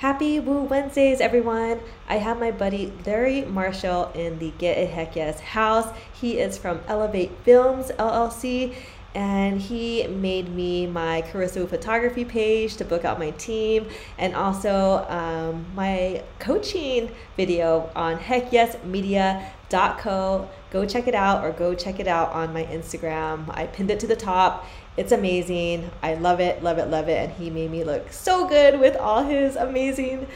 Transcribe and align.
Happy 0.00 0.40
Woo 0.40 0.62
Wednesdays, 0.62 1.20
everyone. 1.20 1.78
I 2.08 2.16
have 2.16 2.40
my 2.40 2.50
buddy 2.50 2.90
Larry 3.04 3.44
Marshall 3.44 4.10
in 4.14 4.38
the 4.38 4.50
Get 4.56 4.78
a 4.78 4.86
Heck 4.86 5.14
Yes 5.14 5.40
house. 5.40 5.94
He 6.18 6.38
is 6.38 6.56
from 6.56 6.80
Elevate 6.88 7.32
Films 7.44 7.90
LLC 7.98 8.74
and 9.14 9.60
he 9.60 10.06
made 10.06 10.48
me 10.48 10.86
my 10.86 11.20
Carissa 11.20 11.68
photography 11.68 12.24
page 12.24 12.76
to 12.76 12.84
book 12.86 13.04
out 13.04 13.18
my 13.18 13.32
team 13.32 13.88
and 14.16 14.34
also 14.34 15.04
um, 15.10 15.66
my 15.74 16.22
coaching 16.38 17.10
video 17.36 17.90
on 17.94 18.16
heckyesmedia.co. 18.16 20.48
Go 20.70 20.86
check 20.86 21.08
it 21.08 21.14
out 21.14 21.44
or 21.44 21.52
go 21.52 21.74
check 21.74 22.00
it 22.00 22.08
out 22.08 22.32
on 22.32 22.54
my 22.54 22.64
Instagram. 22.64 23.54
I 23.54 23.66
pinned 23.66 23.90
it 23.90 24.00
to 24.00 24.06
the 24.06 24.16
top. 24.16 24.64
It's 25.00 25.12
amazing. 25.12 25.90
I 26.02 26.12
love 26.12 26.40
it, 26.40 26.62
love 26.62 26.76
it, 26.76 26.88
love 26.90 27.08
it. 27.08 27.16
And 27.16 27.32
he 27.32 27.48
made 27.48 27.70
me 27.70 27.84
look 27.84 28.12
so 28.12 28.46
good 28.46 28.78
with 28.78 28.96
all 28.96 29.24
his 29.24 29.56
amazing 29.56 30.26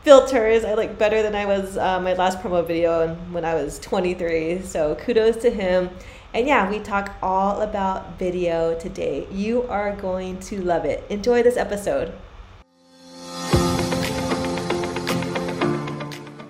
filters. 0.00 0.64
I 0.64 0.72
look 0.72 0.96
better 0.96 1.22
than 1.22 1.34
I 1.34 1.44
was 1.44 1.76
uh, 1.76 2.00
my 2.00 2.14
last 2.14 2.38
promo 2.38 2.66
video 2.66 3.14
when 3.32 3.44
I 3.44 3.52
was 3.52 3.78
23. 3.80 4.62
So 4.62 4.94
kudos 4.94 5.36
to 5.42 5.50
him. 5.50 5.90
And 6.32 6.46
yeah, 6.46 6.70
we 6.70 6.78
talk 6.78 7.16
all 7.22 7.60
about 7.60 8.18
video 8.18 8.80
today. 8.80 9.26
You 9.30 9.64
are 9.64 9.94
going 9.94 10.40
to 10.40 10.62
love 10.62 10.86
it. 10.86 11.04
Enjoy 11.10 11.42
this 11.42 11.58
episode. 11.58 12.14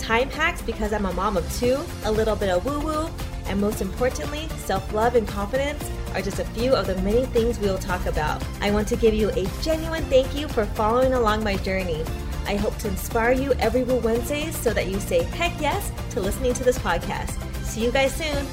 time 0.00 0.30
hacks 0.30 0.62
because 0.62 0.92
I'm 0.92 1.06
a 1.06 1.12
mom 1.12 1.36
of 1.36 1.52
two, 1.58 1.78
a 2.04 2.10
little 2.10 2.34
bit 2.34 2.48
of 2.48 2.64
woo 2.64 2.80
woo, 2.80 3.10
and 3.46 3.60
most 3.60 3.80
importantly, 3.82 4.48
self 4.56 4.92
love 4.92 5.14
and 5.14 5.28
confidence 5.28 5.88
are 6.14 6.22
just 6.22 6.40
a 6.40 6.44
few 6.46 6.74
of 6.74 6.86
the 6.86 6.96
many 7.02 7.26
things 7.26 7.58
we 7.58 7.68
will 7.68 7.78
talk 7.78 8.06
about. 8.06 8.42
I 8.60 8.70
want 8.70 8.88
to 8.88 8.96
give 8.96 9.14
you 9.14 9.30
a 9.30 9.46
genuine 9.62 10.04
thank 10.04 10.34
you 10.34 10.48
for 10.48 10.64
following 10.64 11.12
along 11.12 11.44
my 11.44 11.56
journey. 11.56 12.04
I 12.46 12.56
hope 12.56 12.76
to 12.78 12.88
inspire 12.88 13.32
you 13.32 13.52
every 13.54 13.84
Wednesdays 13.84 14.56
so 14.56 14.72
that 14.72 14.88
you 14.88 14.98
say 14.98 15.22
heck 15.22 15.60
yes 15.60 15.92
to 16.10 16.20
listening 16.20 16.54
to 16.54 16.64
this 16.64 16.78
podcast. 16.78 17.40
See 17.64 17.84
you 17.84 17.92
guys 17.92 18.14
soon. 18.14 18.46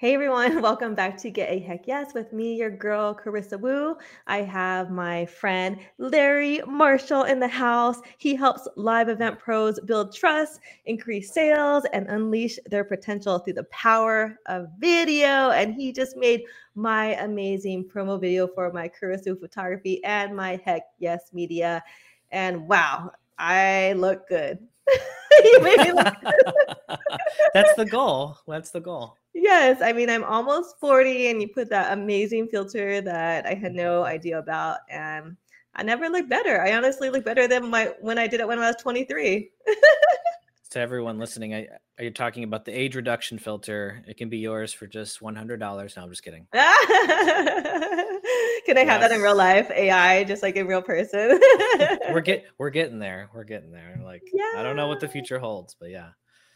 Hey 0.00 0.14
everyone, 0.14 0.62
welcome 0.62 0.94
back 0.94 1.18
to 1.18 1.30
Get 1.30 1.50
a 1.50 1.58
Heck 1.58 1.86
Yes 1.86 2.14
with 2.14 2.32
me, 2.32 2.54
your 2.54 2.70
girl 2.70 3.14
Carissa 3.14 3.60
Woo. 3.60 3.98
I 4.26 4.38
have 4.38 4.90
my 4.90 5.26
friend 5.26 5.78
Larry 5.98 6.62
Marshall 6.66 7.24
in 7.24 7.38
the 7.38 7.46
house. 7.46 8.00
He 8.16 8.34
helps 8.34 8.66
live 8.76 9.10
event 9.10 9.38
pros 9.38 9.78
build 9.80 10.14
trust, 10.14 10.60
increase 10.86 11.34
sales, 11.34 11.84
and 11.92 12.06
unleash 12.06 12.58
their 12.70 12.82
potential 12.82 13.40
through 13.40 13.52
the 13.52 13.64
power 13.64 14.38
of 14.46 14.68
video. 14.78 15.50
And 15.50 15.74
he 15.74 15.92
just 15.92 16.16
made 16.16 16.44
my 16.74 17.08
amazing 17.22 17.84
promo 17.84 18.18
video 18.18 18.46
for 18.46 18.72
my 18.72 18.88
Carissa 18.88 19.38
photography 19.38 20.02
and 20.02 20.34
my 20.34 20.58
Heck 20.64 20.84
Yes 20.98 21.28
media. 21.34 21.84
And 22.30 22.66
wow, 22.66 23.10
I 23.38 23.92
look 23.98 24.26
good. 24.30 24.66
That's 27.54 27.74
the 27.74 27.86
goal. 27.88 28.36
That's 28.46 28.70
the 28.70 28.80
goal. 28.80 29.16
Yes, 29.34 29.80
I 29.82 29.92
mean 29.92 30.10
I'm 30.10 30.24
almost 30.24 30.78
40 30.80 31.28
and 31.28 31.40
you 31.40 31.48
put 31.48 31.70
that 31.70 31.92
amazing 31.92 32.48
filter 32.48 33.00
that 33.00 33.46
I 33.46 33.54
had 33.54 33.72
no 33.72 34.04
idea 34.04 34.38
about 34.38 34.78
and 34.88 35.36
I 35.74 35.82
never 35.82 36.08
look 36.08 36.28
better. 36.28 36.60
I 36.60 36.74
honestly 36.74 37.10
look 37.10 37.24
better 37.24 37.46
than 37.46 37.70
my 37.70 37.94
when 38.00 38.18
I 38.18 38.26
did 38.26 38.40
it 38.40 38.48
when 38.48 38.58
I 38.58 38.66
was 38.66 38.76
23. 38.76 39.50
to 40.70 40.78
everyone 40.78 41.18
listening, 41.18 41.54
I, 41.54 41.66
are 41.98 42.04
you 42.04 42.10
talking 42.10 42.44
about 42.44 42.64
the 42.64 42.72
age 42.72 42.94
reduction 42.94 43.38
filter? 43.38 44.04
It 44.06 44.16
can 44.16 44.28
be 44.28 44.38
yours 44.38 44.72
for 44.72 44.86
just 44.86 45.20
$100. 45.20 45.58
No, 45.58 46.02
I'm 46.02 46.10
just 46.10 46.22
kidding. 46.22 46.46
can 46.52 46.62
I 48.78 48.82
yes. 48.82 48.88
have 48.88 49.00
that 49.00 49.10
in 49.10 49.20
real 49.20 49.36
life? 49.36 49.70
AI, 49.70 50.22
just 50.24 50.42
like 50.42 50.56
a 50.56 50.62
real 50.62 50.80
person. 50.80 51.40
we're 52.10 52.20
get 52.20 52.44
we're 52.58 52.70
getting 52.70 53.00
there. 53.00 53.30
We're 53.34 53.44
getting 53.44 53.72
there. 53.72 54.00
Like 54.04 54.22
yeah. 54.32 54.52
I 54.56 54.62
don't 54.62 54.76
know 54.76 54.86
what 54.86 55.00
the 55.00 55.08
future 55.08 55.38
holds, 55.40 55.74
but 55.74 55.90
yeah. 55.90 56.10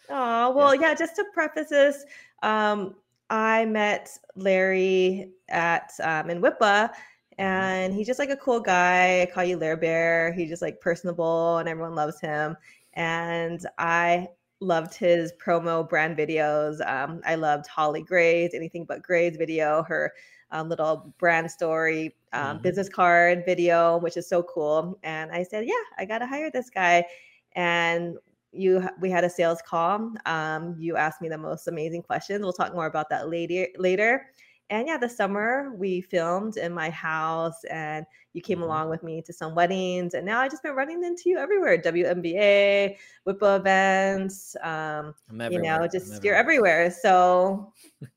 Oh, 0.08 0.52
well, 0.52 0.74
yeah. 0.74 0.90
yeah, 0.90 0.94
just 0.94 1.16
to 1.16 1.24
preface 1.32 1.70
this, 1.70 2.04
um, 2.42 2.94
I 3.30 3.64
met 3.64 4.16
Larry 4.36 5.32
at 5.48 5.90
um, 6.02 6.30
in 6.30 6.40
WIPA 6.40 6.60
mm-hmm. 6.60 7.40
and 7.42 7.92
he's 7.92 8.06
just 8.06 8.18
like 8.20 8.30
a 8.30 8.36
cool 8.36 8.60
guy. 8.60 9.22
I 9.22 9.26
call 9.26 9.44
you 9.44 9.56
Lair 9.56 9.76
Bear. 9.76 10.32
He's 10.34 10.50
just 10.50 10.62
like 10.62 10.80
personable 10.80 11.58
and 11.58 11.68
everyone 11.68 11.96
loves 11.96 12.20
him. 12.20 12.56
And 12.94 13.66
I 13.78 14.28
loved 14.60 14.94
his 14.94 15.32
promo 15.44 15.88
brand 15.88 16.16
videos. 16.16 16.86
Um, 16.88 17.20
I 17.26 17.34
loved 17.34 17.66
Holly 17.66 18.02
Gray's 18.02 18.54
Anything 18.54 18.84
But 18.84 19.02
Gray's 19.02 19.36
video, 19.36 19.82
her 19.84 20.12
um, 20.50 20.68
little 20.68 21.12
brand 21.18 21.50
story 21.50 22.14
um, 22.32 22.42
mm-hmm. 22.42 22.62
business 22.62 22.88
card 22.88 23.44
video, 23.44 23.98
which 23.98 24.16
is 24.16 24.28
so 24.28 24.42
cool. 24.42 24.98
And 25.02 25.30
I 25.32 25.42
said, 25.42 25.66
yeah, 25.66 25.72
I 25.98 26.04
got 26.04 26.18
to 26.18 26.26
hire 26.26 26.50
this 26.50 26.70
guy. 26.70 27.04
And 27.52 28.16
you 28.52 28.88
we 29.00 29.10
had 29.10 29.24
a 29.24 29.30
sales 29.30 29.60
call. 29.66 30.12
Um, 30.26 30.76
you 30.78 30.96
asked 30.96 31.20
me 31.20 31.28
the 31.28 31.38
most 31.38 31.66
amazing 31.66 32.02
questions. 32.02 32.40
We'll 32.40 32.52
talk 32.52 32.72
more 32.72 32.86
about 32.86 33.10
that 33.10 33.28
later 33.28 33.66
later. 33.78 34.26
And 34.70 34.88
yeah, 34.88 34.96
the 34.96 35.08
summer 35.08 35.74
we 35.76 36.00
filmed 36.00 36.56
in 36.56 36.72
my 36.72 36.88
house 36.88 37.64
and 37.64 38.06
you 38.32 38.40
came 38.40 38.58
mm-hmm. 38.58 38.64
along 38.64 38.88
with 38.88 39.02
me 39.02 39.20
to 39.22 39.32
some 39.32 39.54
weddings. 39.54 40.14
And 40.14 40.24
now 40.24 40.40
I 40.40 40.48
just 40.48 40.62
been 40.62 40.74
running 40.74 41.04
into 41.04 41.28
you 41.28 41.38
everywhere. 41.38 41.76
WNBA, 41.76 42.96
WIPA 43.28 43.58
events. 43.58 44.56
Um, 44.62 45.14
you 45.50 45.60
know, 45.60 45.86
just 45.86 46.24
you're 46.24 46.34
everywhere. 46.34 46.90
So 46.90 47.72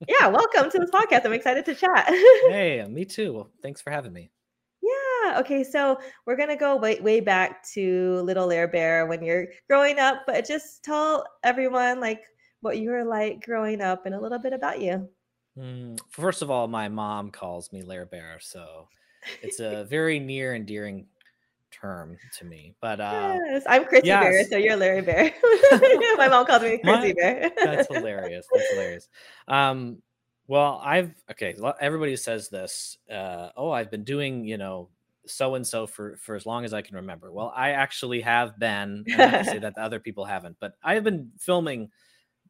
yeah, 0.08 0.28
welcome 0.28 0.72
to 0.72 0.80
this 0.80 0.90
podcast. 0.90 1.26
I'm 1.26 1.34
excited 1.34 1.66
to 1.66 1.76
chat. 1.76 2.06
hey, 2.08 2.86
me 2.90 3.04
too. 3.04 3.34
Well, 3.34 3.52
thanks 3.62 3.82
for 3.82 3.92
having 3.92 4.14
me. 4.14 4.32
Yeah. 4.82 5.40
Okay. 5.40 5.66
So 5.66 6.00
we're 6.26 6.38
gonna 6.38 6.56
go 6.56 6.78
way 6.78 7.00
way 7.02 7.20
back 7.20 7.68
to 7.74 8.22
Little 8.22 8.52
Air 8.52 8.70
Bear 8.70 9.06
when 9.06 9.22
you're 9.22 9.48
growing 9.70 10.00
up, 10.00 10.24
but 10.26 10.48
just 10.48 10.84
tell 10.84 11.26
everyone 11.44 12.00
like 12.00 12.24
what 12.62 12.78
you 12.78 12.90
were 12.90 13.04
like 13.04 13.46
growing 13.46 13.82
up 13.82 14.06
and 14.06 14.16
a 14.16 14.20
little 14.20 14.40
bit 14.40 14.54
about 14.54 14.82
you. 14.82 15.10
Mm, 15.58 16.00
first 16.10 16.42
of 16.42 16.52
all, 16.52 16.68
my 16.68 16.88
mom 16.88 17.32
calls 17.32 17.72
me 17.74 17.82
Lair 17.82 18.06
Bear, 18.06 18.38
so 18.40 18.88
it's 19.42 19.60
a 19.60 19.86
very 19.86 20.20
near 20.20 20.54
and 20.54 20.66
dearing 20.66 21.08
term 21.72 22.18
to 22.38 22.46
me. 22.46 22.76
But 22.80 23.00
uh, 23.00 23.40
yes, 23.46 23.64
I'm 23.68 23.86
Chrissy 23.86 24.08
yes. 24.08 24.24
Bear, 24.24 24.44
so 24.46 24.58
you're 24.58 24.76
Larry 24.76 25.02
Bear. 25.02 25.32
my 26.18 26.28
mom 26.30 26.46
calls 26.46 26.62
me 26.62 26.78
Chrissy 26.84 27.08
my, 27.08 27.14
Bear. 27.14 27.52
that's 27.64 27.88
hilarious. 27.88 28.46
That's 28.54 28.70
hilarious. 28.72 29.10
Um, 29.48 30.02
well, 30.48 30.80
I've 30.84 31.14
okay. 31.32 31.56
Everybody 31.82 32.16
says 32.16 32.50
this. 32.50 32.98
Uh, 33.12 33.50
oh, 33.58 33.72
I've 33.72 33.90
been 33.90 34.04
doing 34.04 34.46
you 34.46 34.58
know 34.58 34.90
so 35.26 35.56
and 35.56 35.66
so 35.66 35.88
for 35.88 36.18
for 36.18 36.36
as 36.36 36.46
long 36.46 36.66
as 36.66 36.74
I 36.74 36.84
can 36.84 36.98
remember. 36.98 37.32
Well, 37.32 37.52
I 37.56 37.72
actually 37.72 38.22
have 38.22 38.60
been. 38.60 39.06
I 39.10 39.42
say 39.42 39.60
that 39.60 39.74
the 39.76 39.82
other 39.82 40.00
people 40.00 40.26
haven't, 40.26 40.58
but 40.60 40.74
I 40.84 40.94
have 40.94 41.04
been 41.04 41.32
filming, 41.40 41.90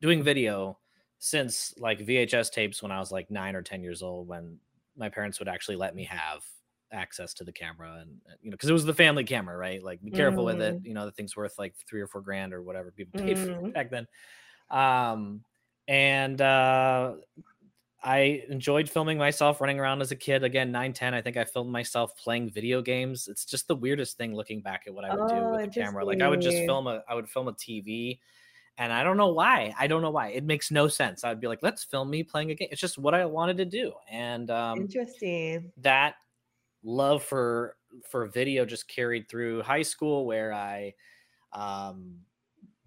doing 0.01 0.24
video 0.24 0.78
since 1.20 1.74
like 1.78 2.00
VHS 2.00 2.52
tapes 2.52 2.82
when 2.82 2.92
I 2.92 3.00
was 3.00 3.12
like 3.12 3.32
nine 3.32 3.56
or 3.56 3.62
ten 3.62 3.84
years 3.84 4.02
old. 4.02 4.28
When 4.28 4.58
my 4.98 5.10
parents 5.10 5.40
would 5.40 5.48
actually 5.48 5.76
let 5.76 5.96
me 5.96 6.04
have 6.06 6.44
access 6.92 7.34
to 7.34 7.44
the 7.44 7.52
camera 7.52 7.98
and 8.02 8.10
you 8.42 8.50
know 8.50 8.56
because 8.56 8.70
it 8.70 8.74
was 8.74 8.86
the 8.86 8.94
family 8.94 9.24
camera 9.24 9.58
right 9.58 9.84
like 9.84 10.02
be 10.02 10.10
careful 10.10 10.44
mm. 10.44 10.46
with 10.46 10.62
it 10.62 10.75
mm-hmm. 10.75 10.88
you 10.88 10.94
know 10.94 11.06
the 11.06 11.12
thing's 11.12 11.36
worth 11.36 11.60
like 11.60 11.75
three 11.86 12.00
or 12.00 12.08
four 12.08 12.22
grand 12.22 12.54
or 12.54 12.62
whatever 12.62 12.92
people 12.92 13.19
paid 13.19 13.36
mm. 13.36 13.62
for 13.62 13.68
back 13.72 13.90
then 13.92 14.08
um 14.69 15.44
and 15.88 16.42
uh 16.42 17.14
I 18.04 18.44
enjoyed 18.48 18.88
filming 18.90 19.18
myself 19.18 19.60
running 19.60 19.80
around 19.80 20.02
as 20.02 20.12
a 20.12 20.16
kid. 20.16 20.44
Again, 20.44 20.72
9, 20.72 20.94
10, 20.94 21.13
I 21.13 21.22
think 21.22 21.36
I 21.36 21.44
filmed 21.44 21.72
myself 21.72 22.16
playing 22.16 22.52
video 22.52 22.81
games. 22.81 23.28
It's 23.28 23.44
just 23.44 23.68
the 23.68 23.75
weirdest 23.75 24.18
thing 24.18 24.36
looking 24.36 24.62
back 24.62 24.84
at 24.86 24.94
what 24.94 25.04
I 25.04 25.13
would 25.13 25.31
oh, 25.31 25.36
do 25.36 25.50
with 25.50 25.74
the 25.74 25.81
camera. 25.81 26.06
Like 26.06 26.22
I 26.22 26.30
would 26.30 26.40
just 26.40 26.58
film 26.58 26.88
a 26.88 27.04
I 27.10 27.16
would 27.16 27.28
film 27.28 27.48
a 27.48 27.54
TV 27.54 28.20
and 28.77 28.94
I 28.94 29.03
don't 29.03 29.18
know 29.18 29.29
why. 29.33 29.74
I 29.77 29.88
don't 29.88 30.01
know 30.01 30.12
why. 30.12 30.29
It 30.29 30.44
makes 30.44 30.71
no 30.71 30.88
sense. 30.88 31.24
I'd 31.24 31.39
be 31.39 31.47
like, 31.47 31.59
let's 31.62 31.83
film 31.83 32.09
me 32.09 32.24
playing 32.24 32.51
a 32.51 32.56
game. 32.56 32.69
It's 32.71 32.81
just 32.81 32.97
what 32.97 33.13
I 33.13 33.25
wanted 33.25 33.57
to 33.57 33.65
do. 33.65 33.94
And 34.09 34.50
um 34.51 34.81
interesting. 34.81 35.71
That 35.77 36.15
love 36.83 37.24
for 37.24 37.75
for 38.09 38.25
video 38.27 38.65
just 38.65 38.88
carried 38.88 39.27
through 39.29 39.63
high 39.63 39.81
school 39.81 40.25
where 40.25 40.53
I 40.53 40.94
um 41.53 42.19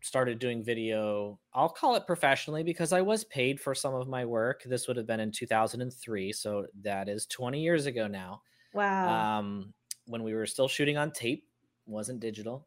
started 0.03 0.39
doing 0.39 0.63
video, 0.63 1.39
I'll 1.53 1.69
call 1.69 1.97
it 1.97 2.07
professionally 2.07 2.63
because 2.63 2.93
I 2.93 3.01
was 3.03 3.25
paid 3.25 3.61
for 3.61 3.75
some 3.75 3.95
of 3.95 4.09
my 4.09 4.25
work. 4.25 4.63
This 4.65 4.89
would 4.89 4.97
have 4.97 5.07
been 5.07 5.21
in 5.21 5.31
2003. 5.31 6.33
So 6.33 6.67
that 6.83 7.09
is 7.09 7.27
20 7.27 7.61
years 7.61 7.87
ago 7.87 8.07
now. 8.07 8.43
Wow. 8.73 9.39
Um, 9.39 9.75
when 10.07 10.23
we 10.23 10.35
were 10.35 10.47
still 10.47 10.69
shooting 10.69 10.97
on 10.97 11.13
tape, 11.13 11.47
wasn't 11.87 12.21
digital, 12.21 12.67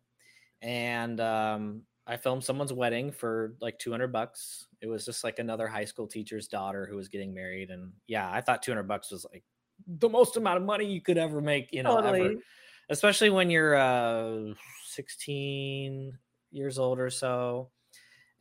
and 0.61 1.19
um, 1.19 1.81
I 2.05 2.17
filmed 2.17 2.43
someone's 2.43 2.73
wedding 2.73 3.11
for 3.11 3.55
like 3.61 3.79
200 3.79 4.11
bucks. 4.11 4.67
It 4.81 4.87
was 4.87 5.05
just 5.05 5.23
like 5.23 5.39
another 5.39 5.67
high 5.67 5.85
school 5.85 6.07
teacher's 6.07 6.47
daughter 6.47 6.85
who 6.85 6.97
was 6.97 7.07
getting 7.07 7.33
married, 7.33 7.69
and 7.69 7.93
yeah, 8.07 8.29
I 8.29 8.41
thought 8.41 8.63
200 8.63 8.83
bucks 8.83 9.11
was 9.11 9.25
like 9.31 9.43
the 9.87 10.09
most 10.09 10.37
amount 10.37 10.57
of 10.57 10.63
money 10.63 10.85
you 10.85 11.01
could 11.01 11.17
ever 11.17 11.41
make, 11.41 11.71
you 11.71 11.83
know, 11.83 11.95
totally. 11.95 12.21
ever. 12.21 12.33
Especially 12.89 13.29
when 13.29 13.49
you're 13.49 13.75
uh, 13.75 14.53
16 14.87 16.17
years 16.51 16.77
old 16.77 16.99
or 16.99 17.09
so, 17.09 17.69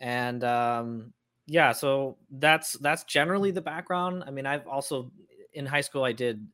and 0.01 0.43
um, 0.43 1.13
yeah, 1.47 1.73
so 1.73 2.19
that's 2.31 2.73
that's 2.75 3.05
generally 3.05 3.53
the 3.53 3.61
background. 3.61 4.25
I 4.27 4.31
mean, 4.31 4.47
I've 4.47 4.67
also 4.67 5.13
in 5.55 5.67
high 5.67 5.81
school 5.83 6.03
I 6.03 6.13
did 6.13 6.47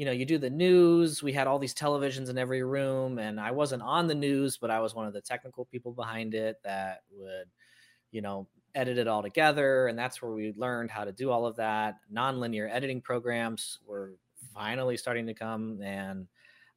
you 0.00 0.06
know, 0.06 0.12
you 0.12 0.24
do 0.24 0.38
the 0.38 0.48
news. 0.48 1.22
We 1.22 1.30
had 1.30 1.46
all 1.46 1.58
these 1.58 1.74
televisions 1.74 2.30
in 2.30 2.38
every 2.38 2.62
room, 2.62 3.18
and 3.18 3.38
I 3.38 3.50
wasn't 3.50 3.82
on 3.82 4.06
the 4.06 4.14
news, 4.14 4.56
but 4.56 4.70
I 4.70 4.80
was 4.80 4.94
one 4.94 5.06
of 5.06 5.12
the 5.12 5.20
technical 5.20 5.66
people 5.66 5.92
behind 5.92 6.32
it 6.32 6.56
that 6.64 7.02
would, 7.12 7.44
you 8.10 8.22
know, 8.22 8.48
edit 8.74 8.96
it 8.96 9.06
all 9.06 9.22
together. 9.22 9.88
And 9.88 9.98
that's 9.98 10.22
where 10.22 10.32
we 10.32 10.54
learned 10.56 10.90
how 10.90 11.04
to 11.04 11.12
do 11.12 11.30
all 11.30 11.44
of 11.44 11.54
that. 11.56 11.96
Nonlinear 12.10 12.70
editing 12.72 13.02
programs 13.02 13.80
were 13.86 14.14
finally 14.54 14.96
starting 14.96 15.26
to 15.26 15.34
come 15.34 15.82
and 15.82 16.26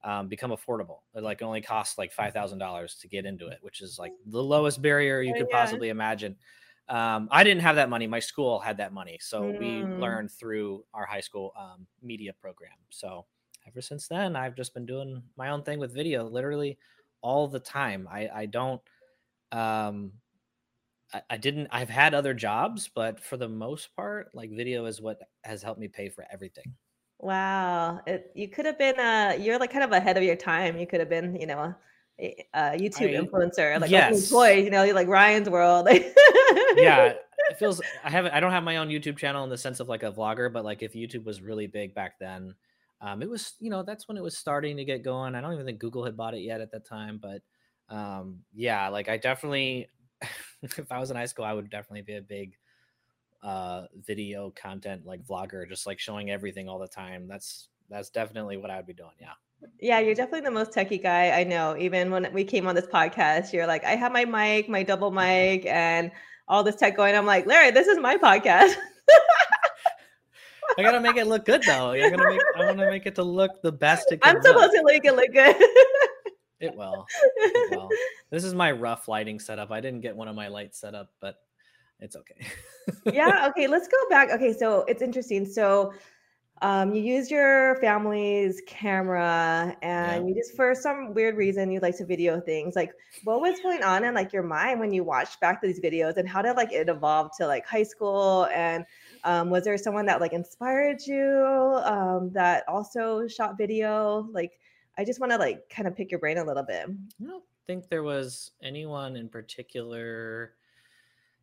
um, 0.04 0.28
become 0.28 0.52
affordable. 0.52 0.98
It 1.16 1.24
like 1.24 1.42
only 1.42 1.62
costs 1.62 1.98
like 1.98 2.12
five 2.12 2.34
thousand 2.34 2.60
dollars 2.60 2.98
to 3.00 3.08
get 3.08 3.26
into 3.26 3.48
it, 3.48 3.60
which 3.62 3.80
is 3.80 3.98
like 3.98 4.12
the 4.26 4.44
lowest 4.44 4.82
barrier 4.82 5.22
you 5.22 5.32
oh, 5.34 5.38
could 5.38 5.48
yeah. 5.50 5.62
possibly 5.64 5.88
imagine. 5.88 6.36
Um, 6.90 7.30
I 7.32 7.44
didn't 7.44 7.62
have 7.62 7.78
that 7.78 7.90
money. 7.90 8.08
My 8.08 8.20
school 8.20 8.60
had 8.60 8.78
that 8.78 8.94
money, 8.94 9.18
so 9.22 9.44
mm. 9.44 9.60
we 9.60 9.84
learned 9.84 10.32
through 10.32 10.84
our 10.94 11.06
high 11.06 11.22
school 11.22 11.54
um, 11.58 11.88
media 12.02 12.34
program. 12.34 12.74
So 12.90 13.26
ever 13.68 13.82
since 13.82 14.08
then, 14.08 14.36
I've 14.36 14.56
just 14.56 14.74
been 14.74 14.86
doing 14.86 15.24
my 15.38 15.50
own 15.50 15.64
thing 15.64 15.80
with 15.80 15.94
video, 15.94 16.28
literally 16.28 16.78
all 17.22 17.48
the 17.48 17.60
time. 17.60 18.08
I 18.12 18.30
I 18.34 18.46
don't. 18.48 18.82
Um, 19.52 20.12
I, 21.14 21.22
I 21.30 21.38
didn't. 21.38 21.70
I've 21.72 21.90
had 21.90 22.14
other 22.14 22.34
jobs, 22.34 22.90
but 22.94 23.20
for 23.20 23.38
the 23.38 23.48
most 23.48 23.96
part, 23.96 24.30
like 24.34 24.52
video 24.52 24.86
is 24.86 25.02
what 25.02 25.20
has 25.44 25.64
helped 25.64 25.80
me 25.80 25.88
pay 25.88 26.10
for 26.10 26.26
everything. 26.32 26.76
Wow, 27.20 28.02
it, 28.06 28.32
you 28.36 28.50
could 28.50 28.66
have 28.66 28.78
been. 28.78 29.00
Uh, 29.00 29.38
you're 29.40 29.58
like 29.58 29.72
kind 29.72 29.86
of 29.86 29.94
ahead 29.94 30.18
of 30.18 30.24
your 30.24 30.36
time. 30.36 30.78
You 30.78 30.86
could 30.86 31.00
have 31.00 31.10
been, 31.10 31.40
you 31.40 31.48
know, 31.48 31.74
a, 32.20 32.46
YouTube 32.54 33.18
I, 33.18 33.24
influencer, 33.24 33.80
like 33.80 33.90
yes. 33.90 34.30
toys. 34.30 34.64
You 34.64 34.72
know, 34.72 34.86
like 34.94 35.08
Ryan's 35.08 35.50
World. 35.50 35.88
yeah, 35.92 37.14
it 37.50 37.58
feels. 37.58 37.82
I 38.04 38.10
haven't. 38.10 38.34
I 38.34 38.40
don't 38.40 38.52
have 38.52 38.64
my 38.64 38.78
own 38.78 38.90
YouTube 38.90 39.18
channel 39.18 39.44
in 39.44 39.50
the 39.50 39.58
sense 39.58 39.80
of 39.80 39.90
like 39.90 40.04
a 40.04 40.12
vlogger, 40.12 40.52
but 40.52 40.64
like 40.64 40.84
if 40.84 40.94
YouTube 40.94 41.26
was 41.26 41.42
really 41.42 41.68
big 41.68 41.94
back 41.94 42.20
then, 42.20 42.56
um, 43.02 43.22
it 43.22 43.30
was. 43.30 43.54
You 43.60 43.70
know, 43.70 43.84
that's 43.84 44.08
when 44.08 44.18
it 44.18 44.24
was 44.24 44.38
starting 44.38 44.78
to 44.78 44.86
get 44.86 45.04
going. 45.04 45.36
I 45.36 45.42
don't 45.42 45.54
even 45.54 45.66
think 45.66 45.80
Google 45.80 46.06
had 46.06 46.18
bought 46.18 46.34
it 46.34 46.42
yet 46.42 46.62
at 46.62 46.72
that 46.72 46.86
time, 46.86 47.20
but 47.22 47.42
um, 47.90 48.40
yeah, 48.54 48.90
like 48.90 49.10
I 49.10 49.18
definitely. 49.18 49.88
if 50.62 50.92
I 50.92 51.00
was 51.00 51.12
in 51.12 51.18
high 51.18 51.26
school, 51.26 51.46
I 51.46 51.54
would 51.54 51.70
definitely 51.70 52.04
be 52.04 52.16
a 52.16 52.22
big 52.22 52.56
uh 53.44 53.88
video 54.06 54.54
content 54.56 55.06
like 55.06 55.22
vlogger 55.26 55.68
just 55.68 55.86
like 55.86 56.00
showing 56.00 56.32
everything 56.32 56.70
all 56.70 56.80
the 56.80 56.88
time 56.88 57.28
that's 57.28 57.68
that's 57.90 58.10
definitely 58.10 58.56
what 58.56 58.72
i 58.72 58.78
would 58.78 58.86
be 58.86 58.94
doing 58.94 59.12
yeah 59.20 59.34
yeah, 59.80 60.00
you're 60.00 60.16
definitely 60.16 60.42
the 60.42 60.52
most 60.52 60.72
techie 60.72 61.02
guy 61.02 61.32
I 61.32 61.44
know. 61.44 61.76
Even 61.78 62.12
when 62.12 62.32
we 62.34 62.44
came 62.44 62.68
on 62.68 62.76
this 62.76 62.88
podcast, 62.88 63.54
you're 63.54 63.68
like, 63.68 63.84
I 63.84 63.96
have 63.96 64.12
my 64.12 64.26
mic, 64.26 64.70
my 64.70 64.84
double 64.84 65.12
mic, 65.12 65.66
and 65.66 66.12
all 66.48 66.64
this 66.64 66.76
tech 66.76 66.96
going. 66.96 67.16
I'm 67.16 67.26
like, 67.26 67.46
Larry, 67.46 67.72
this 67.72 67.88
is 67.88 67.98
my 68.00 68.18
podcast. 68.18 68.76
I 70.78 70.82
gotta 70.82 71.02
make 71.02 71.18
it 71.18 71.28
look 71.28 71.46
good 71.46 71.64
though. 71.64 71.92
You're 71.94 72.10
gonna 72.10 72.30
make 72.30 72.42
I 72.58 72.66
want 72.66 72.80
to 72.80 72.90
make 72.90 73.06
it 73.06 73.16
to 73.16 73.24
look 73.24 73.62
the 73.62 73.72
best 73.72 74.12
it 74.12 74.22
can. 74.22 74.38
I'm 74.38 74.42
supposed 74.42 74.74
look. 74.74 74.74
to 74.74 74.84
make 74.86 75.06
it 75.06 75.16
look 75.16 75.32
good. 75.32 75.56
it 76.60 76.76
will. 76.76 77.06
It 77.38 77.78
will. 77.78 77.90
This 78.32 78.44
is 78.44 78.56
my 78.56 78.72
rough 78.72 79.08
lighting 79.08 79.40
setup. 79.40 79.72
I 79.72 79.82
didn't 79.82 80.02
get 80.02 80.16
one 80.16 80.28
of 80.28 80.36
my 80.36 80.48
lights 80.48 80.80
set 80.80 80.96
up, 80.96 81.10
but 81.20 81.36
it's 82.00 82.16
okay. 82.16 82.48
yeah. 83.14 83.48
Okay. 83.50 83.68
Let's 83.68 83.88
go 83.88 83.98
back. 84.10 84.32
Okay. 84.32 84.54
So 84.54 84.84
it's 84.88 85.02
interesting. 85.02 85.46
So 85.46 85.94
um, 86.64 86.94
you 86.94 87.02
use 87.02 87.30
your 87.30 87.76
family's 87.82 88.62
camera 88.66 89.76
and 89.82 90.24
yeah. 90.24 90.28
you 90.30 90.34
just 90.34 90.56
for 90.56 90.74
some 90.74 91.14
weird 91.14 91.36
reason 91.36 91.70
you 91.70 91.82
like 91.82 91.98
to 91.98 92.06
video 92.06 92.40
things 92.40 92.74
like 92.74 92.94
what 93.26 93.42
was 93.42 93.60
going 93.60 93.84
on 93.84 94.06
in 94.06 94.14
like 94.14 94.32
your 94.32 94.44
mind 94.44 94.80
when 94.80 94.94
you 94.94 95.04
watched 95.04 95.42
back 95.42 95.62
these 95.62 95.82
videos 95.82 96.16
and 96.16 96.28
how 96.28 96.42
did 96.42 96.56
like 96.56 96.72
it 96.72 96.88
evolve 96.88 97.32
to 97.38 97.46
like 97.46 97.66
high 97.66 97.84
school? 97.84 98.48
And 98.54 98.86
um, 99.26 99.50
was 99.50 99.66
there 99.66 99.78
someone 99.78 100.06
that 100.06 100.22
like 100.22 100.32
inspired 100.32 101.06
you 101.06 101.82
um, 101.84 102.32
that 102.32 102.64
also 102.70 103.28
shot 103.28 103.58
video? 103.58 104.28
Like 104.32 104.58
i 104.98 105.04
just 105.04 105.20
want 105.20 105.32
to 105.32 105.38
like 105.38 105.68
kind 105.70 105.88
of 105.88 105.96
pick 105.96 106.12
your 106.12 106.20
brain 106.20 106.38
a 106.38 106.44
little 106.44 106.64
bit. 106.64 106.88
I 106.88 107.26
don't 107.26 107.44
think 107.68 107.90
there 107.90 108.04
was 108.04 108.52
anyone 108.62 109.16
in 109.18 109.28
particular 109.28 110.54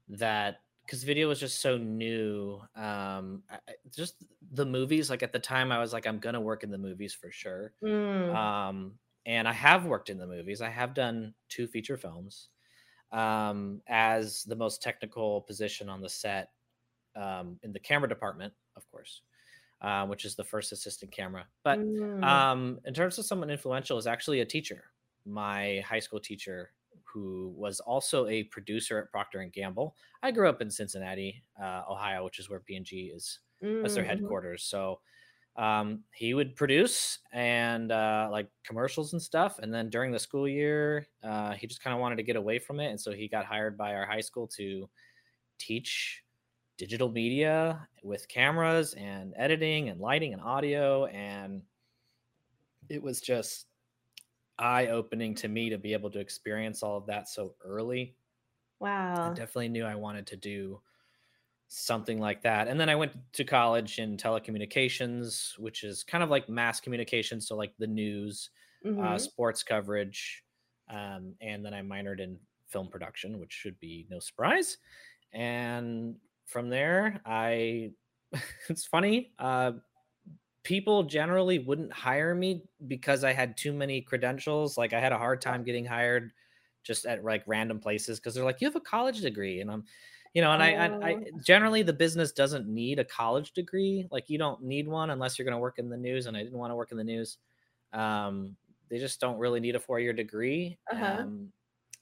that 0.09 0.61
because 0.91 1.05
video 1.05 1.29
was 1.29 1.39
just 1.39 1.61
so 1.61 1.79
new. 1.79 2.61
Um, 2.75 3.45
I, 3.49 3.59
just 3.95 4.25
the 4.51 4.67
movies, 4.67 5.09
like 5.09 5.23
at 5.23 5.33
the 5.33 5.39
time, 5.39 5.71
I 5.71 5.79
was 5.79 5.93
like, 5.93 6.05
I'm 6.05 6.19
gonna 6.19 6.41
work 6.41 6.65
in 6.65 6.71
the 6.73 6.79
movies 6.79 7.15
for 7.15 7.31
sure. 7.31 7.73
Mm. 7.81 8.35
Um, 8.35 8.93
and 9.25 9.47
I 9.47 9.53
have 9.53 9.87
worked 9.87 10.11
in 10.11 10.19
the 10.19 10.27
movies. 10.27 10.61
I 10.61 10.69
have 10.69 10.93
done 10.93 11.33
two 11.49 11.69
feature 11.69 11.97
films 11.97 12.49
um, 13.13 13.81
as 13.87 14.43
the 14.43 14.57
most 14.57 14.83
technical 14.83 15.43
position 15.43 15.89
on 15.89 16.01
the 16.01 16.09
set 16.09 16.51
um, 17.15 17.57
in 17.63 17.73
the 17.73 17.79
camera 17.79 18.09
department, 18.09 18.53
of 18.75 18.91
course, 18.91 19.23
uh, 19.83 20.07
which 20.07 20.25
is 20.25 20.35
the 20.35 20.43
first 20.43 20.73
assistant 20.73 21.13
camera. 21.13 21.47
But 21.63 21.79
mm. 21.79 22.25
um, 22.25 22.81
in 22.85 22.95
terms 22.95 23.17
of 23.17 23.27
someone 23.27 23.49
influential, 23.49 23.97
is 23.97 24.09
actually 24.09 24.41
a 24.41 24.45
teacher. 24.45 24.87
My 25.25 25.85
high 25.87 26.01
school 26.01 26.19
teacher 26.19 26.73
who 27.13 27.53
was 27.57 27.81
also 27.81 28.27
a 28.27 28.45
producer 28.45 28.99
at 28.99 29.11
Procter 29.11 29.41
and 29.41 29.53
Gamble. 29.53 29.97
I 30.23 30.31
grew 30.31 30.49
up 30.49 30.63
in 30.63 30.71
Cincinnati, 30.71 31.43
uh, 31.61 31.83
Ohio, 31.89 32.25
which 32.25 32.39
is 32.39 32.49
where 32.49 32.61
P&G 32.61 33.13
is. 33.15 33.41
Mm-hmm. 33.63 33.83
That's 33.83 33.95
their 33.95 34.05
headquarters. 34.05 34.65
So 34.65 35.01
um, 35.57 36.05
he 36.15 36.35
would 36.35 36.57
produce 36.57 37.19
and 37.33 37.93
uh, 37.93 38.29
like 38.31 38.49
commercials 38.65 39.13
and 39.13 39.21
stuff. 39.21 39.59
And 39.59 39.73
then 39.73 39.91
during 39.91 40.13
the 40.13 40.19
school 40.19 40.49
year, 40.49 41.07
uh, 41.23 41.53
he 41.53 41.67
just 41.67 41.83
kind 41.83 41.95
of 41.95 42.01
wanted 42.01 42.17
to 42.17 42.23
get 42.23 42.37
away 42.37 42.59
from 42.59 42.81
it, 42.81 42.89
and 42.89 43.01
so 43.01 43.13
he 43.13 43.29
got 43.29 43.45
hired 43.45 43.77
by 43.77 43.95
our 43.95 44.07
high 44.07 44.21
school 44.21 44.47
to 44.57 44.89
teach 45.59 46.23
digital 46.79 47.11
media 47.11 47.87
with 48.03 48.27
cameras 48.29 48.95
and 48.95 49.35
editing 49.37 49.91
and 49.91 50.01
lighting 50.01 50.33
and 50.33 50.41
audio 50.41 51.05
and 51.05 51.61
it 52.89 53.03
was 53.03 53.21
just 53.21 53.67
eye 54.61 54.89
opening 54.89 55.35
to 55.37 55.49
me 55.49 55.71
to 55.71 55.79
be 55.79 55.93
able 55.93 56.11
to 56.11 56.21
experience 56.21 56.83
all 56.83 56.97
of 56.97 57.07
that 57.07 57.29
so 57.29 57.55
early. 57.65 58.15
Wow. 58.79 59.31
I 59.31 59.35
definitely 59.35 59.69
knew 59.69 59.85
I 59.85 59.95
wanted 59.95 60.27
to 60.29 60.37
do 60.37 60.81
something 61.69 62.19
like 62.19 62.43
that. 62.43 62.69
And 62.69 62.79
then 62.79 62.89
I 62.89 62.97
went 62.97 63.13
to 63.35 63.45
college 63.45 63.99
in 63.99 64.17
telecommunications, 64.17 65.59
which 65.59 65.85
is 65.85 66.03
kind 66.03 66.25
of 66.25 66.31
like 66.31 66.49
mass 66.49 66.81
communication. 66.81 67.41
So, 67.41 67.57
like 67.57 67.73
the 67.79 67.87
news, 67.87 68.51
uh, 68.85 68.89
mm-hmm. 68.89 69.01
uh, 69.01 69.19
sports 69.19 69.63
coverage. 69.63 70.43
Um, 70.89 71.35
and 71.41 71.65
then 71.65 71.73
I 71.73 71.83
minored 71.83 72.21
in 72.21 72.39
film 72.67 72.89
production, 72.89 73.39
which 73.39 73.53
should 73.53 73.79
be 73.79 74.07
no 74.11 74.19
surprise. 74.19 74.79
And 75.33 76.17
from 76.47 76.69
there, 76.69 77.21
I, 77.25 77.93
it's 78.69 78.87
funny, 78.87 79.33
uh, 79.39 79.73
people 80.63 81.03
generally 81.03 81.59
wouldn't 81.59 81.93
hire 81.93 82.35
me 82.35 82.63
because 82.87 83.25
I 83.25 83.33
had 83.33 83.57
too 83.57 83.73
many 83.73 84.01
credentials. 84.01 84.77
Like 84.77 84.93
I 84.93 85.01
had 85.01 85.13
a 85.13 85.19
hard 85.19 85.41
time 85.41 85.65
getting 85.65 85.85
hired 85.85 86.33
just 86.83 87.07
at 87.07 87.25
like 87.25 87.43
random 87.47 87.79
places 87.79 88.19
because 88.19 88.35
they're 88.35 88.45
like, 88.45 88.61
you 88.61 88.67
have 88.67 88.77
a 88.77 88.81
college 88.81 89.21
degree, 89.21 89.61
and 89.61 89.71
I'm, 89.71 89.85
you 90.35 90.43
know, 90.43 90.53
and 90.53 90.63
I, 90.63 90.73
I, 90.73 90.87
I, 90.87 91.15
oh. 91.15 91.25
generally 91.45 91.83
the 91.83 91.93
business 91.93 92.33
doesn't 92.33 92.69
need 92.69 92.99
a 92.99 93.05
college 93.05 93.53
degree. 93.53 94.07
Like 94.11 94.29
you 94.29 94.39
don't 94.39 94.63
need 94.63 94.87
one 94.89 95.11
unless 95.11 95.39
you're 95.39 95.45
going 95.45 95.57
to 95.57 95.59
work 95.59 95.79
in 95.79 95.89
the 95.89 95.97
news, 95.97 96.27
and 96.27 96.37
I 96.37 96.43
didn't 96.43 96.59
want 96.59 96.71
to 96.71 96.77
work 96.77 96.93
in 96.93 96.99
the 96.99 97.05
news. 97.05 97.39
Um, 97.93 98.57
they 98.89 98.99
just 98.99 99.21
don't 99.21 99.39
really 99.39 99.61
need 99.61 99.77
a 99.77 99.81
four 99.81 100.01
year 100.01 100.13
degree. 100.13 100.79
Uh-huh. 100.93 101.17
Um, 101.21 101.53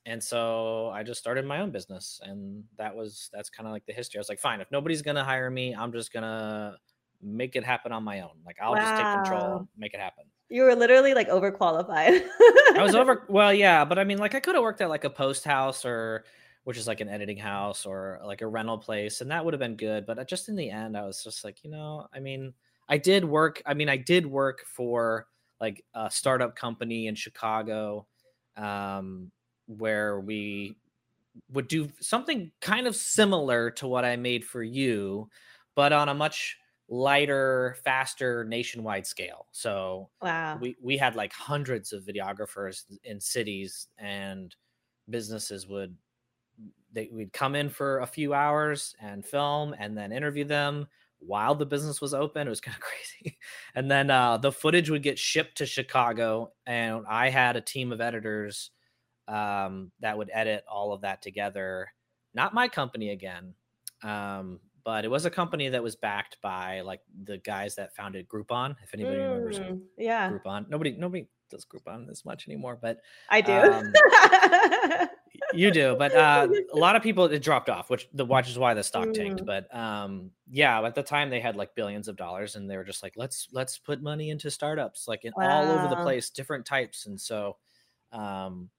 and 0.06 0.22
so 0.22 0.88
I 0.88 1.02
just 1.02 1.20
started 1.20 1.44
my 1.44 1.60
own 1.60 1.70
business, 1.70 2.20
and 2.24 2.64
that 2.78 2.96
was 2.96 3.28
that's 3.32 3.50
kind 3.50 3.66
of 3.66 3.72
like 3.72 3.84
the 3.84 3.92
history. 3.92 4.18
I 4.18 4.20
was 4.20 4.28
like, 4.30 4.40
fine, 4.40 4.60
if 4.60 4.70
nobody's 4.70 5.02
gonna 5.02 5.24
hire 5.24 5.50
me, 5.50 5.74
I'm 5.74 5.92
just 5.92 6.12
gonna 6.12 6.78
make 7.22 7.56
it 7.56 7.64
happen 7.64 7.92
on 7.92 8.04
my 8.04 8.20
own. 8.20 8.36
Like 8.46 8.56
I'll 8.60 8.72
wow. 8.72 8.78
just 8.78 8.96
take 8.96 9.12
control, 9.12 9.68
make 9.76 9.94
it 9.94 10.00
happen. 10.00 10.24
You 10.48 10.62
were 10.62 10.74
literally 10.74 11.14
like 11.14 11.28
overqualified. 11.28 12.26
I 12.74 12.82
was 12.82 12.94
over 12.94 13.24
well, 13.28 13.52
yeah, 13.52 13.84
but 13.84 13.98
I 13.98 14.04
mean 14.04 14.18
like 14.18 14.34
I 14.34 14.40
could 14.40 14.54
have 14.54 14.62
worked 14.62 14.80
at 14.80 14.88
like 14.88 15.04
a 15.04 15.10
post 15.10 15.44
house 15.44 15.84
or 15.84 16.24
which 16.64 16.76
is 16.76 16.86
like 16.86 17.00
an 17.00 17.08
editing 17.08 17.38
house 17.38 17.86
or 17.86 18.20
like 18.24 18.42
a 18.42 18.46
rental 18.46 18.78
place 18.78 19.20
and 19.20 19.30
that 19.30 19.44
would 19.44 19.54
have 19.54 19.60
been 19.60 19.76
good, 19.76 20.06
but 20.06 20.26
just 20.28 20.48
in 20.48 20.56
the 20.56 20.70
end 20.70 20.96
I 20.96 21.06
was 21.06 21.22
just 21.22 21.44
like, 21.44 21.64
you 21.64 21.70
know, 21.70 22.06
I 22.12 22.20
mean, 22.20 22.52
I 22.88 22.98
did 22.98 23.24
work, 23.24 23.62
I 23.66 23.74
mean, 23.74 23.88
I 23.88 23.96
did 23.96 24.26
work 24.26 24.64
for 24.66 25.26
like 25.60 25.84
a 25.94 26.10
startup 26.10 26.56
company 26.56 27.06
in 27.06 27.14
Chicago 27.14 28.06
um 28.56 29.30
where 29.66 30.18
we 30.20 30.76
would 31.52 31.68
do 31.68 31.88
something 32.00 32.50
kind 32.60 32.86
of 32.86 32.96
similar 32.96 33.70
to 33.70 33.86
what 33.86 34.04
I 34.04 34.16
made 34.16 34.44
for 34.44 34.62
you, 34.62 35.28
but 35.74 35.92
on 35.92 36.08
a 36.08 36.14
much 36.14 36.58
lighter, 36.88 37.76
faster, 37.84 38.44
nationwide 38.44 39.06
scale. 39.06 39.46
So 39.52 40.10
Wow. 40.22 40.58
we 40.60 40.76
we 40.80 40.96
had 40.96 41.16
like 41.16 41.32
hundreds 41.32 41.92
of 41.92 42.04
videographers 42.04 42.84
in 43.04 43.20
cities 43.20 43.88
and 43.98 44.54
businesses 45.10 45.66
would 45.66 45.96
they 46.92 47.08
would 47.12 47.32
come 47.32 47.54
in 47.54 47.68
for 47.68 48.00
a 48.00 48.06
few 48.06 48.34
hours 48.34 48.94
and 49.00 49.24
film 49.24 49.74
and 49.78 49.96
then 49.96 50.12
interview 50.12 50.44
them 50.44 50.86
while 51.20 51.54
the 51.54 51.66
business 51.66 52.00
was 52.00 52.14
open 52.14 52.46
it 52.46 52.50
was 52.50 52.60
kind 52.60 52.76
of 52.76 52.80
crazy 52.82 53.38
and 53.74 53.90
then 53.90 54.10
uh, 54.10 54.36
the 54.36 54.52
footage 54.52 54.88
would 54.90 55.02
get 55.02 55.18
shipped 55.18 55.56
to 55.58 55.66
chicago 55.66 56.52
and 56.66 57.04
i 57.08 57.28
had 57.28 57.56
a 57.56 57.60
team 57.60 57.92
of 57.92 58.00
editors 58.00 58.70
um, 59.28 59.92
that 60.00 60.16
would 60.16 60.30
edit 60.32 60.64
all 60.70 60.92
of 60.92 61.02
that 61.02 61.20
together 61.22 61.92
not 62.34 62.54
my 62.54 62.68
company 62.68 63.10
again 63.10 63.54
um, 64.02 64.60
but 64.88 65.04
it 65.04 65.10
was 65.10 65.26
a 65.26 65.30
company 65.30 65.68
that 65.68 65.82
was 65.82 65.96
backed 65.96 66.38
by 66.40 66.80
like 66.80 67.02
the 67.24 67.36
guys 67.36 67.74
that 67.74 67.94
founded 67.94 68.26
groupon 68.26 68.74
if 68.82 68.94
anybody 68.94 69.18
remembers 69.18 69.58
Mm, 69.58 69.82
yeah, 69.98 70.30
groupon 70.30 70.66
nobody 70.70 70.92
nobody 70.92 71.26
does 71.50 71.66
groupon 71.66 72.08
as 72.10 72.24
much 72.24 72.48
anymore 72.48 72.78
but 72.80 73.00
I 73.28 73.42
do. 73.42 73.52
um, 73.52 73.92
you 75.52 75.70
do 75.70 75.94
but 75.98 76.14
uh, 76.14 76.48
a 76.72 76.76
lot 76.86 76.96
of 76.96 77.02
people 77.02 77.26
it 77.26 77.42
dropped 77.42 77.68
off 77.68 77.90
which 77.90 78.08
the 78.14 78.24
watch 78.24 78.48
is 78.48 78.58
why 78.58 78.72
the 78.72 78.82
stock 78.82 79.12
tanked 79.12 79.42
Mm. 79.42 79.46
but 79.46 79.74
um 79.74 80.30
yeah 80.50 80.80
at 80.82 80.94
the 80.94 81.02
time 81.02 81.28
they 81.28 81.40
had 81.40 81.54
like 81.54 81.74
billions 81.74 82.08
of 82.08 82.16
dollars 82.16 82.56
and 82.56 82.70
they 82.70 82.76
were 82.78 82.84
just 82.84 83.02
like 83.02 83.12
let's 83.16 83.48
let's 83.52 83.76
put 83.76 84.00
money 84.02 84.30
into 84.30 84.50
startups 84.50 85.06
like 85.06 85.24
in 85.26 85.32
all 85.36 85.70
over 85.70 85.86
the 85.88 85.96
place 86.02 86.30
different 86.30 86.64
types 86.64 87.04
and 87.06 87.20
so 87.20 87.56
um 88.12 88.70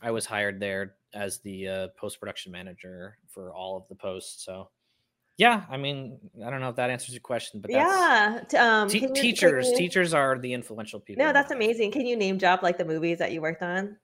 i 0.00 0.10
was 0.12 0.24
hired 0.26 0.60
there 0.60 0.94
as 1.12 1.38
the 1.40 1.66
uh, 1.68 1.88
post-production 1.96 2.52
manager 2.52 3.18
for 3.26 3.52
all 3.52 3.76
of 3.76 3.82
the 3.88 3.96
posts 3.96 4.44
so 4.44 4.68
yeah 5.40 5.64
i 5.70 5.76
mean 5.76 6.18
i 6.44 6.50
don't 6.50 6.60
know 6.60 6.68
if 6.68 6.76
that 6.76 6.90
answers 6.90 7.12
your 7.14 7.20
question 7.32 7.60
but 7.60 7.70
that's 7.72 8.52
yeah. 8.52 8.80
Um, 8.82 8.88
te- 8.88 9.00
you- 9.00 9.14
teachers 9.14 9.68
you- 9.70 9.76
teachers 9.82 10.12
are 10.12 10.38
the 10.38 10.52
influential 10.52 11.00
people 11.00 11.24
No, 11.24 11.32
that's 11.32 11.50
amazing. 11.50 11.90
Can 11.92 12.04
you 12.06 12.16
name 12.16 12.36
drop 12.36 12.62
like 12.62 12.76
the 12.78 12.84
movies 12.84 13.18
that 13.18 13.32
you 13.32 13.40
worked 13.40 13.62
on? 13.62 13.96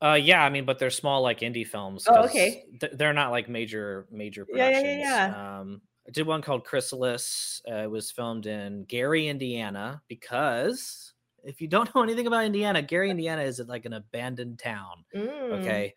Uh, 0.00 0.14
yeah, 0.14 0.44
I 0.44 0.48
mean, 0.48 0.64
but 0.64 0.78
they're 0.78 0.90
small, 0.90 1.22
like 1.22 1.40
indie 1.40 1.66
films. 1.66 2.06
Oh, 2.08 2.24
okay. 2.24 2.64
th- 2.80 2.92
they're 2.94 3.12
not 3.12 3.32
like 3.32 3.48
major, 3.48 4.06
major 4.12 4.46
Yeah, 4.54 4.68
yeah, 4.70 4.80
yeah, 4.80 4.98
yeah. 4.98 5.58
Um, 5.60 5.82
I 6.06 6.10
did 6.12 6.24
one 6.26 6.40
called 6.40 6.64
Chrysalis. 6.64 7.60
Uh, 7.68 7.82
it 7.82 7.90
was 7.90 8.10
filmed 8.10 8.46
in 8.46 8.84
Gary, 8.84 9.26
Indiana, 9.26 10.00
because 10.08 11.14
if 11.42 11.60
you 11.60 11.66
don't 11.66 11.92
know 11.94 12.02
anything 12.04 12.28
about 12.28 12.44
Indiana, 12.44 12.80
Gary, 12.80 13.10
Indiana 13.10 13.42
is 13.42 13.58
like 13.66 13.86
an 13.86 13.94
abandoned 13.94 14.60
town. 14.60 15.04
Mm. 15.14 15.60
Okay. 15.60 15.94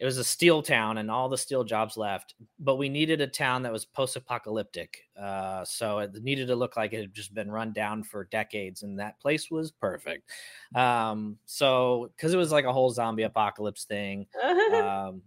It 0.00 0.06
was 0.06 0.16
a 0.16 0.24
steel 0.24 0.62
town 0.62 0.96
and 0.96 1.10
all 1.10 1.28
the 1.28 1.36
steel 1.36 1.62
jobs 1.62 1.98
left, 1.98 2.34
but 2.58 2.76
we 2.76 2.88
needed 2.88 3.20
a 3.20 3.26
town 3.26 3.62
that 3.62 3.72
was 3.72 3.84
post 3.84 4.16
apocalyptic. 4.16 5.04
Uh, 5.14 5.62
so 5.62 5.98
it 5.98 6.14
needed 6.22 6.48
to 6.48 6.56
look 6.56 6.74
like 6.78 6.94
it 6.94 7.02
had 7.02 7.12
just 7.12 7.34
been 7.34 7.50
run 7.50 7.74
down 7.74 8.02
for 8.02 8.24
decades, 8.24 8.82
and 8.82 8.98
that 8.98 9.20
place 9.20 9.50
was 9.50 9.70
perfect. 9.70 10.30
Um, 10.74 11.36
so, 11.44 12.10
because 12.16 12.32
it 12.32 12.38
was 12.38 12.50
like 12.50 12.64
a 12.64 12.72
whole 12.72 12.90
zombie 12.90 13.24
apocalypse 13.24 13.84
thing, 13.84 14.26
um, 14.72 15.20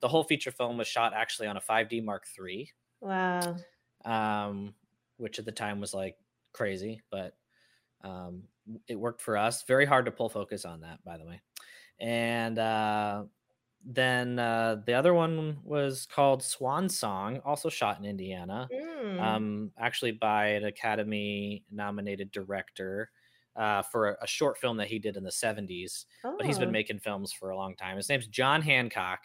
the 0.00 0.08
whole 0.08 0.24
feature 0.24 0.50
film 0.50 0.78
was 0.78 0.88
shot 0.88 1.12
actually 1.14 1.46
on 1.46 1.58
a 1.58 1.60
5D 1.60 2.02
Mark 2.02 2.24
III, 2.40 2.72
wow. 3.02 3.56
um, 4.06 4.72
which 5.18 5.38
at 5.38 5.44
the 5.44 5.52
time 5.52 5.80
was 5.80 5.92
like 5.92 6.16
crazy, 6.54 7.02
but 7.10 7.36
um, 8.02 8.44
it 8.88 8.98
worked 8.98 9.20
for 9.20 9.36
us. 9.36 9.64
Very 9.64 9.84
hard 9.84 10.06
to 10.06 10.10
pull 10.10 10.30
focus 10.30 10.64
on 10.64 10.80
that, 10.80 11.04
by 11.04 11.18
the 11.18 11.26
way. 11.26 11.42
And 12.00 12.58
uh, 12.58 13.24
then 13.84 14.38
uh, 14.38 14.82
the 14.86 14.94
other 14.94 15.12
one 15.14 15.58
was 15.62 16.06
called 16.06 16.42
Swan 16.42 16.88
Song, 16.88 17.40
also 17.44 17.68
shot 17.68 17.98
in 17.98 18.04
Indiana, 18.04 18.68
Mm. 18.72 19.20
um, 19.20 19.72
actually 19.78 20.12
by 20.12 20.46
an 20.48 20.64
Academy 20.64 21.64
nominated 21.70 22.30
director. 22.32 23.10
Uh, 23.56 23.82
for 23.82 24.08
a, 24.08 24.16
a 24.24 24.26
short 24.26 24.58
film 24.58 24.76
that 24.78 24.88
he 24.88 24.98
did 24.98 25.16
in 25.16 25.22
the 25.22 25.30
70s, 25.30 26.06
but 26.24 26.44
he's 26.44 26.58
been 26.58 26.70
Oh. 26.70 26.72
making 26.72 26.98
films 26.98 27.32
for 27.32 27.50
a 27.50 27.56
long 27.56 27.76
time. 27.76 27.96
His 27.96 28.08
name's 28.08 28.26
John 28.26 28.60
Hancock. 28.62 29.20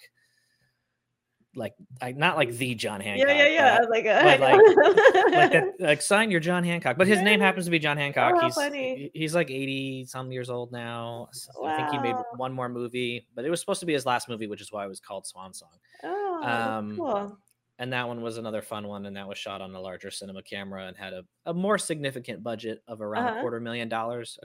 Like, 1.55 1.73
I, 2.01 2.11
not 2.11 2.37
like 2.37 2.51
the 2.51 2.75
John 2.75 3.01
Hancock. 3.01 3.27
Yeah, 3.27 3.33
yeah, 3.35 3.47
yeah. 3.47 3.79
But 3.79 3.89
like, 3.89 4.05
uh, 4.05 4.23
like- 4.23 4.39
like 4.39 5.51
that, 5.51 5.73
like 5.79 6.01
sign 6.01 6.29
your 6.31 6.39
John 6.39 6.63
Hancock, 6.63 6.97
but 6.97 7.07
his 7.07 7.21
name 7.21 7.39
happens 7.39 7.65
to 7.65 7.71
be 7.71 7.79
John 7.79 7.97
Hancock. 7.97 8.35
how 8.35 8.41
he's 8.45 8.53
funny. 8.55 9.09
he's 9.13 9.33
like 9.33 9.49
eighty 9.49 10.05
some 10.05 10.31
years 10.31 10.49
old 10.49 10.71
now. 10.71 11.27
So 11.33 11.51
wow. 11.57 11.73
I 11.73 11.77
think 11.77 11.91
he 11.91 11.97
made 11.99 12.15
one 12.37 12.53
more 12.53 12.69
movie, 12.69 13.27
but 13.35 13.45
it 13.45 13.49
was 13.49 13.59
supposed 13.59 13.79
to 13.79 13.85
be 13.85 13.93
his 13.93 14.05
last 14.05 14.29
movie, 14.29 14.47
which 14.47 14.61
is 14.61 14.71
why 14.71 14.85
it 14.85 14.87
was 14.87 14.99
called 14.99 15.25
Swan 15.25 15.53
Song. 15.53 15.69
oh, 16.03 16.43
um, 16.43 16.95
cool. 16.97 17.37
And 17.81 17.93
that 17.93 18.07
one 18.09 18.21
was 18.21 18.37
another 18.37 18.61
fun 18.61 18.87
one, 18.87 19.05
and 19.05 19.15
that 19.15 19.25
was 19.27 19.37
shot 19.37 19.61
on 19.61 19.73
a 19.73 19.79
larger 19.79 20.11
cinema 20.11 20.43
camera 20.43 20.87
and 20.87 20.97
had 20.97 21.13
a, 21.13 21.23
a 21.45 21.53
more 21.53 21.77
significant 21.77 22.43
budget 22.43 22.83
of 22.89 22.99
around 23.01 23.25
Uh-huh. 23.27 23.37
a 23.37 23.41
quarter 23.41 23.59
million 23.61 23.87
dollars. 23.89 24.37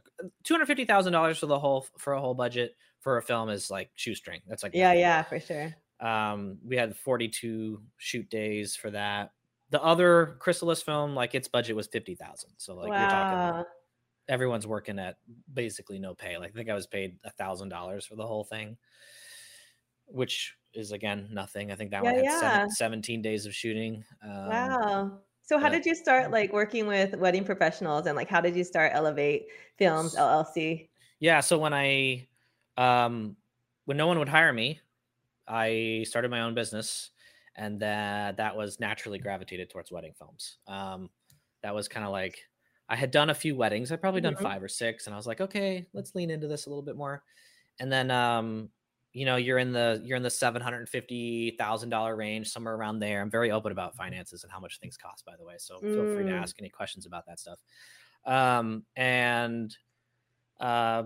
Two 0.45 0.55
hundred 0.55 0.67
fifty 0.67 0.85
thousand 0.85 1.13
dollars 1.13 1.39
for 1.39 1.47
the 1.47 1.59
whole 1.59 1.85
for 1.99 2.13
a 2.13 2.21
whole 2.21 2.35
budget 2.35 2.77
for 3.01 3.19
a 3.19 3.23
film 3.23 3.51
is 3.51 3.71
like 3.71 3.91
shoestring. 3.97 4.41
That's 4.49 4.63
like 4.63 4.73
Yeah, 4.75 4.93
yeah, 4.95 5.23
for 5.25 5.39
sure. 5.41 5.75
Um, 6.05 6.59
we 6.63 6.77
had 6.77 6.95
42 6.95 7.81
shoot 7.97 8.29
days 8.29 8.77
for 8.77 8.91
that. 8.91 9.33
The 9.71 9.83
other 9.83 10.37
Chrysalis 10.39 10.83
film, 10.83 11.15
like 11.15 11.35
its 11.35 11.49
budget 11.49 11.75
was 11.75 11.87
50,000. 11.87 12.51
So 12.59 12.75
like 12.75 12.89
you're 12.89 12.97
talking 13.09 13.59
wow. 13.59 13.65
everyone's 14.29 14.67
working 14.67 14.99
at 14.99 15.17
basically 15.53 15.99
no 15.99 16.15
pay. 16.15 16.37
Like 16.37 16.51
I 16.51 16.53
think 16.53 16.69
I 16.69 16.75
was 16.75 16.87
paid 16.87 17.17
a 17.25 17.31
thousand 17.31 17.71
dollars 17.71 18.05
for 18.05 18.17
the 18.17 18.27
whole 18.27 18.45
thing, 18.45 18.77
which 20.05 20.55
is 20.75 20.93
again 20.93 21.29
nothing. 21.33 21.73
I 21.73 21.75
think 21.75 21.91
that 21.93 22.05
one 22.05 22.23
Yeah, 22.23 22.33
had 22.33 22.71
seven, 22.71 22.71
17 22.71 23.23
days 23.23 23.47
of 23.47 23.55
shooting. 23.55 24.05
Um, 24.23 24.49
wow. 24.49 25.19
So 25.41 25.57
how 25.59 25.71
but- 25.71 25.73
did 25.73 25.87
you 25.87 25.95
start 25.95 26.31
like 26.31 26.53
working 26.53 26.87
with 26.87 27.17
wedding 27.17 27.45
professionals 27.45 28.07
and 28.07 28.15
like 28.15 28.29
how 28.29 28.43
did 28.43 28.55
you 28.55 28.65
start 28.65 28.93
Elevate 28.95 29.47
Films 29.79 30.17
LLC? 30.17 30.89
Yeah. 31.19 31.41
So 31.41 31.59
when 31.59 31.73
I, 31.73 32.29
um, 32.77 33.37
when 33.87 33.97
no 33.97 34.07
one 34.07 34.19
would 34.19 34.29
hire 34.29 34.53
me, 34.53 34.81
I 35.49 36.05
started 36.09 36.31
my 36.31 36.43
own 36.43 36.55
business, 36.55 37.11
and 37.55 37.81
that 37.81 38.37
that 38.39 38.57
was 38.57 38.81
naturally 38.81 39.19
gravitated 39.19 39.71
towards 39.71 39.93
wedding 39.93 40.15
films. 40.15 40.59
Um, 40.67 41.11
that 41.63 41.75
was 41.75 41.89
kind 41.89 42.05
of 42.07 42.13
like 42.13 42.45
I 42.89 42.97
had 42.97 43.11
done 43.11 43.31
a 43.31 43.35
few 43.35 43.57
weddings. 43.57 43.93
I'd 43.93 44.01
probably 44.01 44.21
done 44.21 44.37
Mhm. 44.37 44.37
five 44.37 44.63
or 44.63 44.69
six, 44.69 45.07
and 45.07 45.15
I 45.15 45.17
was 45.17 45.27
like, 45.27 45.41
okay, 45.41 45.87
let's 45.93 46.15
lean 46.15 46.31
into 46.31 46.49
this 46.49 46.67
a 46.67 46.71
little 46.71 46.83
bit 46.85 46.97
more. 46.97 47.25
And 47.81 47.93
then, 47.93 48.11
um, 48.11 48.71
you 49.13 49.25
know, 49.27 49.37
you're 49.37 49.59
in 49.59 49.73
the 49.73 50.01
you're 50.05 50.17
in 50.17 50.23
the 50.23 50.31
seven 50.31 50.63
hundred 50.63 50.89
fifty 50.89 51.53
thousand 51.59 51.91
dollar 51.91 52.17
range, 52.17 52.49
somewhere 52.51 52.75
around 52.75 53.01
there. 53.01 53.21
I'm 53.23 53.31
very 53.31 53.51
open 53.51 53.73
about 53.73 53.97
finances 53.97 54.43
and 54.45 54.53
how 54.53 54.61
much 54.61 54.79
things 54.81 54.97
cost, 54.97 55.25
by 55.25 55.37
the 55.37 55.45
way. 55.45 55.57
So 55.59 55.85
feel 55.91 56.07
free 56.07 56.25
to 56.27 56.33
Mm. 56.33 56.45
ask 56.45 56.57
any 56.61 56.71
questions 56.71 57.07
about 57.07 57.27
that 57.27 57.39
stuff. 57.41 57.61
Um, 58.27 58.87
and 58.97 59.77
uh, 60.61 61.05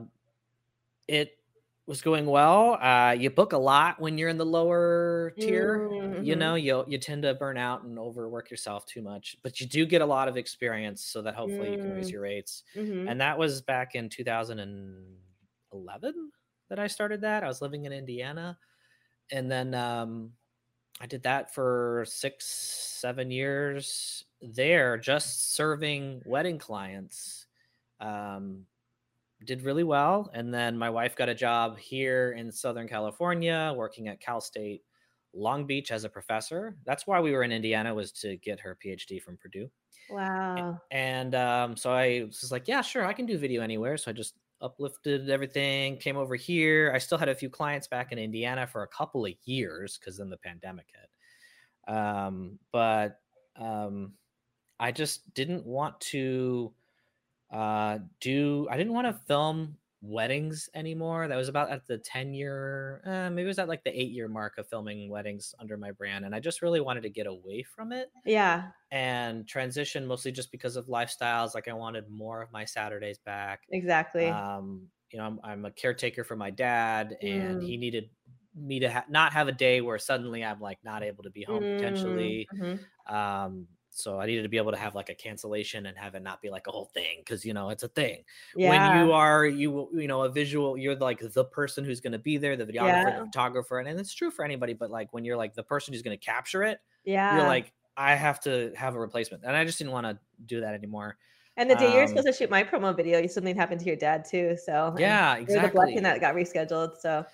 it 1.06 1.37
was 1.88 2.02
going 2.02 2.26
well. 2.26 2.74
Uh, 2.82 3.12
you 3.12 3.30
book 3.30 3.54
a 3.54 3.58
lot 3.58 4.00
when 4.00 4.18
you're 4.18 4.30
in 4.30 4.38
the 4.38 4.46
lower 4.46 5.36
tier. 5.40 5.88
You 6.20 6.26
Mhm. 6.26 6.36
know, 6.36 6.56
you 6.56 6.84
you 6.88 6.98
tend 6.98 7.24
to 7.24 7.34
burn 7.34 7.58
out 7.58 7.84
and 7.84 7.98
overwork 7.98 8.50
yourself 8.50 8.86
too 8.86 9.02
much, 9.02 9.36
but 9.44 9.60
you 9.60 9.68
do 9.68 9.86
get 9.86 10.02
a 10.02 10.06
lot 10.06 10.28
of 10.28 10.38
experience, 10.38 11.04
so 11.04 11.22
that 11.22 11.36
hopefully 11.36 11.72
you 11.72 11.78
can 11.78 11.92
raise 11.92 12.08
Mm. 12.08 12.12
your 12.12 12.22
rates. 12.22 12.64
Mhm. 12.74 13.06
And 13.06 13.20
that 13.22 13.38
was 13.38 13.62
back 13.62 13.96
in 13.96 14.10
2011 14.10 16.32
that 16.70 16.80
I 16.80 16.88
started 16.88 17.22
that. 17.22 17.44
I 17.44 17.48
was 17.48 17.62
living 17.62 17.86
in 17.86 17.92
Indiana, 17.92 18.58
and 19.30 19.50
then 19.50 19.74
um, 19.74 20.32
I 21.00 21.06
did 21.06 21.22
that 21.24 21.54
for 21.54 22.04
six, 22.08 22.46
seven 22.46 23.30
years 23.30 24.24
there, 24.42 24.98
just 24.98 25.52
serving 25.54 26.22
wedding 26.24 26.58
clients. 26.58 27.46
Um, 28.00 28.66
did 29.44 29.62
really 29.62 29.84
well, 29.84 30.30
and 30.34 30.52
then 30.52 30.76
my 30.76 30.90
wife 30.90 31.14
got 31.16 31.28
a 31.28 31.34
job 31.34 31.78
here 31.78 32.32
in 32.32 32.50
Southern 32.50 32.88
California, 32.88 33.72
working 33.76 34.08
at 34.08 34.20
Cal 34.20 34.40
State 34.40 34.82
Long 35.34 35.66
Beach 35.66 35.92
as 35.92 36.04
a 36.04 36.08
professor. 36.08 36.76
That's 36.84 37.06
why 37.06 37.20
we 37.20 37.32
were 37.32 37.42
in 37.42 37.52
Indiana 37.52 37.94
was 37.94 38.12
to 38.12 38.36
get 38.38 38.60
her 38.60 38.76
PhD 38.84 39.22
from 39.22 39.36
Purdue. 39.36 39.70
Wow. 40.10 40.80
And 40.90 41.34
um, 41.34 41.76
so 41.76 41.92
I 41.92 42.24
was 42.26 42.50
like, 42.50 42.66
yeah, 42.66 42.80
sure, 42.80 43.06
I 43.06 43.12
can 43.12 43.26
do 43.26 43.38
video 43.38 43.62
anywhere. 43.62 43.96
So 43.96 44.10
I 44.10 44.14
just 44.14 44.34
uplifted 44.60 45.30
everything, 45.30 45.98
came 45.98 46.16
over 46.16 46.34
here. 46.34 46.90
I 46.94 46.98
still 46.98 47.18
had 47.18 47.28
a 47.28 47.34
few 47.34 47.50
clients 47.50 47.86
back 47.86 48.10
in 48.10 48.18
Indiana 48.18 48.66
for 48.66 48.82
a 48.82 48.88
couple 48.88 49.24
of 49.24 49.32
years 49.44 49.98
because 49.98 50.18
then 50.18 50.30
the 50.30 50.36
pandemic 50.38 50.86
hit. 50.92 51.94
Um, 51.94 52.58
but 52.72 53.20
um, 53.56 54.14
I 54.80 54.92
just 54.92 55.32
didn't 55.34 55.64
want 55.64 56.00
to 56.00 56.72
uh, 57.50 57.98
do, 58.20 58.68
I 58.70 58.76
didn't 58.76 58.92
want 58.92 59.06
to 59.06 59.24
film 59.26 59.78
weddings 60.00 60.68
anymore. 60.74 61.28
That 61.28 61.36
was 61.36 61.48
about 61.48 61.70
at 61.70 61.86
the 61.86 61.98
10 61.98 62.34
year, 62.34 63.02
uh, 63.04 63.30
maybe 63.30 63.44
it 63.44 63.48
was 63.48 63.58
at 63.58 63.68
like 63.68 63.84
the 63.84 63.98
eight 64.00 64.10
year 64.12 64.28
mark 64.28 64.58
of 64.58 64.68
filming 64.68 65.08
weddings 65.10 65.54
under 65.58 65.76
my 65.76 65.92
brand. 65.92 66.24
And 66.24 66.34
I 66.34 66.40
just 66.40 66.62
really 66.62 66.80
wanted 66.80 67.02
to 67.02 67.10
get 67.10 67.26
away 67.26 67.62
from 67.62 67.92
it 67.92 68.12
Yeah. 68.24 68.72
and 68.90 69.46
transition 69.46 70.06
mostly 70.06 70.32
just 70.32 70.50
because 70.50 70.76
of 70.76 70.86
lifestyles. 70.86 71.54
Like 71.54 71.68
I 71.68 71.72
wanted 71.74 72.08
more 72.10 72.42
of 72.42 72.52
my 72.52 72.64
Saturdays 72.64 73.18
back. 73.18 73.68
Exactly. 73.70 74.44
Um, 74.48 74.90
you 75.12 75.18
know, 75.18 75.24
I'm, 75.26 75.40
I'm 75.42 75.64
a 75.64 75.70
caretaker 75.70 76.24
for 76.24 76.36
my 76.36 76.50
dad, 76.50 77.16
and 77.22 77.62
Mm. 77.62 77.62
he 77.62 77.76
needed 77.76 78.10
me 78.54 78.80
to 78.80 78.90
ha- 78.92 79.06
not 79.08 79.32
have 79.32 79.48
a 79.48 79.52
day 79.52 79.80
where 79.80 79.98
suddenly 79.98 80.44
I'm 80.44 80.60
like 80.60 80.78
not 80.84 81.02
able 81.02 81.24
to 81.24 81.30
be 81.30 81.42
home 81.44 81.66
Mm, 81.66 81.66
potentially. 81.66 82.50
mhm. 82.52 82.90
Um, 83.06 83.68
so 83.98 84.20
I 84.20 84.26
needed 84.26 84.42
to 84.42 84.48
be 84.48 84.56
able 84.56 84.72
to 84.72 84.78
have 84.78 84.94
like 84.94 85.08
a 85.10 85.14
cancellation 85.14 85.86
and 85.86 85.96
have 85.98 86.14
it 86.14 86.22
not 86.22 86.40
be 86.40 86.50
like 86.50 86.66
a 86.66 86.70
whole 86.70 86.86
thing 86.94 87.18
because 87.18 87.44
you 87.44 87.52
know 87.52 87.70
it's 87.70 87.82
a 87.82 87.88
thing. 87.88 88.24
Yeah. 88.56 88.70
When 88.70 89.06
you 89.06 89.12
are 89.12 89.44
you 89.46 89.88
you 89.94 90.08
know 90.08 90.22
a 90.22 90.28
visual, 90.28 90.78
you're 90.78 90.96
like 90.96 91.20
the 91.20 91.44
person 91.44 91.84
who's 91.84 92.00
going 92.00 92.12
to 92.12 92.18
be 92.18 92.38
there, 92.38 92.56
the 92.56 92.64
videographer, 92.64 93.04
Yeah. 93.04 93.18
the 93.18 93.24
photographer, 93.26 93.78
and, 93.78 93.88
and 93.88 93.98
it's 94.00 94.14
true 94.14 94.30
for 94.30 94.44
anybody. 94.44 94.72
But 94.74 94.90
like 94.90 95.12
when 95.12 95.24
you're 95.24 95.36
like 95.36 95.54
the 95.54 95.62
person 95.62 95.92
who's 95.92 96.02
going 96.02 96.18
to 96.18 96.24
capture 96.24 96.62
it, 96.62 96.78
yeah. 97.04 97.36
you're 97.36 97.46
like 97.46 97.72
I 97.96 98.14
have 98.14 98.40
to 98.40 98.72
have 98.76 98.94
a 98.94 99.00
replacement, 99.00 99.42
and 99.44 99.56
I 99.56 99.64
just 99.64 99.78
didn't 99.78 99.92
want 99.92 100.06
to 100.06 100.18
do 100.46 100.60
that 100.60 100.74
anymore. 100.74 101.18
and 101.56 101.68
the 101.68 101.74
day 101.74 101.92
you're 101.92 102.02
um, 102.02 102.08
supposed 102.08 102.28
to 102.28 102.32
shoot 102.32 102.48
my 102.50 102.62
promo 102.62 102.94
video, 102.96 103.26
something 103.26 103.56
happened 103.56 103.80
to 103.80 103.86
your 103.86 103.96
dad 103.96 104.24
too. 104.24 104.56
So 104.64 104.94
Yeah, 104.96 105.34
it 105.34 105.46
was 105.46 105.54
a 105.54 105.58
exactly. 105.58 105.76
blessing 105.76 106.02
that 106.04 106.20
got 106.20 106.36
rescheduled. 106.36 106.96
So 107.00 107.26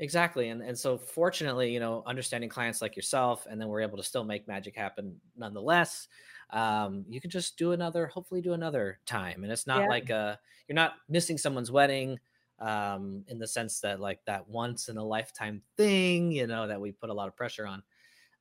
Exactly. 0.00 0.48
And 0.48 0.62
and 0.62 0.78
so 0.78 0.98
fortunately, 0.98 1.72
you 1.74 1.80
know, 1.80 2.02
understanding 2.06 2.48
clients 2.50 2.80
like 2.80 2.96
yourself, 2.96 3.46
and 3.46 3.60
then 3.60 3.68
we're 3.68 3.82
able 3.82 3.98
to 3.98 4.02
still 4.02 4.24
make 4.24 4.48
magic 4.48 4.74
happen 4.74 5.20
nonetheless. 5.36 6.08
Um, 6.50 7.04
you 7.08 7.20
can 7.20 7.30
just 7.30 7.58
do 7.58 7.72
another, 7.72 8.06
hopefully 8.06 8.40
do 8.40 8.54
another 8.54 9.00
time. 9.06 9.44
And 9.44 9.52
it's 9.52 9.66
not 9.66 9.86
Yeah. 9.86 9.88
like 9.88 10.10
uh 10.10 10.36
you're 10.68 10.74
not 10.74 10.94
missing 11.08 11.36
someone's 11.38 11.70
wedding 11.70 12.18
um 12.58 13.24
in 13.28 13.38
the 13.38 13.46
sense 13.46 13.80
that 13.80 14.00
like 14.00 14.24
that 14.26 14.48
once 14.48 14.88
in 14.88 14.96
a 14.96 15.04
lifetime 15.04 15.62
thing, 15.76 16.32
you 16.32 16.46
know, 16.46 16.66
that 16.66 16.80
we 16.80 16.92
put 16.92 17.10
a 17.10 17.14
lot 17.14 17.28
of 17.28 17.36
pressure 17.36 17.66
on. 17.66 17.82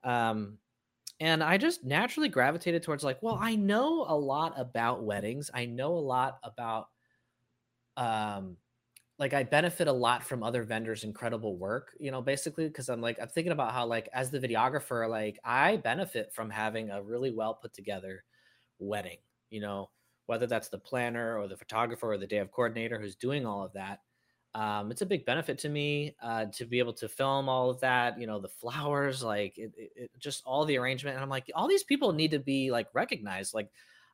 Um 0.03 0.59
and 1.21 1.43
I 1.43 1.57
just 1.57 1.83
naturally 1.85 2.29
gravitated 2.29 2.83
towards 2.83 3.03
like, 3.03 3.23
well, 3.23 3.37
I 3.41 3.55
know 3.55 4.05
a 4.07 4.17
lot 4.17 4.59
about 4.59 5.03
weddings. 5.03 5.51
I 5.53 5.65
know 5.67 5.93
a 5.95 5.99
lot 5.99 6.39
about 6.43 6.89
um 7.97 8.57
like 9.19 9.33
I 9.33 9.43
benefit 9.43 9.87
a 9.87 9.93
lot 9.93 10.23
from 10.23 10.43
other 10.43 10.63
vendors' 10.63 11.03
incredible 11.03 11.57
work, 11.57 11.95
you 11.99 12.11
know, 12.11 12.21
basically 12.21 12.67
because 12.67 12.89
I'm 12.89 13.01
like 13.01 13.19
I'm 13.21 13.27
thinking 13.29 13.51
about 13.51 13.73
how 13.73 13.85
like 13.85 14.09
as 14.13 14.31
the 14.31 14.39
videographer, 14.39 15.09
like 15.09 15.39
I 15.43 15.77
benefit 15.77 16.33
from 16.33 16.49
having 16.49 16.89
a 16.89 17.03
really 17.03 17.31
well 17.31 17.53
put 17.55 17.73
together 17.73 18.23
wedding, 18.79 19.19
you 19.49 19.61
know, 19.61 19.89
whether 20.27 20.47
that's 20.47 20.69
the 20.69 20.79
planner 20.79 21.37
or 21.37 21.47
the 21.47 21.57
photographer 21.57 22.11
or 22.13 22.17
the 22.17 22.27
day 22.27 22.37
of 22.37 22.51
coordinator 22.51 22.99
who's 22.99 23.15
doing 23.15 23.45
all 23.45 23.63
of 23.65 23.73
that. 23.73 24.01
Um, 24.55 24.91
it's 24.91 25.01
a 25.03 25.05
big 25.05 25.25
benefit 25.25 25.59
to 25.59 25.69
me 25.69 26.15
uh, 26.23 26.45
to 26.53 26.65
be 26.65 26.79
able 26.79 26.93
to 26.93 27.07
film 27.07 27.47
all 27.47 27.69
of 27.69 27.79
that, 27.81 28.19
you 28.19 28.25
know, 28.25 28.39
the 28.39 28.49
flowers, 28.49 29.21
like 29.23 29.57
it, 29.57 29.73
it, 29.77 29.91
it- 29.95 30.11
just 30.17 30.41
all 30.45 30.65
the 30.65 30.77
arrangement. 30.77 31.15
And 31.15 31.23
I'm 31.23 31.29
like, 31.29 31.51
all 31.55 31.67
these 31.67 31.83
people 31.83 32.13
need 32.13 32.31
to 32.31 32.39
be 32.39 32.71
like 32.71 32.87
recognized. 32.93 33.53
Like, 33.53 33.69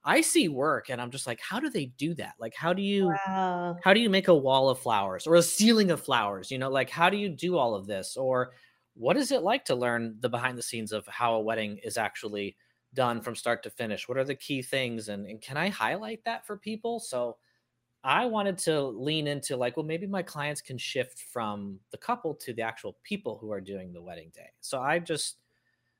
I 0.06 0.22
see 0.22 0.48
work, 0.50 0.90
and 0.90 1.02
I'm 1.02 1.10
just 1.10 1.26
like, 1.26 1.42
how 1.42 1.60
do 1.60 1.70
they 1.70 1.88
do 1.98 2.14
that? 2.16 2.36
Like, 2.40 2.54
how 2.56 2.74
do 2.74 2.84
you? 2.84 3.12
wow. 3.28 3.78
how 3.84 3.94
do 3.94 4.00
you 4.00 4.10
make 4.10 4.28
a 4.28 4.36
wall 4.36 4.70
of 4.70 4.80
flowers 4.80 5.28
or 5.28 5.36
a 5.36 5.42
ceiling 5.42 5.92
of 5.92 6.02
flowers 6.02 6.52
you 6.52 6.58
know 6.58 6.70
like 6.70 6.90
how 6.90 7.10
do 7.10 7.18
you 7.18 7.30
do 7.30 7.58
all 7.58 7.76
of 7.76 7.88
this 7.88 8.18
or 8.18 8.52
what 8.94 9.18
is 9.18 9.32
it 9.32 9.42
like 9.42 9.66
to 9.66 9.76
learn 9.76 10.16
the 10.20 10.30
behind 10.30 10.58
the 10.58 10.64
scenes 10.64 10.92
of 10.92 11.06
how 11.08 11.36
a 11.36 11.42
wedding 11.42 11.78
is 11.84 11.98
actually 11.98 12.56
done 12.94 13.22
from 13.22 13.36
start 13.36 13.62
to 13.64 13.70
finish 13.70 14.08
what 14.08 14.18
are 14.18 14.24
the 14.24 14.36
key 14.36 14.62
things 14.62 15.10
and, 15.10 15.26
and 15.26 15.42
can 15.42 15.58
i 15.58 15.70
highlight 15.70 16.24
that 16.26 16.46
for 16.46 16.58
people 16.58 17.00
so 17.00 17.38
i 18.04 18.26
wanted 18.26 18.58
to 18.58 18.82
lean 18.82 19.28
into 19.28 19.58
like 19.58 19.76
well 19.76 19.86
maybe 19.86 20.08
my 20.08 20.24
clients 20.24 20.62
can 20.62 20.78
shift 20.78 21.20
from 21.32 21.80
the 21.92 21.98
couple 21.98 22.34
to 22.34 22.54
the 22.54 22.62
actual 22.62 22.98
people 23.04 23.38
who 23.40 23.52
are 23.52 23.62
doing 23.62 23.92
the 23.92 24.02
wedding 24.02 24.32
day 24.34 24.50
so 24.62 24.82
i 24.82 25.00
just 25.00 25.38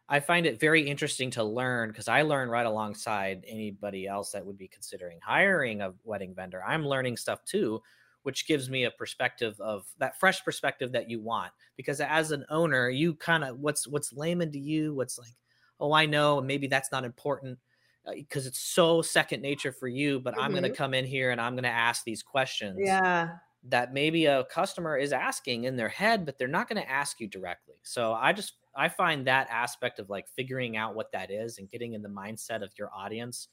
I 0.08 0.20
find 0.20 0.46
it 0.46 0.60
very 0.60 0.88
interesting 0.88 1.32
to 1.32 1.44
learn 1.44 1.90
because 1.90 2.08
I 2.08 2.22
learn 2.22 2.50
right 2.50 2.66
alongside 2.66 3.44
anybody 3.48 4.08
else 4.08 4.32
that 4.32 4.46
would 4.46 4.58
be 4.58 4.68
considering 4.68 5.20
hiring 5.22 5.82
a 5.82 5.94
wedding 6.04 6.36
vendor. 6.36 6.64
I'm 6.64 6.86
learning 6.86 7.18
stuff 7.18 7.44
too, 7.44 7.82
which 8.22 8.48
gives 8.48 8.70
me 8.70 8.84
a 8.84 8.92
perspective 8.92 9.60
of 9.60 9.86
that 9.98 10.20
fresh 10.20 10.44
perspective 10.46 10.92
that 10.92 11.10
you 11.10 11.22
want. 11.22 11.52
Because 11.76 12.00
as 12.02 12.32
an 12.32 12.46
owner, 12.50 12.88
you 12.90 13.16
kind 13.16 13.44
of 13.44 13.58
what's 13.60 13.88
what's 13.88 14.14
layman 14.14 14.52
to 14.52 14.60
you, 14.60 14.94
what's 14.94 15.18
like, 15.18 15.34
oh, 15.80 15.92
I 15.92 16.06
know, 16.06 16.38
and 16.38 16.48
maybe 16.48 16.68
that's 16.68 16.92
not 16.92 17.04
important 17.04 17.58
uh, 18.06 18.12
because 18.14 18.46
it's 18.46 18.60
so 18.60 19.02
second 19.02 19.42
nature 19.42 19.72
for 19.72 19.88
you. 19.88 20.20
But 20.20 20.40
I'm 20.40 20.52
going 20.52 20.64
to 20.64 20.70
mm-hmm. 20.70 20.78
come 20.78 20.94
in 20.94 21.06
here 21.06 21.32
and 21.32 21.42
I'm 21.42 21.54
going 21.54 21.64
to 21.64 21.70
ask 21.70 22.04
these 22.04 22.22
questions 22.22 22.78
Yeah. 22.80 23.30
That 23.70 23.94
maybe 23.94 24.26
a 24.26 24.46
customer 24.46 24.98
is 24.98 25.12
asking 25.14 25.64
in 25.64 25.76
their 25.76 25.90
head, 25.90 26.26
but 26.26 26.38
they're 26.38 26.48
not 26.48 26.68
going 26.70 26.82
to 26.82 26.90
ask 26.90 27.20
you 27.20 27.28
directly. 27.28 27.76
So 27.84 28.14
I 28.14 28.34
just 28.34 28.56
I 28.76 28.90
find 28.90 29.26
that 29.28 29.48
aspect 29.50 30.00
of 30.00 30.10
like 30.10 30.28
figuring 30.30 30.78
out 30.78 30.96
what 30.96 31.12
that 31.14 31.32
is 31.32 31.58
and 31.58 31.70
getting 31.70 31.94
in 31.94 32.02
the 32.02 32.10
mindset 32.10 32.62
of 32.64 32.72
your 32.78 32.92
audience 32.94 33.48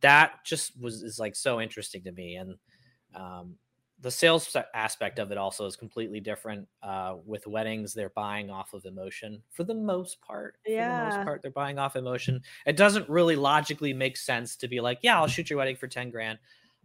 that 0.00 0.44
just 0.44 0.80
was 0.80 1.02
is 1.02 1.18
like 1.18 1.34
so 1.34 1.60
interesting 1.60 2.04
to 2.04 2.12
me 2.12 2.36
and 2.36 2.56
um 3.14 3.56
the 4.00 4.10
sales 4.10 4.56
aspect 4.74 5.18
of 5.18 5.32
it 5.32 5.38
also 5.38 5.66
is 5.66 5.74
completely 5.76 6.20
different 6.20 6.68
uh 6.82 7.16
with 7.24 7.46
weddings 7.46 7.94
they're 7.94 8.10
buying 8.10 8.50
off 8.50 8.74
of 8.74 8.84
emotion 8.84 9.42
for 9.50 9.64
the 9.64 9.74
most 9.74 10.20
part 10.20 10.56
for 10.70 10.84
the 10.84 10.92
Yeah. 10.92 10.94
most 10.94 11.22
part 11.22 11.42
they're 11.42 11.50
buying 11.50 11.78
off 11.78 11.96
emotion 11.96 12.40
it 12.66 12.76
doesn't 12.76 13.08
really 13.08 13.34
logically 13.36 13.92
make 13.92 14.16
sense 14.16 14.56
to 14.56 14.68
be 14.68 14.80
like 14.80 14.98
yeah 15.02 15.18
i'll 15.18 15.26
shoot 15.26 15.50
your 15.50 15.58
wedding 15.58 15.76
for 15.76 15.88
10 15.88 16.10
grand 16.10 16.38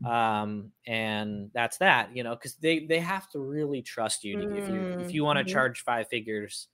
um 0.05 0.71
and 0.85 1.49
that's 1.53 1.77
that 1.77 2.15
you 2.15 2.23
know 2.23 2.35
because 2.35 2.55
they 2.57 2.85
they 2.85 2.99
have 2.99 3.29
to 3.29 3.39
really 3.39 3.81
trust 3.81 4.23
you 4.23 4.37
to, 4.37 4.45
if 4.53 4.67
you 4.69 4.87
if 4.97 5.13
Mm, 5.13 5.13
you 5.13 5.23
want 5.23 5.37
to 5.37 5.43
mhm. 5.43 5.45
charge 5.45 5.83
five 5.83 6.07
figures 6.09 6.67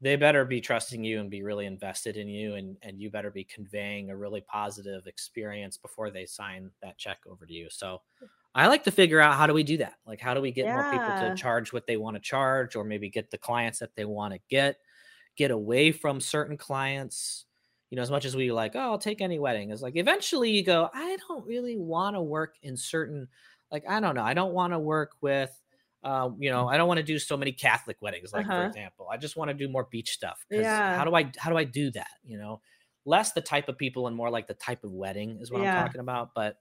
they 0.00 0.14
better 0.16 0.44
be 0.44 0.60
trusting 0.60 1.02
you 1.04 1.20
and 1.20 1.30
be 1.30 1.42
really 1.42 1.64
invested 1.64 2.16
in 2.16 2.28
you 2.28 2.54
and 2.54 2.76
and 2.82 3.00
you 3.00 3.10
better 3.10 3.30
be 3.30 3.44
conveying 3.44 4.10
a 4.10 4.16
really 4.16 4.42
positive 4.42 5.06
experience 5.06 5.76
before 5.78 6.10
they 6.10 6.26
sign 6.26 6.70
that 6.82 6.98
check 6.98 7.18
over 7.26 7.46
to 7.46 7.52
you. 7.52 7.68
So 7.70 8.02
i 8.54 8.66
like 8.68 8.84
to 8.84 8.90
figure 8.90 9.20
out 9.20 9.34
how 9.36 9.46
do 9.46 9.52
we 9.54 9.62
do 9.64 9.78
that? 9.78 9.94
Like 10.06 10.20
how 10.20 10.34
do 10.34 10.40
we 10.40 10.52
get 10.52 10.70
more 10.70 10.84
people 10.84 11.12
to 11.14 11.30
charge 11.32 11.72
what 11.72 11.86
they 11.86 11.96
want 11.96 12.16
to 12.16 12.20
charge 12.20 12.76
or 12.76 12.84
maybe 12.84 13.08
get 13.10 13.30
the 13.30 13.38
clients 13.38 13.78
that 13.78 13.94
they 13.96 14.04
want 14.04 14.34
to 14.34 14.40
get 14.50 14.76
get 15.36 15.52
away 15.52 15.92
from 15.92 16.20
certain 16.20 16.58
clients 16.58 17.45
you 17.90 17.96
know 17.96 18.02
as 18.02 18.10
much 18.10 18.24
as 18.24 18.36
we 18.36 18.50
like 18.52 18.74
oh 18.74 18.80
i'll 18.80 18.98
take 18.98 19.20
any 19.20 19.38
wedding 19.38 19.70
it's 19.70 19.82
like 19.82 19.96
eventually 19.96 20.50
you 20.50 20.64
go 20.64 20.88
i 20.94 21.16
don't 21.28 21.46
really 21.46 21.76
want 21.76 22.14
to 22.16 22.22
work 22.22 22.56
in 22.62 22.76
certain 22.76 23.28
like 23.70 23.84
i 23.88 24.00
don't 24.00 24.14
know 24.14 24.22
i 24.24 24.34
don't 24.34 24.52
want 24.52 24.72
to 24.72 24.78
work 24.78 25.12
with 25.20 25.62
uh, 26.02 26.30
you 26.38 26.50
know, 26.50 26.68
I 26.68 26.76
don't 26.76 26.86
want 26.86 26.98
to 26.98 27.02
do 27.02 27.18
so 27.18 27.36
many 27.36 27.50
Catholic 27.50 27.96
weddings, 28.00 28.32
like 28.32 28.52
for 28.52 28.62
Uh-huh. 28.62 28.68
example. 28.68 29.08
I 29.10 29.16
just 29.16 29.34
want 29.36 29.48
to 29.48 29.54
do 29.54 29.68
more 29.68 29.88
beach 29.90 30.12
stuff. 30.12 30.46
Yeah. 30.50 30.96
How 30.96 31.04
do 31.04 31.16
I 31.16 31.32
how 31.36 31.50
do 31.50 31.56
I 31.56 31.64
do 31.64 31.90
that? 31.92 32.10
You 32.22 32.38
know, 32.38 32.60
less 33.04 33.32
the 33.32 33.40
type 33.40 33.68
of 33.68 33.76
people 33.76 34.06
and 34.06 34.14
more 34.14 34.30
like 34.30 34.46
the 34.46 34.54
type 34.54 34.84
of 34.84 34.92
wedding 34.92 35.38
is 35.40 35.50
what 35.50 35.62
Yeah. 35.62 35.62
I'm 35.62 35.70
talking 35.84 36.00
about. 36.00 36.32
But 36.32 36.60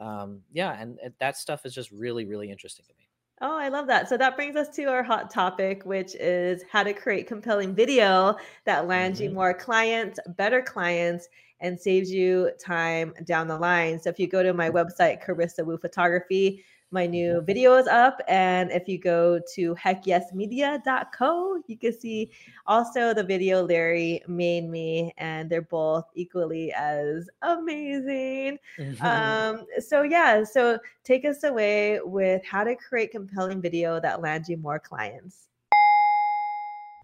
um, 0.00 0.42
yeah, 0.52 0.72
and, 0.80 0.98
and 1.00 1.14
that 1.20 1.36
stuff 1.36 1.66
is 1.66 1.74
just 1.74 1.92
really 1.92 2.24
really 2.26 2.50
interesting 2.50 2.86
to 2.86 2.94
me. 2.98 3.09
Oh, 3.42 3.56
I 3.56 3.68
love 3.68 3.86
that. 3.86 4.08
So 4.08 4.18
that 4.18 4.36
brings 4.36 4.54
us 4.54 4.68
to 4.76 4.84
our 4.84 5.02
hot 5.02 5.30
topic, 5.30 5.84
which 5.86 6.14
is 6.16 6.62
how 6.70 6.82
to 6.82 6.92
create 6.92 7.26
compelling 7.26 7.74
video 7.74 8.36
that 8.66 8.86
lands 8.86 9.18
you 9.20 9.30
Mhm. 9.30 9.34
more 9.34 9.54
clients, 9.54 10.20
better 10.36 10.60
clients, 10.60 11.28
and 11.60 11.78
saves 11.80 12.10
you 12.12 12.50
time 12.58 13.14
down 13.24 13.48
the 13.48 13.58
line. 13.58 13.98
So 13.98 14.10
if 14.10 14.18
you 14.18 14.26
go 14.26 14.42
to 14.42 14.52
my 14.52 14.68
website, 14.70 15.24
Carissa 15.24 15.64
Woo 15.64 15.78
Photography, 15.78 16.64
my 16.90 17.06
new 17.06 17.40
video 17.42 17.76
is 17.76 17.86
up. 17.86 18.20
And 18.28 18.70
if 18.70 18.88
you 18.88 18.98
go 18.98 19.40
to 19.54 19.74
heckyesmedia.co, 19.74 21.62
you 21.66 21.76
can 21.76 21.92
see 21.92 22.30
also 22.66 23.14
the 23.14 23.22
video 23.22 23.64
Larry 23.64 24.22
made 24.26 24.68
me, 24.68 25.14
and 25.18 25.48
they're 25.48 25.62
both 25.62 26.04
equally 26.14 26.72
as 26.72 27.28
amazing. 27.42 28.58
Um, 29.00 29.66
so 29.78 30.02
yeah, 30.02 30.44
so 30.44 30.78
take 31.04 31.24
us 31.24 31.44
away 31.44 32.00
with 32.02 32.44
how 32.44 32.64
to 32.64 32.74
create 32.74 33.12
compelling 33.12 33.60
video 33.60 34.00
that 34.00 34.20
lands 34.20 34.48
you 34.48 34.56
more 34.56 34.78
clients. 34.78 35.46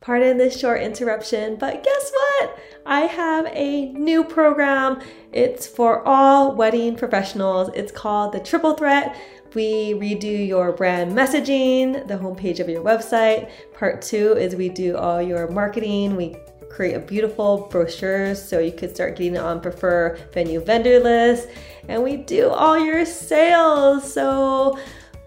Pardon 0.02 0.36
this 0.36 0.58
short 0.60 0.82
interruption, 0.82 1.56
but 1.56 1.82
guess 1.82 2.12
what? 2.12 2.58
I 2.84 3.00
have 3.00 3.46
a 3.46 3.86
new 3.92 4.22
program. 4.22 5.00
It's 5.32 5.66
for 5.66 6.06
all 6.06 6.54
wedding 6.54 6.96
professionals. 6.96 7.70
It's 7.74 7.90
called 7.90 8.32
the 8.32 8.40
Triple 8.40 8.74
Threat. 8.74 9.16
We 9.56 9.94
redo 9.94 10.46
your 10.46 10.70
brand 10.72 11.12
messaging, 11.12 12.06
the 12.06 12.18
homepage 12.18 12.60
of 12.60 12.68
your 12.68 12.84
website. 12.84 13.48
Part 13.72 14.02
two 14.02 14.36
is 14.36 14.54
we 14.54 14.68
do 14.68 14.98
all 14.98 15.22
your 15.22 15.48
marketing. 15.48 16.14
We 16.14 16.36
create 16.68 16.92
a 16.92 16.98
beautiful 16.98 17.66
brochure 17.70 18.34
so 18.34 18.58
you 18.58 18.70
could 18.70 18.94
start 18.94 19.16
getting 19.16 19.38
on 19.38 19.62
prefer 19.62 20.18
venue 20.34 20.60
vendor 20.60 21.00
list 21.00 21.48
and 21.88 22.02
we 22.02 22.18
do 22.18 22.50
all 22.50 22.78
your 22.78 23.06
sales 23.06 24.12
so 24.12 24.78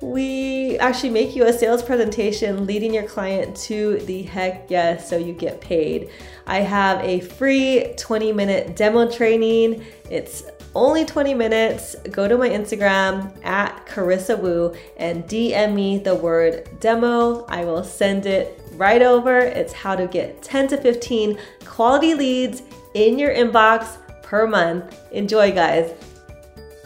we 0.01 0.77
actually 0.77 1.09
make 1.09 1.35
you 1.35 1.45
a 1.45 1.53
sales 1.53 1.83
presentation 1.83 2.65
leading 2.65 2.93
your 2.93 3.03
client 3.03 3.55
to 3.55 3.97
the 4.05 4.23
heck 4.23 4.69
yes 4.69 5.09
so 5.09 5.17
you 5.17 5.33
get 5.33 5.59
paid 5.59 6.09
i 6.47 6.59
have 6.59 7.03
a 7.03 7.19
free 7.19 7.93
20 7.97 8.31
minute 8.31 8.75
demo 8.77 9.09
training 9.11 9.83
it's 10.09 10.43
only 10.73 11.03
20 11.03 11.33
minutes 11.33 11.95
go 12.11 12.27
to 12.27 12.37
my 12.37 12.47
instagram 12.47 13.33
at 13.43 13.85
carissa 13.85 14.39
woo 14.39 14.73
and 14.95 15.25
dm 15.25 15.73
me 15.73 15.97
the 15.97 16.15
word 16.15 16.69
demo 16.79 17.43
i 17.47 17.65
will 17.65 17.83
send 17.83 18.25
it 18.25 18.59
right 18.79 19.01
over. 19.01 19.37
It's 19.39 19.73
how 19.73 19.95
to 19.95 20.07
get 20.07 20.41
10 20.41 20.69
to 20.69 20.77
15 20.77 21.37
quality 21.65 22.15
leads 22.15 22.63
in 22.93 23.19
your 23.19 23.33
inbox 23.33 23.97
per 24.23 24.47
month. 24.47 24.97
Enjoy, 25.11 25.51
guys. 25.51 25.93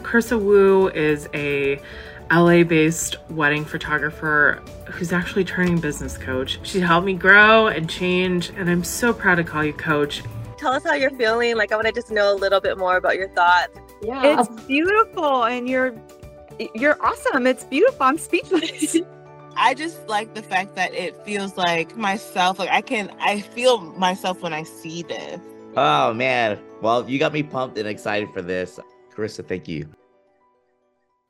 Carissa 0.02 0.38
Woo 0.38 0.88
is 0.88 1.28
a 1.32 1.80
LA 2.34 2.64
based 2.64 3.16
wedding 3.30 3.64
photographer 3.64 4.60
who's 4.90 5.12
actually 5.12 5.44
turning 5.44 5.78
business 5.78 6.18
coach. 6.18 6.58
She 6.62 6.80
helped 6.80 7.06
me 7.06 7.14
grow 7.14 7.68
and 7.68 7.88
change, 7.88 8.50
and 8.56 8.68
I'm 8.68 8.82
so 8.82 9.12
proud 9.12 9.36
to 9.36 9.44
call 9.44 9.64
you 9.64 9.72
coach. 9.72 10.22
tell 10.56 10.72
us 10.72 10.82
how 10.84 10.94
you're 10.94 11.10
feeling. 11.12 11.56
Like 11.56 11.70
I 11.70 11.76
want 11.76 11.86
to 11.86 11.92
just 11.92 12.10
know 12.10 12.32
a 12.32 12.36
little 12.36 12.60
bit 12.60 12.76
more 12.78 12.96
about 12.96 13.16
your 13.16 13.28
thoughts. 13.30 13.78
Yeah. 14.02 14.40
It's 14.40 14.62
beautiful 14.64 15.44
and 15.44 15.68
you're 15.68 15.94
you're 16.74 17.00
awesome. 17.04 17.46
It's 17.46 17.64
beautiful. 17.64 18.02
I'm 18.02 18.18
speechless. 18.18 18.96
I 19.56 19.74
just 19.74 20.08
like 20.08 20.34
the 20.34 20.42
fact 20.42 20.74
that 20.74 20.92
it 20.94 21.16
feels 21.24 21.56
like 21.56 21.96
myself. 21.96 22.58
Like 22.58 22.70
I 22.70 22.80
can, 22.80 23.14
I 23.20 23.40
feel 23.40 23.80
myself 23.80 24.42
when 24.42 24.52
I 24.52 24.64
see 24.64 25.02
this. 25.02 25.40
Oh 25.76 26.12
man! 26.12 26.58
Well, 26.80 27.08
you 27.08 27.18
got 27.18 27.32
me 27.32 27.42
pumped 27.42 27.78
and 27.78 27.88
excited 27.88 28.30
for 28.32 28.42
this, 28.42 28.78
Carissa. 29.14 29.46
Thank 29.46 29.68
you. 29.68 29.88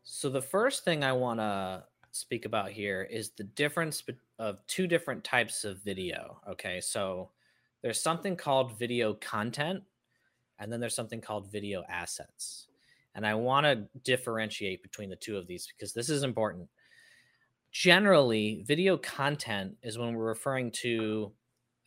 So 0.05 0.31
the 0.31 0.43
first 0.43 0.85
thing 0.85 1.03
I 1.03 1.13
want 1.13 1.41
to 1.41 1.85
speak 2.13 2.45
about 2.45 2.71
here 2.71 3.03
is 3.03 3.31
the 3.31 3.45
difference 3.45 4.03
of 4.39 4.65
two 4.67 4.87
different 4.87 5.25
types 5.25 5.65
of 5.65 5.83
video. 5.83 6.41
Okay, 6.49 6.81
so 6.81 7.31
there's 7.83 8.01
something 8.01 8.37
called 8.37 8.79
video 8.79 9.15
content, 9.15 9.83
and 10.59 10.73
then 10.73 10.79
there's 10.79 10.95
something 10.95 11.21
called 11.21 11.51
video 11.51 11.85
assets. 11.89 12.69
And 13.15 13.27
I 13.27 13.35
want 13.35 13.65
to 13.65 13.89
differentiate 14.03 14.83
between 14.83 15.09
the 15.09 15.17
two 15.17 15.37
of 15.37 15.47
these 15.47 15.67
because 15.67 15.93
this 15.93 16.09
is 16.09 16.23
important 16.23 16.69
generally 17.75 18.63
video 18.69 18.97
content 18.97 19.77
is 19.83 19.99
when 19.99 20.15
we're 20.15 20.25
referring 20.25 20.71
to 20.71 21.33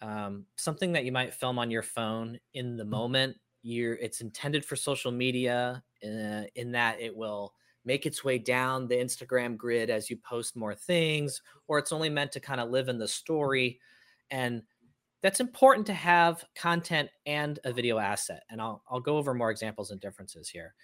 um, 0.02 0.46
something 0.58 0.92
that 0.92 1.06
you 1.06 1.14
might 1.14 1.34
film 1.34 1.58
on 1.58 1.72
your 1.72 1.82
phone 1.82 2.38
in 2.54 2.76
the 2.76 2.84
moment 2.84 3.38
you're 3.64 3.94
it's 3.94 4.20
intended 4.20 4.66
for 4.66 4.76
social 4.76 5.14
media 5.14 5.82
uh, 6.04 6.44
in 6.56 6.74
that 6.74 7.00
it 7.00 7.16
will 7.16 7.54
make 7.88 8.06
its 8.06 8.24
way 8.24 8.38
down 8.38 8.88
the 8.88 8.96
instagram 8.96 9.56
grid 9.56 9.90
as 9.90 10.10
you 10.10 10.18
post 10.18 10.56
more 10.56 10.76
things 10.76 11.42
or 11.68 11.80
it's 11.80 11.94
only 11.94 12.10
meant 12.10 12.32
to 12.32 12.40
kind 12.40 12.60
of 12.60 12.70
live 12.70 12.90
in 12.90 13.00
the 13.00 13.08
story 13.08 13.80
and 14.30 14.62
that's 15.24 15.40
important 15.40 15.88
to 15.88 15.94
have 15.94 16.44
content 16.56 17.10
and 17.26 17.60
a 17.64 17.72
video 17.72 17.98
asset 17.98 18.44
and 18.52 18.62
i'll, 18.62 18.84
I'll 18.92 19.00
go 19.00 19.18
over 19.18 19.34
more 19.34 19.50
examples 19.50 19.90
and 19.92 20.02
differences 20.02 20.50
here 20.50 20.76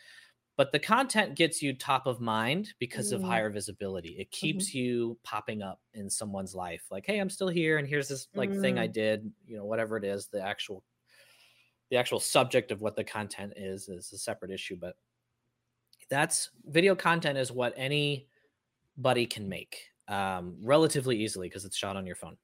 but 0.56 0.72
the 0.72 0.80
content 0.80 1.36
gets 1.36 1.62
you 1.62 1.74
top 1.74 2.06
of 2.08 2.22
mind 2.22 2.74
because 2.80 3.12
mm. 3.12 3.16
of 3.16 3.24
higher 3.24 3.50
visibility 3.50 4.16
it 4.18 4.32
keeps 4.32 4.70
mm-hmm. 4.70 4.78
you 4.78 5.18
popping 5.24 5.62
up 5.62 5.82
in 5.94 6.10
someone's 6.10 6.56
life 6.56 6.86
like 6.89 7.06
hey 7.06 7.20
i'm 7.20 7.30
still 7.30 7.50
here 7.50 7.78
and 7.78 7.88
here's 7.88 8.08
this 8.08 8.28
like 8.34 8.50
mm. 8.50 8.62
thing 8.62 8.80
i 8.80 8.88
mm. 8.88 8.94
did 8.94 9.30
you 9.46 9.58
know 9.58 9.66
whatever 9.66 9.98
it 9.98 10.06
is 10.06 10.28
the 10.28 10.42
actual 10.42 10.84
the 11.92 11.98
actual 11.98 12.20
subject 12.20 12.72
of 12.72 12.82
what 12.82 12.96
the 12.96 13.04
content 13.04 13.54
is 13.58 13.89
is 13.89 14.12
a 14.13 14.18
separate 14.18 14.52
issue 14.52 14.78
but 14.80 14.96
that's 16.13 16.49
video 16.65 16.95
content 16.95 17.38
is 17.38 17.52
what 17.52 17.73
anybody 17.76 19.26
can 19.26 19.49
make 19.49 19.89
um, 20.08 20.56
relatively 20.62 21.17
easily 21.17 21.47
because 21.47 21.65
it's 21.65 21.78
shot 21.78 21.95
on 21.95 22.06
your 22.06 22.15
phone 22.15 22.38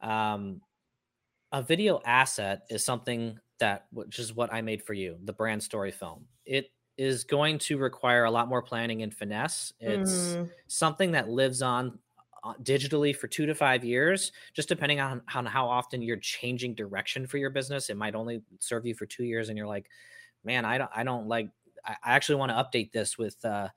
um, 0.00 0.60
a 1.52 1.62
video 1.62 2.00
asset 2.04 2.62
is 2.70 2.84
something 2.84 3.38
that 3.58 3.86
which 3.92 4.18
is 4.18 4.34
what 4.34 4.52
i 4.52 4.60
made 4.60 4.82
for 4.82 4.94
you 4.94 5.16
the 5.24 5.32
brand 5.32 5.62
story 5.62 5.90
film 5.90 6.24
it 6.44 6.70
is 6.98 7.24
going 7.24 7.58
to 7.58 7.78
require 7.78 8.24
a 8.24 8.30
lot 8.30 8.48
more 8.48 8.62
planning 8.62 9.02
and 9.02 9.14
finesse. 9.14 9.72
It's 9.80 10.34
mm. 10.34 10.50
something 10.68 11.12
that 11.12 11.28
lives 11.28 11.62
on 11.62 11.98
uh, 12.44 12.54
digitally 12.62 13.14
for 13.14 13.28
two 13.28 13.46
to 13.46 13.54
five 13.54 13.84
years, 13.84 14.32
just 14.52 14.68
depending 14.68 15.00
on, 15.00 15.22
on 15.34 15.46
how 15.46 15.68
often 15.68 16.02
you're 16.02 16.16
changing 16.18 16.74
direction 16.74 17.26
for 17.26 17.38
your 17.38 17.50
business. 17.50 17.88
It 17.88 17.96
might 17.96 18.14
only 18.14 18.42
serve 18.58 18.84
you 18.84 18.94
for 18.94 19.06
two 19.06 19.24
years, 19.24 19.48
and 19.48 19.56
you're 19.56 19.66
like, 19.66 19.88
man, 20.44 20.64
I 20.64 20.78
don't, 20.78 20.90
I 20.94 21.04
don't 21.04 21.28
like. 21.28 21.48
I, 21.84 21.96
actually 22.04 22.36
want 22.36 22.50
to 22.50 22.56
update 22.56 22.92
this 22.92 23.18
with, 23.18 23.42
uh, 23.44 23.68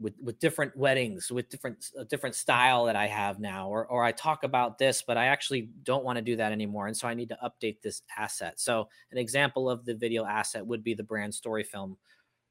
with 0.00 0.14
with 0.20 0.40
different 0.40 0.76
weddings, 0.76 1.30
with 1.30 1.48
different 1.48 1.90
a 1.96 2.04
different 2.04 2.34
style 2.34 2.86
that 2.86 2.96
I 2.96 3.06
have 3.06 3.38
now, 3.38 3.68
or 3.68 3.86
or 3.86 4.02
I 4.02 4.10
talk 4.10 4.42
about 4.42 4.76
this, 4.76 5.02
but 5.06 5.16
I 5.16 5.26
actually 5.26 5.70
don't 5.84 6.04
want 6.04 6.16
to 6.16 6.22
do 6.22 6.34
that 6.36 6.50
anymore, 6.50 6.88
and 6.88 6.96
so 6.96 7.06
I 7.06 7.14
need 7.14 7.28
to 7.28 7.38
update 7.44 7.82
this 7.82 8.02
asset. 8.18 8.58
So 8.58 8.88
an 9.12 9.18
example 9.18 9.70
of 9.70 9.84
the 9.84 9.94
video 9.94 10.24
asset 10.24 10.66
would 10.66 10.82
be 10.82 10.94
the 10.94 11.04
brand 11.04 11.34
story 11.34 11.62
film 11.62 11.96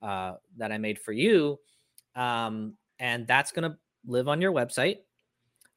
uh, 0.02 0.34
that 0.58 0.72
I 0.72 0.78
made 0.78 1.00
for 1.00 1.12
you. 1.12 1.60
Um, 2.16 2.74
and 3.00 3.28
that's 3.28 3.52
going 3.52 3.70
to 3.70 3.78
live 4.06 4.28
on 4.28 4.42
your 4.42 4.52
website. 4.52 5.00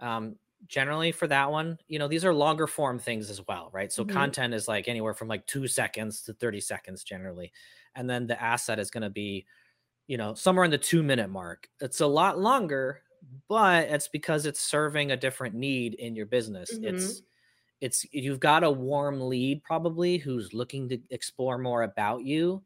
Um, 0.01 0.37
generally 0.67 1.13
for 1.13 1.27
that 1.27 1.51
one, 1.51 1.79
you 1.89 1.99
know, 1.99 2.09
these 2.09 2.25
are 2.25 2.33
longer 2.35 2.67
form 2.67 2.99
things 2.99 3.31
as 3.31 3.41
well, 3.47 3.71
right? 3.73 3.93
So 3.93 4.05
mm-hmm. 4.05 4.17
content 4.17 4.55
is 4.55 4.67
like 4.67 4.89
anywhere 4.89 5.15
from 5.15 5.29
like 5.29 5.47
two 5.47 5.67
seconds 5.67 6.23
to 6.23 6.33
30 6.33 6.61
seconds 6.61 7.05
generally. 7.05 7.53
And 7.97 8.09
then 8.09 8.27
the 8.27 8.41
asset 8.43 8.79
is 8.79 8.91
going 8.91 9.03
to 9.03 9.11
be, 9.11 9.47
you 10.07 10.17
know, 10.17 10.35
somewhere 10.35 10.65
in 10.65 10.71
the 10.71 10.79
two 10.79 11.03
minute 11.03 11.31
mark. 11.31 11.69
It's 11.81 12.01
a 12.01 12.07
lot 12.07 12.39
longer, 12.39 13.03
but 13.49 13.89
it's 13.89 14.09
because 14.09 14.47
it's 14.47 14.61
serving 14.61 15.13
a 15.13 15.17
different 15.17 15.55
need 15.55 15.95
in 15.95 16.15
your 16.15 16.27
business. 16.27 16.73
Mm-hmm. 16.75 16.97
It's, 16.97 17.23
it's 17.81 18.07
you've 18.13 18.41
got 18.41 18.65
a 18.65 18.71
warm 18.71 19.21
lead 19.21 19.63
probably 19.63 20.17
who's 20.17 20.55
looking 20.55 20.89
to 20.89 20.99
explore 21.11 21.59
more 21.59 21.83
about 21.83 22.25
you 22.25 22.63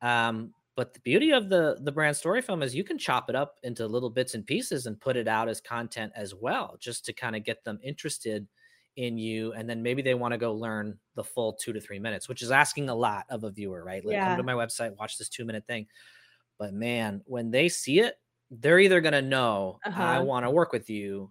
um, 0.00 0.52
but 0.74 0.94
the 0.94 1.00
beauty 1.00 1.30
of 1.32 1.48
the 1.48 1.76
the 1.82 1.92
brand 1.92 2.16
story 2.16 2.40
film 2.40 2.62
is 2.62 2.74
you 2.74 2.84
can 2.84 2.98
chop 2.98 3.28
it 3.28 3.36
up 3.36 3.56
into 3.62 3.86
little 3.86 4.10
bits 4.10 4.34
and 4.34 4.46
pieces 4.46 4.86
and 4.86 5.00
put 5.00 5.16
it 5.16 5.28
out 5.28 5.48
as 5.48 5.60
content 5.60 6.12
as 6.16 6.34
well 6.34 6.76
just 6.80 7.04
to 7.04 7.12
kind 7.12 7.36
of 7.36 7.44
get 7.44 7.62
them 7.64 7.78
interested 7.82 8.46
in 8.96 9.16
you 9.16 9.52
and 9.54 9.68
then 9.68 9.82
maybe 9.82 10.02
they 10.02 10.14
want 10.14 10.32
to 10.32 10.38
go 10.38 10.52
learn 10.52 10.98
the 11.14 11.24
full 11.24 11.54
two 11.54 11.72
to 11.72 11.80
three 11.80 11.98
minutes 11.98 12.28
which 12.28 12.42
is 12.42 12.50
asking 12.50 12.88
a 12.88 12.94
lot 12.94 13.24
of 13.30 13.44
a 13.44 13.50
viewer 13.50 13.82
right 13.82 14.04
like 14.04 14.14
yeah. 14.14 14.28
come 14.28 14.36
to 14.36 14.42
my 14.42 14.52
website 14.52 14.94
watch 14.98 15.16
this 15.16 15.28
two 15.28 15.44
minute 15.44 15.64
thing 15.66 15.86
but 16.58 16.74
man 16.74 17.22
when 17.24 17.50
they 17.50 17.68
see 17.68 18.00
it 18.00 18.18
they're 18.50 18.78
either 18.78 19.00
going 19.00 19.12
to 19.12 19.22
know 19.22 19.78
uh-huh. 19.84 20.02
i 20.02 20.18
want 20.18 20.44
to 20.44 20.50
work 20.50 20.72
with 20.72 20.90
you 20.90 21.30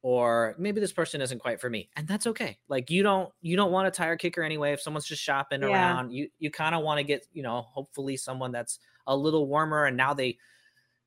or 0.00 0.54
maybe 0.58 0.80
this 0.80 0.92
person 0.92 1.20
isn't 1.20 1.38
quite 1.38 1.60
for 1.60 1.68
me 1.68 1.90
and 1.96 2.08
that's 2.08 2.26
okay 2.26 2.56
like 2.68 2.90
you 2.90 3.02
don't 3.02 3.30
you 3.42 3.54
don't 3.54 3.72
want 3.72 3.86
a 3.86 3.90
tire 3.90 4.16
kicker 4.16 4.42
anyway 4.42 4.72
if 4.72 4.80
someone's 4.80 5.06
just 5.06 5.22
shopping 5.22 5.60
yeah. 5.60 5.68
around 5.68 6.10
you 6.10 6.28
you 6.38 6.50
kind 6.50 6.74
of 6.74 6.82
want 6.82 6.98
to 6.98 7.04
get 7.04 7.26
you 7.34 7.42
know 7.42 7.62
hopefully 7.70 8.16
someone 8.16 8.50
that's 8.50 8.78
a 9.06 9.16
little 9.16 9.46
warmer 9.46 9.84
and 9.84 9.96
now 9.96 10.14
they 10.14 10.38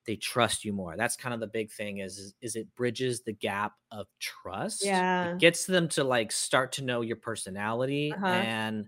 they 0.08 0.16
trust 0.16 0.66
you 0.66 0.74
more. 0.74 0.96
That's 0.98 1.18
kind 1.18 1.34
of 1.34 1.42
the 1.42 1.48
big 1.48 1.70
thing 1.70 2.00
is 2.00 2.18
is, 2.18 2.34
is 2.42 2.56
it 2.56 2.74
bridges 2.76 3.22
the 3.22 3.34
gap 3.34 3.74
of 3.92 4.08
trust. 4.20 4.84
Yeah. 4.84 5.34
it 5.34 5.40
gets 5.40 5.66
them 5.66 5.90
to 5.90 6.04
like 6.04 6.32
start 6.32 6.72
to 6.74 6.84
know 6.84 7.02
your 7.02 7.18
personality 7.18 8.14
uh-huh. 8.14 8.26
and 8.26 8.88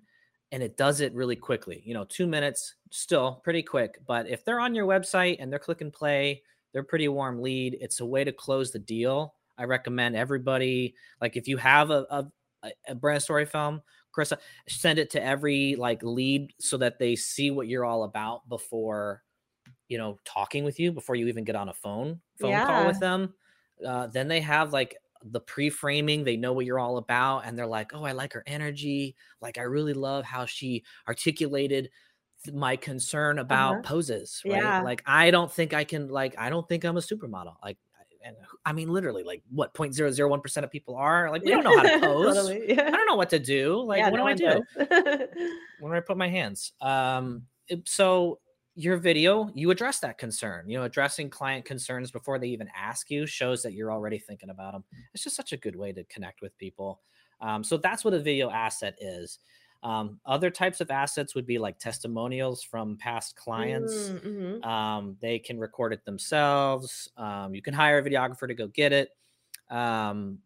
and 0.51 0.63
it 0.63 0.77
does 0.77 1.01
it 1.01 1.13
really 1.13 1.35
quickly. 1.35 1.83
You 1.85 1.93
know 1.93 2.05
two 2.05 2.25
minutes 2.25 2.75
still 2.89 3.41
pretty 3.43 3.61
quick 3.61 3.99
but 4.07 4.27
if 4.27 4.43
they're 4.43 4.59
on 4.59 4.73
your 4.73 4.87
website 4.87 5.37
and 5.39 5.51
they're 5.51 5.59
click 5.59 5.81
and 5.81 5.93
play 5.93 6.41
they're 6.73 6.83
pretty 6.83 7.07
warm 7.07 7.41
lead 7.41 7.77
it's 7.79 7.99
a 7.99 8.05
way 8.05 8.23
to 8.23 8.31
close 8.31 8.71
the 8.71 8.79
deal. 8.79 9.35
I 9.57 9.65
recommend 9.65 10.15
everybody 10.15 10.95
like 11.21 11.35
if 11.35 11.47
you 11.49 11.57
have 11.57 11.91
a, 11.91 12.05
a, 12.63 12.71
a 12.87 12.95
brand 12.95 13.21
story 13.21 13.45
film, 13.45 13.81
Chris, 14.13 14.33
send 14.67 14.99
it 14.99 15.09
to 15.11 15.23
every 15.23 15.75
like 15.75 16.01
lead 16.01 16.53
so 16.59 16.77
that 16.77 16.97
they 16.97 17.15
see 17.15 17.51
what 17.51 17.67
you're 17.67 17.85
all 17.85 18.03
about 18.03 18.47
before 18.47 19.21
you 19.89 19.97
know 19.97 20.17
talking 20.23 20.63
with 20.63 20.79
you 20.79 20.91
before 20.91 21.15
you 21.15 21.27
even 21.27 21.43
get 21.43 21.55
on 21.55 21.69
a 21.69 21.73
phone 21.73 22.19
phone 22.39 22.51
yeah. 22.51 22.65
call 22.65 22.87
with 22.87 22.99
them. 22.99 23.33
Uh, 23.85 24.07
then 24.07 24.27
they 24.27 24.39
have 24.39 24.71
like 24.71 24.95
the 25.23 25.39
pre-framing 25.39 26.23
they 26.23 26.37
know 26.37 26.53
what 26.53 26.65
you're 26.65 26.79
all 26.79 26.97
about 26.97 27.39
and 27.39 27.57
they're 27.57 27.67
like 27.67 27.93
oh 27.93 28.03
i 28.03 28.13
like 28.13 28.31
her 28.31 28.43
energy 28.47 29.15
like 29.41 29.57
i 29.57 29.61
really 29.61 29.93
love 29.93 30.23
how 30.23 30.45
she 30.45 30.81
articulated 31.09 31.89
my 32.53 32.77
concern 32.77 33.39
about 33.39 33.73
uh-huh. 33.73 33.81
poses 33.83 34.41
right 34.45 34.61
yeah. 34.63 34.81
like 34.81 35.03
i 35.05 35.29
don't 35.29 35.51
think 35.51 35.73
i 35.73 35.83
can 35.83 36.07
like 36.07 36.33
i 36.37 36.49
don't 36.49 36.69
think 36.69 36.85
i'm 36.85 36.95
a 36.95 37.01
supermodel 37.01 37.55
like 37.61 37.77
and 38.23 38.35
I 38.65 38.73
mean, 38.73 38.89
literally, 38.89 39.23
like 39.23 39.43
what 39.49 39.73
0.001 39.73 40.43
percent 40.43 40.65
of 40.65 40.71
people 40.71 40.95
are 40.95 41.31
like 41.31 41.43
we 41.43 41.51
don't 41.51 41.63
know 41.63 41.77
how 41.77 41.83
to 41.83 41.99
pose. 42.05 42.35
totally, 42.35 42.65
yeah. 42.69 42.87
I 42.87 42.91
don't 42.91 43.07
know 43.07 43.15
what 43.15 43.29
to 43.29 43.39
do. 43.39 43.81
Like, 43.81 44.03
what 44.11 44.17
no 44.17 44.17
do 44.17 44.23
I 44.23 44.33
do? 44.33 45.27
when 45.79 45.91
do 45.91 45.97
I 45.97 46.01
put 46.01 46.17
my 46.17 46.27
hands? 46.27 46.73
Um, 46.81 47.43
so 47.85 48.39
your 48.75 48.97
video, 48.97 49.49
you 49.53 49.71
address 49.71 49.99
that 49.99 50.17
concern. 50.17 50.69
You 50.69 50.77
know, 50.77 50.83
addressing 50.83 51.29
client 51.29 51.65
concerns 51.65 52.11
before 52.11 52.39
they 52.39 52.47
even 52.47 52.69
ask 52.75 53.09
you 53.09 53.25
shows 53.25 53.61
that 53.63 53.73
you're 53.73 53.91
already 53.91 54.19
thinking 54.19 54.49
about 54.49 54.73
them. 54.73 54.83
It's 55.13 55.23
just 55.23 55.35
such 55.35 55.53
a 55.53 55.57
good 55.57 55.75
way 55.75 55.91
to 55.93 56.03
connect 56.05 56.41
with 56.41 56.57
people. 56.57 57.01
Um, 57.41 57.63
so 57.63 57.77
that's 57.77 58.05
what 58.05 58.13
a 58.13 58.19
video 58.19 58.49
asset 58.49 58.95
is. 58.99 59.39
Um, 59.81 60.19
other 60.25 60.49
types 60.49 60.81
of 60.81 60.91
assets 60.91 61.35
would 61.35 61.45
be 61.45 61.57
like 61.57 61.79
testimonials 61.79 62.63
from 62.63 62.97
past 62.97 63.35
clients. 63.37 63.93
Mm, 64.09 64.25
mm-hmm. 64.25 64.69
Um, 64.69 65.17
they 65.21 65.39
can 65.39 65.57
record 65.57 65.93
it 65.93 66.03
themselves. 66.03 67.09
Um, 67.15 67.55
you 67.55 67.61
can 67.61 67.73
hire 67.73 67.99
a 67.99 68.03
videographer 68.03 68.47
to 68.47 68.53
go 68.53 68.67
get 68.67 68.91
it. 68.91 69.09
Um, 69.69 70.39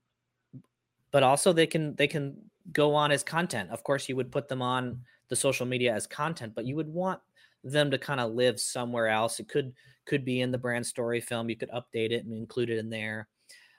but 1.11 1.23
also 1.23 1.53
they 1.53 1.67
can 1.67 1.95
they 1.95 2.07
can 2.07 2.35
go 2.71 2.93
on 2.93 3.11
as 3.11 3.23
content. 3.23 3.69
Of 3.69 3.83
course, 3.83 4.07
you 4.07 4.15
would 4.15 4.31
put 4.31 4.47
them 4.47 4.61
on 4.61 4.99
the 5.29 5.35
social 5.35 5.65
media 5.65 5.93
as 5.93 6.05
content, 6.05 6.53
but 6.55 6.65
you 6.65 6.75
would 6.75 6.87
want 6.87 7.19
them 7.63 7.91
to 7.91 7.97
kind 7.97 8.19
of 8.19 8.33
live 8.33 8.59
somewhere 8.59 9.07
else. 9.07 9.39
It 9.39 9.47
could 9.47 9.73
could 10.05 10.25
be 10.25 10.41
in 10.41 10.51
the 10.51 10.57
brand 10.57 10.85
story 10.85 11.21
film. 11.21 11.49
You 11.49 11.55
could 11.55 11.71
update 11.71 12.11
it 12.11 12.25
and 12.25 12.33
include 12.33 12.69
it 12.69 12.77
in 12.77 12.89
there. 12.89 13.27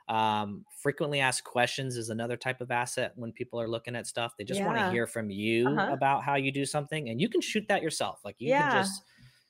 Um, 0.09 0.64
frequently 0.83 1.20
asked 1.20 1.44
questions 1.44 1.97
is 1.97 2.11
another 2.11 2.37
type 2.37 2.61
of 2.61 2.70
asset 2.70 3.12
when 3.16 3.33
people 3.33 3.61
are 3.61 3.68
looking 3.68 3.97
at 3.97 4.07
stuff. 4.07 4.35
They 4.37 4.44
just 4.44 4.61
yeah. 4.61 4.66
want 4.66 4.79
to 4.79 4.90
hear 4.90 5.07
from 5.07 5.31
you 5.31 5.68
uh-huh. 5.68 5.92
about 5.92 6.23
how 6.23 6.37
you 6.37 6.53
do 6.53 6.66
something, 6.66 7.09
and 7.09 7.20
you 7.20 7.29
can 7.29 7.40
shoot 7.40 7.66
that 7.68 7.83
yourself. 7.83 8.20
Like 8.25 8.37
you 8.38 8.49
yeah. 8.49 8.70
can 8.70 8.83
just 8.83 9.03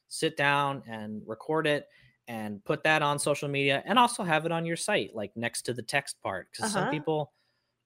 sit 0.09 0.37
down 0.37 0.83
and 0.88 1.23
record 1.27 1.66
it 1.66 1.88
and 2.29 2.64
put 2.64 2.83
that 2.85 3.03
on 3.03 3.18
social 3.18 3.49
media 3.49 3.83
and 3.85 3.99
also 3.99 4.23
have 4.23 4.47
it 4.47 4.53
on 4.53 4.64
your 4.64 4.77
site 4.77 5.14
like 5.14 5.37
next 5.37 5.62
to 5.62 5.75
the 5.75 5.83
text 5.83 6.20
part 6.23 6.49
because 6.51 6.75
uh-huh. 6.75 6.85
some 6.85 6.90
people 6.90 7.33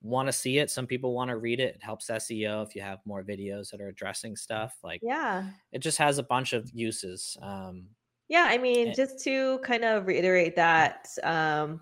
want 0.01 0.27
to 0.29 0.33
see 0.33 0.59
it 0.59 0.71
some 0.71 0.87
people 0.87 1.15
want 1.15 1.29
to 1.29 1.37
read 1.37 1.61
it 1.61 1.75
it 1.77 1.83
helps 1.83 2.09
seo 2.09 2.65
if 2.67 2.75
you 2.75 2.81
have 2.83 3.01
more 3.05 3.25
videos 3.25 3.71
that 3.71 3.81
are 3.81 3.89
addressing 3.89 4.37
stuff 4.37 4.79
like 4.83 5.03
Yeah. 5.03 5.53
it 5.73 5.81
just 5.81 5.99
has 5.99 6.19
a 6.19 6.23
bunch 6.23 6.53
of 6.53 6.71
uses 6.73 7.37
um 7.43 7.89
Yeah, 8.29 8.47
I 8.49 8.59
mean, 8.59 8.93
just 8.93 9.19
to 9.25 9.59
kind 9.61 9.85
of 9.85 10.07
reiterate 10.07 10.57
that 10.57 11.09
um 11.23 11.81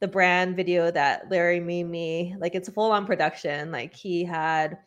the 0.00 0.08
brand 0.08 0.56
video 0.56 0.90
that 0.90 1.30
Larry 1.30 1.60
made 1.60 1.84
me, 1.84 2.34
like 2.38 2.54
it's 2.54 2.68
a 2.68 2.72
full-on 2.72 3.04
production. 3.06 3.70
Like 3.70 3.94
he 3.94 4.24
had, 4.24 4.78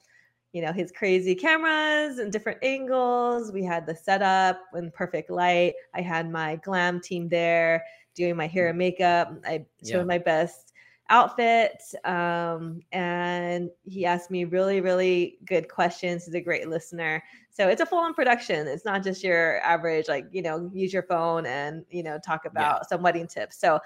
you 0.54 0.62
know, 0.62 0.72
his 0.74 0.92
crazy 0.92 1.36
cameras 1.36 2.20
and 2.20 2.32
different 2.32 2.60
angles. 2.64 3.52
We 3.52 3.64
had 3.64 3.86
the 3.88 3.96
setup 3.96 4.62
and 4.74 4.94
perfect 4.94 5.30
light. 5.30 5.74
I 5.94 6.02
had 6.02 6.32
my 6.32 6.56
glam 6.58 7.02
team 7.02 7.30
there 7.30 7.84
doing 8.16 8.36
my 8.38 8.48
hair 8.48 8.70
and 8.70 8.78
makeup. 8.78 9.34
I 9.46 9.66
showed 9.86 10.06
Yeah. 10.06 10.08
my 10.08 10.18
best 10.20 10.63
outfit. 11.10 11.82
Um, 12.06 12.82
and 12.92 13.70
he 13.84 14.06
asked 14.06 14.32
me 14.32 14.46
really, 14.46 14.82
really 14.82 15.38
good 15.46 15.70
questions. 15.70 16.26
He's 16.26 16.34
a 16.34 16.42
great 16.42 16.70
listener. 16.70 17.24
So 17.52 17.68
it's 17.68 17.82
a 17.82 17.86
full-on 17.86 18.14
production. 18.14 18.68
It's 18.68 18.86
not 18.86 19.04
just 19.04 19.24
your 19.24 19.60
average, 19.62 20.08
like, 20.08 20.26
you 20.32 20.42
know, 20.42 20.72
use 20.74 20.92
your 20.94 21.04
phone 21.04 21.46
and, 21.46 21.86
you 21.90 22.04
know, 22.04 22.18
talk 22.18 22.46
about 22.46 22.90
some 22.90 23.02
wedding 23.02 23.28
tips. 23.28 23.58
So 23.58 23.80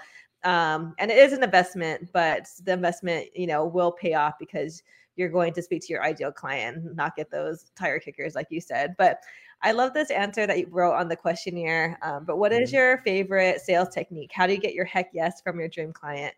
um, 0.44 0.94
and 0.98 1.10
it 1.10 1.18
is 1.18 1.32
an 1.32 1.42
investment, 1.42 2.10
but 2.12 2.48
the 2.64 2.72
investment, 2.72 3.28
you 3.34 3.46
know, 3.46 3.66
will 3.66 3.92
pay 3.92 4.14
off 4.14 4.34
because 4.38 4.82
you're 5.16 5.28
going 5.28 5.52
to 5.54 5.62
speak 5.62 5.82
to 5.82 5.92
your 5.92 6.04
ideal 6.04 6.30
client, 6.30 6.94
not 6.94 7.16
get 7.16 7.30
those 7.30 7.72
tire 7.74 7.98
kickers, 7.98 8.36
like 8.36 8.46
you 8.50 8.60
said. 8.60 8.94
But 8.96 9.18
I 9.62 9.72
love 9.72 9.92
this 9.94 10.10
answer 10.12 10.46
that 10.46 10.58
you 10.58 10.68
wrote 10.70 10.94
on 10.94 11.08
the 11.08 11.16
questionnaire. 11.16 11.98
Um, 12.02 12.24
but 12.24 12.38
what 12.38 12.52
is 12.52 12.70
Mhm. 12.70 12.74
your 12.74 12.98
favorite 12.98 13.60
sales 13.60 13.88
technique? 13.88 14.30
How 14.32 14.46
do 14.46 14.52
you 14.52 14.60
get 14.60 14.74
your 14.74 14.84
heck 14.84 15.10
yes 15.12 15.40
from 15.40 15.58
your 15.58 15.68
dream 15.68 15.92
client? 15.92 16.34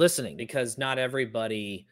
Listening 0.00 0.36
because 0.36 0.78
not 0.78 0.98
everybody 0.98 1.86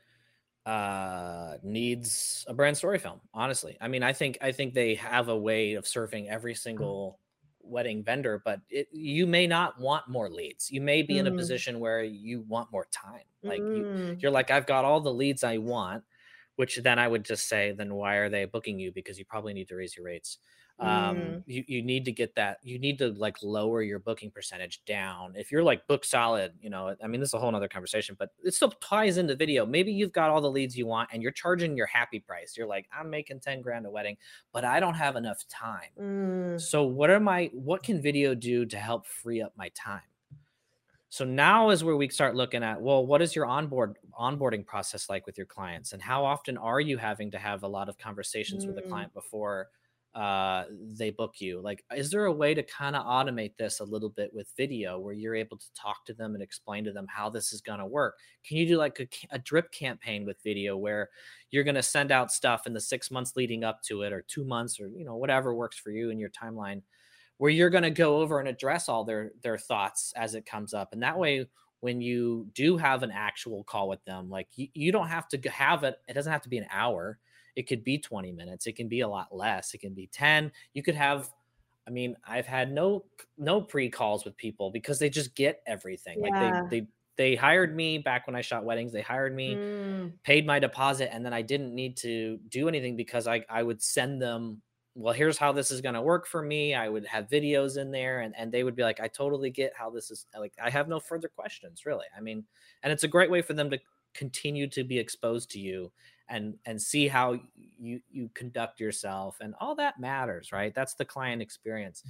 uh 0.66 1.56
needs 1.62 2.44
a 2.48 2.54
brand 2.54 2.76
story 2.76 2.98
film 2.98 3.20
honestly. 3.34 3.76
I 3.80 3.88
mean 3.88 4.02
i 4.02 4.12
think 4.12 4.38
i 4.42 4.52
think 4.52 4.74
they 4.74 4.94
have 4.96 5.28
a 5.28 5.36
way 5.38 5.74
of 5.74 5.86
serving 5.86 6.28
every 6.28 6.54
single 6.54 7.20
wedding 7.60 8.02
vendor 8.04 8.40
but 8.44 8.60
it, 8.70 8.88
you 8.92 9.26
may 9.26 9.46
not 9.46 9.80
want 9.80 10.08
more 10.08 10.30
leads. 10.30 10.70
You 10.70 10.80
may 10.80 11.02
be 11.02 11.18
in 11.18 11.26
a 11.26 11.32
Mm. 11.32 11.36
position 11.36 11.80
where 11.80 12.02
you 12.02 12.42
want 12.42 12.72
more 12.72 12.86
time. 12.92 13.24
Like 13.46 13.64
you, 13.70 13.86
Mm, 13.86 14.18
you're 14.20 14.32
like 14.32 14.50
i've 14.50 14.66
got 14.66 14.84
all 14.84 15.00
the 15.00 15.12
leads 15.12 15.44
i 15.44 15.58
want 15.58 16.04
which 16.56 16.76
then 16.82 16.98
i 16.98 17.08
would 17.08 17.24
just 17.24 17.48
say 17.48 17.72
then 17.72 17.94
why 17.94 18.16
are 18.16 18.28
they 18.30 18.44
booking 18.46 18.78
you? 18.78 18.92
Because 18.92 19.18
you 19.18 19.24
probably 19.24 19.54
need 19.54 19.68
to 19.68 19.76
raise 19.76 19.96
your 19.96 20.06
rates 20.06 20.38
um 20.80 21.38
Mm. 21.38 21.44
you, 21.46 21.64
you 21.66 21.82
need 21.82 22.04
to 22.04 22.12
get 22.12 22.34
that 22.36 22.58
you 22.62 22.78
need 22.78 22.98
to 22.98 23.08
like 23.14 23.36
lower 23.42 23.82
your 23.82 23.98
booking 23.98 24.30
percentage 24.30 24.84
down 24.84 25.34
if 25.36 25.50
you're 25.50 25.62
like 25.62 25.86
book 25.88 26.04
solid 26.04 26.52
you 26.60 26.70
know 26.70 26.94
i 27.02 27.06
mean 27.08 27.20
this 27.20 27.30
is 27.30 27.34
a 27.34 27.38
whole 27.38 27.50
nother 27.50 27.66
conversation 27.68 28.14
but 28.18 28.30
it 28.44 28.54
still 28.54 28.70
ties 28.70 29.18
into 29.18 29.34
video 29.34 29.66
maybe 29.66 29.92
you've 29.92 30.12
got 30.12 30.30
all 30.30 30.40
the 30.40 30.50
leads 30.50 30.76
you 30.78 30.86
want 30.86 31.08
and 31.12 31.22
you're 31.22 31.32
charging 31.32 31.76
your 31.76 31.86
happy 31.86 32.20
price 32.20 32.56
you're 32.56 32.66
like 32.66 32.88
i'm 32.92 33.10
making 33.10 33.40
10 33.40 33.60
grand 33.60 33.86
a 33.86 33.90
wedding 33.90 34.16
but 34.52 34.64
i 34.64 34.78
don't 34.78 34.94
have 34.94 35.16
enough 35.16 35.46
time 35.48 35.90
mm, 35.96 36.58
so 36.58 36.84
what 36.84 37.10
are 37.10 37.20
my 37.20 37.50
what 37.54 37.82
can 37.82 38.02
video 38.02 38.34
do 38.34 38.66
to 38.66 38.78
help 38.78 39.06
free 39.06 39.40
up 39.42 39.52
my 39.56 39.70
time? 39.70 40.02
So 41.10 41.24
now 41.24 41.70
is 41.70 41.82
where 41.82 41.96
we 41.96 42.08
start 42.10 42.34
looking 42.36 42.62
at 42.62 42.80
well, 42.82 43.06
what 43.06 43.22
is 43.22 43.34
your 43.34 43.46
onboard 43.46 43.96
onboarding 44.18 44.66
process 44.66 45.08
like 45.08 45.26
with 45.26 45.38
your 45.38 45.46
clients, 45.46 45.92
and 45.92 46.02
how 46.02 46.24
often 46.24 46.58
are 46.58 46.80
you 46.80 46.98
having 46.98 47.30
to 47.30 47.38
have 47.38 47.62
a 47.62 47.68
lot 47.68 47.88
of 47.88 47.96
conversations 47.98 48.66
with 48.66 48.76
the 48.76 48.82
Mm. 48.82 48.88
client 48.90 49.14
before 49.14 49.68
uh, 50.18 50.64
they 50.98 51.10
book 51.10 51.34
you? 51.38 51.60
Like, 51.60 51.84
is 51.94 52.10
there 52.10 52.24
a 52.24 52.32
way 52.32 52.52
to 52.52 52.62
kind 52.64 52.96
of 52.96 53.06
automate 53.06 53.56
this 53.56 53.78
a 53.78 53.84
little 53.84 54.08
bit 54.08 54.34
with 54.34 54.52
video, 54.56 54.98
where 54.98 55.14
you're 55.14 55.36
able 55.36 55.56
to 55.56 55.72
talk 55.74 56.04
to 56.06 56.12
them 56.14 56.34
and 56.34 56.42
explain 56.42 56.82
to 56.84 56.92
them 56.92 57.06
how 57.08 57.30
this 57.30 57.52
is 57.52 57.60
going 57.60 57.78
to 57.78 57.86
work? 57.86 58.16
Can 58.44 58.56
you 58.56 58.66
do 58.66 58.78
like 58.78 58.98
a, 58.98 59.08
a 59.36 59.38
drip 59.38 59.70
campaign 59.70 60.26
with 60.26 60.42
video 60.42 60.76
where 60.76 61.10
you're 61.52 61.62
going 61.62 61.76
to 61.76 61.82
send 61.84 62.10
out 62.10 62.32
stuff 62.32 62.66
in 62.66 62.72
the 62.72 62.80
six 62.80 63.12
months 63.12 63.36
leading 63.36 63.62
up 63.62 63.80
to 63.84 64.02
it, 64.02 64.12
or 64.12 64.24
two 64.26 64.44
months, 64.44 64.80
or 64.80 64.88
you 64.88 65.04
know 65.04 65.14
whatever 65.14 65.54
works 65.54 65.78
for 65.78 65.90
you 65.90 66.10
in 66.10 66.18
your 66.18 66.30
timeline? 66.30 66.82
where 67.36 67.52
you're 67.52 67.70
going 67.70 67.84
to 67.84 67.90
go 67.90 68.16
over 68.16 68.40
and 68.40 68.48
address 68.48 68.88
all 68.88 69.04
their 69.04 69.30
their 69.44 69.56
thoughts 69.56 70.12
as 70.16 70.34
it 70.34 70.44
comes 70.44 70.74
up 70.74 70.92
and 70.92 71.02
that 71.02 71.16
way 71.16 71.46
when 71.80 72.00
you 72.00 72.48
do 72.54 72.76
have 72.76 73.02
an 73.02 73.10
actual 73.10 73.64
call 73.64 73.88
with 73.88 74.04
them 74.04 74.28
like 74.30 74.48
you, 74.56 74.68
you 74.74 74.92
don't 74.92 75.08
have 75.08 75.28
to 75.28 75.38
have 75.50 75.84
it 75.84 75.96
it 76.08 76.14
doesn't 76.14 76.32
have 76.32 76.42
to 76.42 76.48
be 76.48 76.58
an 76.58 76.66
hour 76.70 77.18
it 77.56 77.64
could 77.68 77.84
be 77.84 77.98
20 77.98 78.32
minutes 78.32 78.66
it 78.66 78.76
can 78.76 78.88
be 78.88 79.00
a 79.00 79.08
lot 79.08 79.34
less 79.34 79.74
it 79.74 79.78
can 79.78 79.94
be 79.94 80.06
10 80.08 80.52
you 80.74 80.82
could 80.82 80.94
have 80.94 81.30
i 81.86 81.90
mean 81.90 82.16
i've 82.26 82.46
had 82.46 82.72
no 82.72 83.06
no 83.36 83.60
pre-calls 83.62 84.24
with 84.24 84.36
people 84.36 84.70
because 84.70 84.98
they 84.98 85.10
just 85.10 85.34
get 85.34 85.62
everything 85.66 86.20
Yeah. 86.20 86.20
like 86.20 86.38
they 86.38 86.60
they 86.70 86.88
they 87.16 87.34
hired 87.36 87.74
me 87.74 87.98
back 87.98 88.26
when 88.26 88.36
i 88.36 88.40
shot 88.40 88.64
weddings 88.64 88.92
they 88.92 89.02
hired 89.02 89.34
me 89.34 89.62
mm, 89.74 90.18
paid 90.24 90.46
my 90.46 90.58
deposit 90.58 91.12
and 91.12 91.24
then 91.24 91.32
I 91.32 91.42
didn't 91.42 91.74
need 91.74 91.96
to 91.98 92.38
do 92.48 92.68
anything 92.68 92.96
because 92.96 93.26
I, 93.26 93.44
I 93.48 93.62
would 93.62 93.82
send 93.82 94.20
them, 94.20 94.62
well, 94.98 95.14
here's 95.14 95.38
how 95.38 95.52
this 95.52 95.70
is 95.70 95.80
going 95.80 95.94
to 95.94 96.02
work 96.02 96.26
for 96.26 96.42
me. 96.42 96.74
I 96.74 96.88
would 96.88 97.06
have 97.06 97.28
videos 97.28 97.78
in 97.78 97.92
there 97.92 98.20
and, 98.22 98.34
and 98.36 98.50
they 98.50 98.64
would 98.64 98.74
be 98.74 98.82
like, 98.82 98.98
I 98.98 99.06
totally 99.06 99.48
get 99.48 99.72
how 99.76 99.90
this 99.90 100.10
is 100.10 100.26
like, 100.36 100.52
I 100.60 100.70
have 100.70 100.88
no 100.88 100.98
further 100.98 101.28
questions 101.28 101.86
really. 101.86 102.06
I 102.16 102.20
mean, 102.20 102.44
and 102.82 102.92
it's 102.92 103.04
a 103.04 103.08
great 103.08 103.30
way 103.30 103.40
for 103.40 103.52
them 103.54 103.70
to 103.70 103.78
continue 104.12 104.66
to 104.70 104.82
be 104.82 104.98
exposed 104.98 105.52
to 105.52 105.60
you 105.60 105.92
and, 106.28 106.56
and 106.66 106.82
see 106.82 107.06
how 107.06 107.38
you, 107.78 108.00
you 108.10 108.28
conduct 108.34 108.80
yourself 108.80 109.36
and 109.40 109.54
all 109.60 109.76
that 109.76 110.00
matters, 110.00 110.50
right? 110.50 110.74
That's 110.74 110.94
the 110.94 111.04
client 111.04 111.42
experience. 111.42 112.02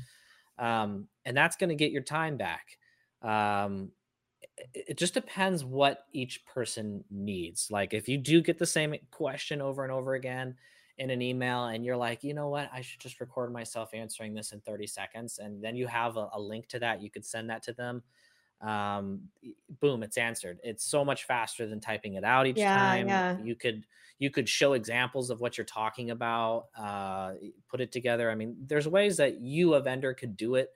Um, 0.59 1.09
and 1.27 1.37
that's 1.37 1.57
going 1.57 1.68
to 1.68 1.77
get 1.77 1.92
your 1.92 2.03
time 2.03 2.38
back. 2.38 2.79
Um, 3.20 3.92
it 4.57 4.87
it 4.88 4.98
just 4.98 5.12
depends 5.12 5.62
what 5.62 6.07
each 6.14 6.46
person 6.46 7.05
needs. 7.11 7.68
Like 7.70 7.92
if 7.92 8.09
you 8.09 8.16
do 8.16 8.40
get 8.40 8.59
the 8.59 8.66
same 8.66 8.94
question 9.11 9.61
over 9.61 9.83
and 9.83 9.92
over 9.92 10.14
again 10.14 10.57
in 10.99 11.11
an 11.11 11.23
email 11.23 11.67
and 11.67 11.85
you're 11.85 11.97
like, 11.97 12.25
you 12.25 12.35
know 12.35 12.49
what, 12.49 12.69
I 12.73 12.81
should 12.83 13.01
just 13.01 13.21
record 13.21 13.53
myself 13.53 13.95
answering 13.95 14.35
this 14.35 14.53
in 14.53 14.61
30 14.61 14.87
seconds. 14.87 15.39
And 15.39 15.63
then 15.63 15.77
you 15.77 15.87
have 15.87 16.17
a, 16.17 16.29
a 16.33 16.41
link 16.41 16.69
to 16.69 16.79
that. 16.81 17.03
You 17.03 17.11
could 17.11 17.25
send 17.25 17.51
that 17.51 17.63
to 17.65 17.73
them. 17.73 18.03
Um, 18.61 19.31
boom, 19.69 20.03
it's 20.03 20.19
answered. 20.19 20.59
It's 20.65 20.85
so 20.85 21.05
much 21.05 21.25
faster 21.25 21.67
than 21.67 21.79
typing 21.81 22.15
it 22.15 22.25
out 22.25 22.47
each 22.49 22.67
Yeah, 22.67 22.67
time. 22.67 23.23
yeah. 23.35 23.37
You 23.37 23.55
could 23.55 23.87
you 24.19 24.31
could 24.31 24.49
show 24.49 24.73
examples 24.73 25.31
of 25.31 25.41
what 25.41 25.57
you're 25.57 25.65
talking 25.65 26.11
about, 26.11 26.71
uh, 26.77 27.35
put 27.69 27.81
it 27.81 27.93
together. 27.93 28.31
I 28.31 28.35
mean, 28.35 28.57
there's 28.67 28.89
ways 28.89 29.17
that 29.19 29.41
you, 29.41 29.75
a 29.75 29.81
vendor, 29.81 30.13
could 30.15 30.37
do 30.37 30.57
it 30.57 30.73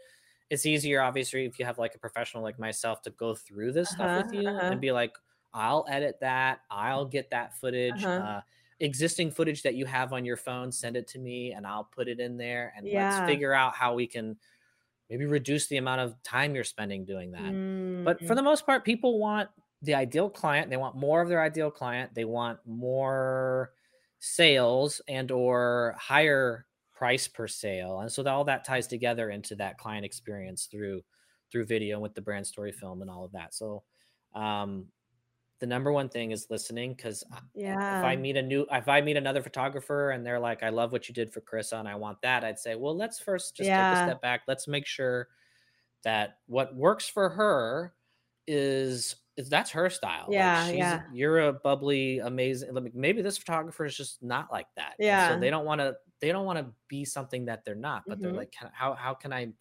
it's 0.50 0.66
easier 0.66 1.00
obviously 1.00 1.44
if 1.46 1.58
you 1.58 1.64
have 1.64 1.78
like 1.78 1.94
a 1.94 1.98
professional 1.98 2.42
like 2.42 2.58
myself 2.58 3.00
to 3.02 3.10
go 3.10 3.34
through 3.34 3.72
this 3.72 3.90
stuff 3.90 4.14
with 4.14 4.26
Uh-huh, 4.26 4.32
you 4.32 4.42
uh-huh. 4.48 4.72
and 4.72 4.80
be 4.80 4.92
like 4.92 5.16
i'll 5.54 5.84
edit 5.88 6.18
that 6.20 6.60
i'll 6.70 7.06
get 7.06 7.30
that 7.30 7.54
footage 7.58 8.06
Uh-huh. 8.06 8.22
uh, 8.22 8.40
existing 8.82 9.30
footage 9.30 9.62
that 9.62 9.74
you 9.76 9.86
have 9.86 10.12
on 10.12 10.24
your 10.24 10.36
phone 10.36 10.72
send 10.72 10.96
it 10.96 11.06
to 11.08 11.18
me 11.18 11.52
and 11.52 11.66
i'll 11.66 11.84
put 11.84 12.08
it 12.08 12.20
in 12.20 12.36
there 12.36 12.74
and 12.76 12.86
Yeah. 12.86 12.98
let's 12.98 13.20
figure 13.20 13.54
out 13.54 13.74
how 13.74 13.94
we 13.94 14.06
can 14.06 14.36
maybe 15.10 15.26
reduce 15.26 15.66
the 15.68 15.76
amount 15.76 16.00
of 16.00 16.20
time 16.22 16.54
you're 16.54 16.64
spending 16.64 17.04
doing 17.04 17.32
that. 17.32 17.56
But 18.04 18.26
for 18.26 18.34
mm, 18.34 18.36
the 18.36 18.42
most 18.42 18.66
part 18.66 18.84
people 18.84 19.18
want 19.18 19.50
the 19.82 19.94
ideal 19.94 20.30
client 20.30 20.70
they 20.70 20.76
want 20.76 20.96
more 20.96 21.20
of 21.22 21.28
their 21.28 21.42
ideal 21.42 21.70
client 21.70 22.14
they 22.14 22.24
want 22.24 22.58
more 22.66 23.72
sales 24.20 25.00
and 25.08 25.30
or 25.30 25.94
higher 25.98 26.66
price 26.92 27.28
per 27.28 27.48
sale 27.48 28.00
and 28.00 28.10
so 28.12 28.22
that, 28.22 28.30
all 28.32 28.44
that 28.44 28.64
ties 28.64 28.86
together 28.86 29.30
into 29.30 29.56
that 29.56 29.78
client 29.78 30.04
experience 30.04 30.66
through 30.66 31.02
through 31.50 31.66
video 31.66 32.00
with 32.00 32.14
the 32.14 32.22
brand 32.22 32.46
story 32.46 32.72
film 32.72 33.02
and 33.02 33.10
all 33.10 33.24
of 33.24 33.32
that. 33.32 33.54
So 33.54 33.82
um 34.34 34.86
the 35.62 35.66
number 35.68 35.92
one 35.92 36.08
thing 36.08 36.32
is 36.32 36.48
listening 36.50 36.92
because 36.92 37.22
yeah. 37.54 38.00
if 38.00 38.04
I 38.04 38.16
meet 38.16 38.36
a 38.36 38.42
new, 38.42 38.66
if 38.72 38.88
I 38.88 39.00
meet 39.00 39.16
another 39.16 39.40
photographer 39.44 40.10
and 40.10 40.26
they're 40.26 40.40
like, 40.40 40.64
I 40.64 40.70
love 40.70 40.90
what 40.90 41.08
you 41.08 41.14
did 41.14 41.32
for 41.32 41.40
Carissa 41.40 41.78
and 41.78 41.86
I 41.88 41.94
want 41.94 42.20
that, 42.22 42.42
I'd 42.42 42.58
say, 42.58 42.74
well, 42.74 42.96
let's 42.96 43.20
first 43.20 43.54
just 43.54 43.68
take 43.68 43.76
a 43.78 44.04
step 44.08 44.20
back. 44.20 44.42
Let's 44.48 44.66
make 44.66 44.84
sure 44.86 45.28
that 46.02 46.38
what 46.46 46.74
works 46.74 47.06
for 47.08 47.28
her 47.30 47.94
is, 48.48 49.14
is 49.36 49.48
that's 49.48 49.70
her 49.70 49.88
style. 49.88 50.24
Like, 50.26 50.34
Yeah, 50.34 50.66
she's- 50.66 50.78
yeah. 50.78 51.02
You're 51.12 51.38
a 51.42 51.52
bubbly, 51.52 52.18
amazing. 52.18 52.74
like, 52.74 52.92
Maybe 52.92 53.22
this 53.22 53.38
photographer 53.38 53.84
is 53.84 53.96
just 53.96 54.20
not 54.20 54.50
like 54.50 54.66
that. 54.74 54.96
and 54.98 55.06
Yeah. 55.06 55.28
So 55.28 55.38
they 55.38 55.48
don't 55.50 55.64
want 55.64 55.80
to, 55.80 55.96
they 56.20 56.32
don't 56.32 56.44
want 56.44 56.58
to 56.58 56.72
be 56.88 57.04
something 57.04 57.44
that 57.44 57.64
they're 57.64 57.76
not, 57.76 58.02
but 58.08 58.20
they're 58.20 58.32
Mhm. 58.32 58.36
like, 58.36 58.50
"Can- 58.50 58.70
how, 58.74 58.94
how 58.94 59.14
can 59.14 59.32
I 59.32 59.52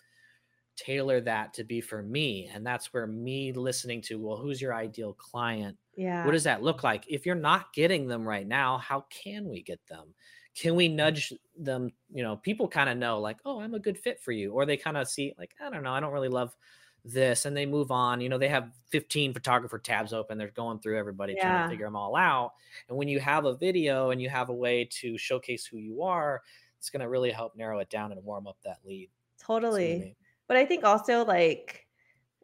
tailor 0.76 1.22
that 1.22 1.54
to 1.56 1.64
be 1.64 1.82
for 1.82 2.02
me? 2.02 2.50
And 2.54 2.66
that's 2.66 2.94
where 2.94 3.08
me 3.08 3.54
listening 3.54 4.02
to, 4.04 4.20
well, 4.20 4.38
who's 4.38 4.62
your 4.62 4.74
ideal 4.74 5.14
client? 5.14 5.78
yeah. 5.96 6.26
what 6.26 6.32
does 6.32 6.44
that 6.46 6.64
look 6.64 6.84
like 6.84 7.06
if 7.08 7.26
you're 7.26 7.36
not 7.36 7.74
getting 7.74 8.08
them 8.08 8.28
right 8.28 8.48
now 8.48 8.78
how 8.78 9.02
can 9.10 9.48
we 9.50 9.62
get 9.62 9.80
them 9.88 10.14
can 10.56 10.76
we 10.76 10.88
nudge 10.88 11.34
them 11.58 11.90
you 12.10 12.24
know 12.24 12.38
people 12.38 12.68
kind 12.68 12.90
of 12.90 12.98
know 12.98 13.20
like 13.20 13.38
oh 13.46 13.60
i'm 13.60 13.74
a 13.74 13.80
good 13.80 13.98
fit 13.98 14.20
for 14.20 14.32
you 14.32 14.52
or 14.52 14.66
they 14.66 14.78
kind 14.78 14.98
of 14.98 15.08
see 15.08 15.34
like 15.38 15.54
i 15.62 15.70
don't 15.70 15.84
know 15.84 15.94
i 15.94 16.00
don't 16.00 16.14
really 16.14 16.30
love 16.30 16.56
this 17.04 17.46
and 17.46 17.58
they 17.58 17.66
move 17.66 17.90
on 17.90 18.22
you 18.22 18.30
know 18.30 18.38
they 18.38 18.48
have 18.48 18.72
15 18.90 19.34
photographer 19.34 19.80
tabs 19.80 20.14
open 20.14 20.38
they're 20.38 20.52
going 20.52 20.80
through 20.80 20.98
everybody 20.98 21.36
trying 21.36 21.58
to 21.58 21.64
figure 21.64 21.88
them 21.88 21.96
all 21.96 22.16
out 22.16 22.54
and 22.90 22.98
when 22.98 23.08
you 23.08 23.20
have 23.20 23.46
a 23.46 23.56
video 23.58 24.12
and 24.12 24.22
you 24.22 24.30
have 24.30 24.50
a 24.50 24.54
way 24.54 24.86
to 24.86 25.18
showcase 25.18 25.66
who 25.66 25.78
you 25.78 26.04
are 26.04 26.42
it's 26.78 26.90
going 26.90 27.02
to 27.02 27.10
really 27.10 27.32
help 27.32 27.56
narrow 27.56 27.80
it 27.80 27.90
down 27.90 28.12
and 28.12 28.24
warm 28.24 28.48
up 28.48 28.58
that 28.64 28.78
lead 28.86 29.10
Totally. 29.40 30.16
But 30.52 30.58
I 30.60 30.66
think 30.66 30.84
also 30.84 31.26
like 31.26 31.88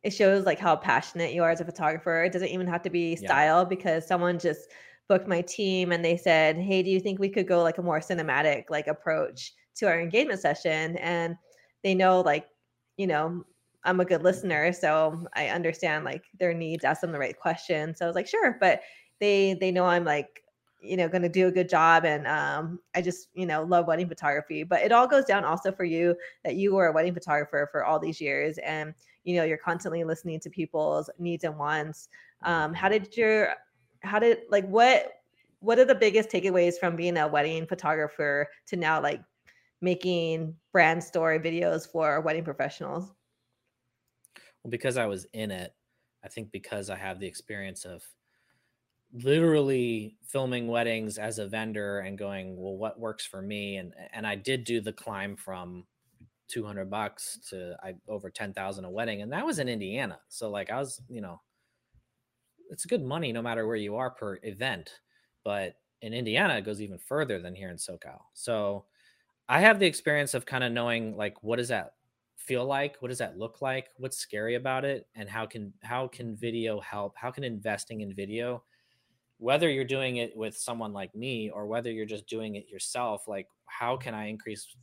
it 0.04 0.12
shows 0.12 0.46
like 0.46 0.60
how 0.60 0.76
passionate 0.76 1.34
you 1.34 1.44
are 1.44 1.52
as 1.52 1.62
a 1.62 1.66
photographer. 1.66 2.24
It 2.24 2.34
doesn't 2.34 2.50
even 2.50 2.68
have 2.68 2.82
to 2.84 2.90
be 2.90 3.16
Yeah. 3.16 3.34
style 3.34 3.66
because 3.66 4.08
someone 4.08 4.40
just 4.40 4.70
booked 5.10 5.28
my 5.28 5.42
team 5.42 5.92
and 5.92 6.06
they 6.06 6.18
said, 6.18 6.58
"Hey, 6.58 6.84
do 6.84 6.90
you 6.90 7.00
think 7.02 7.20
we 7.20 7.30
could 7.30 7.48
go 7.48 7.64
like 7.64 7.78
a 7.78 7.84
more 7.84 8.00
cinematic 8.00 8.70
like 8.70 8.88
approach 8.88 9.54
to 9.78 9.88
our 9.88 10.00
engagement 10.00 10.40
session?" 10.40 10.98
And 10.98 11.38
they 11.84 11.96
know 11.96 12.22
like, 12.22 12.48
you 12.98 13.08
know, 13.08 13.44
I'm 13.84 14.00
a 14.00 14.06
good 14.06 14.24
listener, 14.24 14.74
so 14.74 15.28
I 15.36 15.50
understand 15.50 16.06
like 16.06 16.26
their 16.40 16.54
needs, 16.54 16.84
ask 16.86 17.02
them 17.02 17.12
the 17.14 17.20
right 17.20 17.38
questions. 17.40 18.00
So 18.00 18.06
I 18.06 18.08
was 18.10 18.16
like, 18.16 18.28
"Sure," 18.28 18.58
but 18.60 18.82
they 19.20 19.54
they 19.56 19.72
know 19.72 19.86
I'm 19.86 20.06
like 20.06 20.44
you 20.88 20.98
know 20.98 21.08
going 21.08 21.22
to 21.22 21.30
do 21.30 21.48
a 21.48 21.52
good 21.52 21.70
job 21.70 22.06
and 22.06 22.26
um 22.28 22.80
i 22.96 23.02
just 23.02 23.30
you 23.34 23.46
know 23.46 23.64
love 23.64 23.88
wedding 23.88 24.08
photography 24.08 24.64
but 24.64 24.82
it 24.82 24.92
all 24.92 25.08
goes 25.08 25.26
down 25.26 25.44
also 25.44 25.72
for 25.72 25.84
you 25.84 26.16
that 26.44 26.56
you 26.56 26.74
were 26.74 26.88
a 26.88 26.92
wedding 26.92 27.14
photographer 27.14 27.68
for 27.72 27.84
all 27.84 28.00
these 28.00 28.22
years 28.22 28.58
and 28.60 28.94
you 29.28 29.36
know 29.36 29.44
you're 29.44 29.58
constantly 29.58 30.04
listening 30.06 30.40
to 30.40 30.50
people's 30.50 31.10
needs 31.20 31.44
and 31.44 31.58
wants. 31.58 32.08
Um 32.44 32.74
how 32.74 32.88
did 32.88 33.16
your 33.16 33.54
how 34.02 34.20
did 34.20 34.40
like 34.50 34.66
what 34.68 35.22
what 35.60 35.78
are 35.78 35.86
the 35.86 35.96
biggest 35.96 36.30
takeaways 36.30 36.80
from 36.80 36.96
being 36.96 37.18
a 37.18 37.28
wedding 37.28 37.68
photographer 37.68 38.48
to 38.68 38.78
now 38.78 39.02
like 39.02 39.22
making 39.82 40.56
brand 40.72 41.04
story 41.04 41.40
videos 41.40 41.92
for 41.92 42.22
wedding 42.22 42.44
professionals? 42.44 43.12
Well, 44.64 44.72
because 44.72 44.98
I 44.98 45.08
was 45.08 45.26
in 45.34 45.52
it, 45.52 45.74
I 46.24 46.30
think 46.30 46.52
because 46.52 46.90
I 46.90 46.96
have 46.96 47.20
the 47.20 47.28
experience 47.28 47.86
of 47.86 48.04
literally 49.14 50.18
filming 50.24 50.68
weddings 50.68 51.18
as 51.18 51.40
a 51.40 51.48
vendor 51.48 52.00
and 52.00 52.18
going, 52.18 52.58
well, 52.58 52.78
what 52.78 53.00
works 53.00 53.26
for 53.26 53.42
me? 53.42 53.78
And 53.78 53.94
and 54.14 54.28
I 54.28 54.36
did 54.36 54.64
do 54.64 54.82
the 54.82 54.94
climb 54.94 55.36
from 55.36 55.86
200 56.50 56.90
bucks 56.90 57.40
to 57.50 57.76
I 57.84 57.96
over 58.08 58.30
10,000 58.30 58.86
a 58.86 58.90
wedding, 58.90 59.22
and 59.22 59.32
that 59.34 59.46
was 59.46 59.60
in 59.60 59.70
Indiana. 59.70 60.20
So 60.30 60.50
like 60.50 60.70
I 60.70 60.80
was, 60.80 61.02
you 61.10 61.22
know, 61.22 61.42
it's 62.70 62.86
good 62.86 63.04
money 63.04 63.32
no 63.32 63.42
matter 63.42 63.66
where 63.66 63.76
you 63.76 63.96
are 63.96 64.12
per 64.12 64.40
event, 64.44 65.00
but 65.44 65.76
in 66.02 66.14
Indiana 66.14 66.58
it 66.58 66.66
goes 66.66 66.82
even 66.82 67.00
further 67.00 67.40
than 67.40 67.56
here 67.56 67.70
in 67.70 67.78
SoCal. 67.78 68.22
So 68.34 68.86
I 69.50 69.62
have 69.62 69.80
the 69.80 69.88
experience 69.88 70.34
of 70.34 70.46
kind 70.46 70.64
of 70.64 70.72
knowing 70.72 71.16
like 71.18 71.44
what 71.44 71.58
does 71.58 71.70
that 71.70 71.94
feel 72.38 72.66
like 72.66 72.96
what 73.00 73.10
does 73.10 73.18
that 73.18 73.38
look 73.38 73.62
like 73.62 73.90
what's 73.98 74.18
scary 74.18 74.56
about 74.56 74.86
it 74.86 75.08
and 75.16 75.28
how 75.28 75.46
can 75.46 75.74
how 75.84 76.08
can 76.08 76.36
video 76.36 76.80
help 76.80 77.14
how 77.18 77.30
can 77.30 77.44
investing 77.44 78.02
in 78.02 78.14
video 78.14 78.64
whether 79.38 79.70
you're 79.70 79.86
doing 79.86 80.18
it 80.18 80.36
with 80.36 80.58
someone 80.58 80.94
like 80.94 81.14
me 81.16 81.50
or 81.50 81.68
whether 81.68 81.92
you're 81.92 82.06
just 82.06 82.28
doing 82.28 82.56
it 82.56 82.68
yourself 82.70 83.28
like 83.28 83.48
how 83.66 83.96
can 83.98 84.14
i 84.16 84.26
increase 84.28 84.76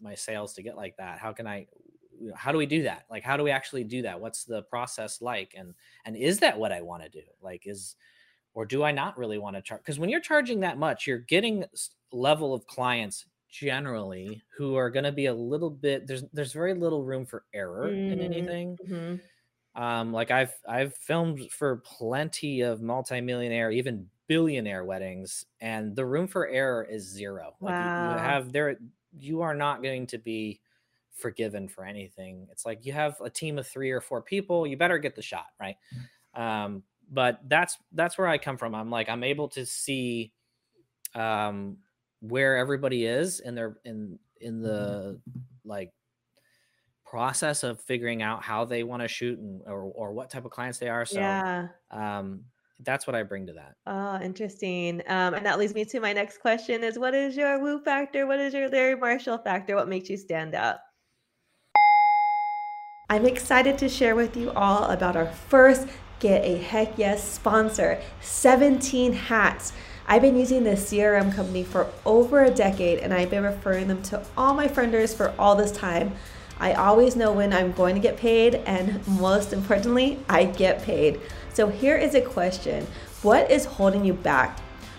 my 0.00 0.14
sales 0.14 0.54
to 0.54 0.62
get 0.62 0.76
like 0.76 0.96
that? 0.98 1.18
How 1.18 1.32
can 1.32 1.46
i 1.46 1.66
how 2.36 2.52
do 2.52 2.58
we 2.58 2.66
do 2.66 2.82
that? 2.84 3.06
Like 3.10 3.22
how 3.24 3.36
do 3.36 3.42
we 3.42 3.50
actually 3.50 3.84
do 3.84 4.02
that? 4.02 4.20
What's 4.20 4.44
the 4.44 4.62
process 4.64 5.20
like? 5.20 5.54
And 5.56 5.74
and 6.04 6.16
is 6.16 6.38
that 6.40 6.58
what 6.58 6.72
i 6.72 6.80
want 6.80 7.02
to 7.02 7.08
do? 7.08 7.22
Like 7.40 7.66
is 7.66 7.96
or 8.54 8.66
do 8.66 8.82
i 8.84 8.92
not 8.92 9.18
really 9.18 9.38
want 9.38 9.56
to 9.56 9.62
charge 9.62 9.80
because 9.82 9.98
when 9.98 10.10
you're 10.10 10.20
charging 10.20 10.60
that 10.60 10.78
much 10.78 11.06
you're 11.06 11.18
getting 11.18 11.64
level 12.12 12.54
of 12.54 12.66
clients 12.66 13.26
generally 13.48 14.42
who 14.56 14.74
are 14.76 14.90
going 14.90 15.04
to 15.04 15.12
be 15.12 15.26
a 15.26 15.34
little 15.34 15.70
bit 15.70 16.06
there's 16.06 16.24
there's 16.32 16.52
very 16.52 16.74
little 16.74 17.04
room 17.04 17.26
for 17.26 17.44
error 17.54 18.00
in 18.08 18.20
Mm, 18.20 18.20
anything. 18.20 18.78
Mhm. 18.82 19.20
Um 19.76 20.12
like 20.12 20.30
i've 20.30 20.54
i've 20.68 20.94
filmed 20.94 21.50
for 21.50 21.76
plenty 21.78 22.60
of 22.60 22.80
multimillionaire 22.80 23.70
even 23.70 24.08
billionaire 24.28 24.84
weddings 24.84 25.44
and 25.60 25.94
the 25.96 26.04
room 26.06 26.26
for 26.26 26.46
error 26.48 26.82
is 26.88 27.02
zero. 27.04 27.54
Like 27.60 27.74
you- 27.74 27.86
Wow. 27.86 28.12
you 28.12 28.18
have 28.18 28.52
there 28.52 28.76
you 29.18 29.42
are 29.42 29.54
not 29.54 29.82
going 29.82 30.06
to 30.08 30.18
be 30.18 30.60
forgiven 31.12 31.68
for 31.68 31.84
anything. 31.84 32.48
It's 32.50 32.64
like 32.66 32.86
you 32.86 32.92
have 32.92 33.20
a 33.20 33.28
team 33.30 33.58
of 33.58 33.66
three 33.66 33.90
or 33.90 34.00
four 34.00 34.22
people 34.22 34.66
you 34.66 34.76
better 34.76 34.98
get 34.98 35.14
the 35.14 35.22
shot 35.22 35.48
right? 35.60 35.76
Um 36.34 36.82
but 37.10 37.40
that's 37.48 37.76
that's 37.92 38.16
where 38.16 38.28
i 38.28 38.38
come 38.38 38.56
from. 38.56 38.74
I'm 38.74 38.88
like 38.90 39.08
i'm 39.10 39.22
able 39.24 39.48
to 39.48 39.66
see 39.66 40.32
um 41.14 41.76
where 42.20 42.56
everybody 42.56 43.04
is 43.06 43.40
in 43.40 43.54
their 43.54 43.76
in 43.84 44.18
in 44.40 44.62
the 44.62 45.20
like 45.64 45.92
process 47.14 47.62
of 47.62 47.80
figuring 47.80 48.22
out 48.22 48.42
how 48.42 48.64
they 48.64 48.82
want 48.82 49.00
to 49.00 49.06
shoot 49.08 49.38
and 49.38 49.60
or, 49.66 49.82
or 49.94 50.12
what 50.12 50.30
type 50.30 50.44
of 50.44 50.50
clients 50.50 50.78
they 50.78 50.88
are 50.88 51.06
so 51.06 51.20
yeah 51.20 51.68
um 51.92 52.42
that's 52.80 53.06
what 53.06 53.14
i 53.14 53.22
bring 53.22 53.46
to 53.46 53.52
that 53.52 53.76
Oh, 53.86 54.18
interesting. 54.20 55.02
Um, 55.06 55.34
and 55.34 55.44
that 55.44 55.58
leads 55.58 55.74
me 55.74 55.84
to 55.84 56.00
my 56.00 56.12
next 56.12 56.38
question 56.38 56.82
is 56.82 56.98
what 56.98 57.14
is 57.14 57.36
your 57.36 57.58
woo 57.60 57.78
factor? 57.80 58.26
What 58.26 58.40
is 58.40 58.54
your 58.54 58.68
Larry 58.68 58.96
Marshall 58.96 59.38
factor? 59.38 59.76
What 59.76 59.88
makes 59.88 60.08
you 60.08 60.16
stand 60.16 60.54
out? 60.54 60.78
I'm 63.10 63.26
excited 63.26 63.76
to 63.78 63.88
share 63.88 64.16
with 64.16 64.36
you 64.36 64.50
all 64.52 64.84
about 64.84 65.16
our 65.16 65.26
first 65.26 65.86
Get 66.18 66.44
a 66.44 66.56
Heck 66.56 66.96
Yes 66.96 67.22
sponsor, 67.22 68.00
17 68.22 69.12
Hats. 69.12 69.74
I've 70.06 70.22
been 70.22 70.36
using 70.36 70.64
this 70.64 70.90
CRM 70.90 71.34
company 71.34 71.62
for 71.62 71.90
over 72.06 72.44
a 72.44 72.50
decade 72.50 73.00
and 73.00 73.12
I've 73.12 73.30
been 73.30 73.44
referring 73.44 73.88
them 73.88 74.02
to 74.04 74.22
all 74.36 74.54
my 74.54 74.66
frienders 74.66 75.14
for 75.14 75.34
all 75.38 75.54
this 75.54 75.72
time. 75.72 76.14
I 76.58 76.72
always 76.74 77.16
know 77.16 77.32
when 77.32 77.52
I'm 77.52 77.72
going 77.72 77.94
to 77.94 78.00
get 78.00 78.16
paid, 78.16 78.56
and 78.66 79.06
most 79.06 79.52
importantly, 79.52 80.18
I 80.28 80.44
get 80.44 80.82
paid. 80.82 81.20
So 81.52 81.68
here 81.68 81.96
is 81.96 82.14
a 82.14 82.20
question 82.20 82.86
What 83.22 83.50
is 83.50 83.64
holding 83.64 84.04
you 84.04 84.14
back? 84.14 84.58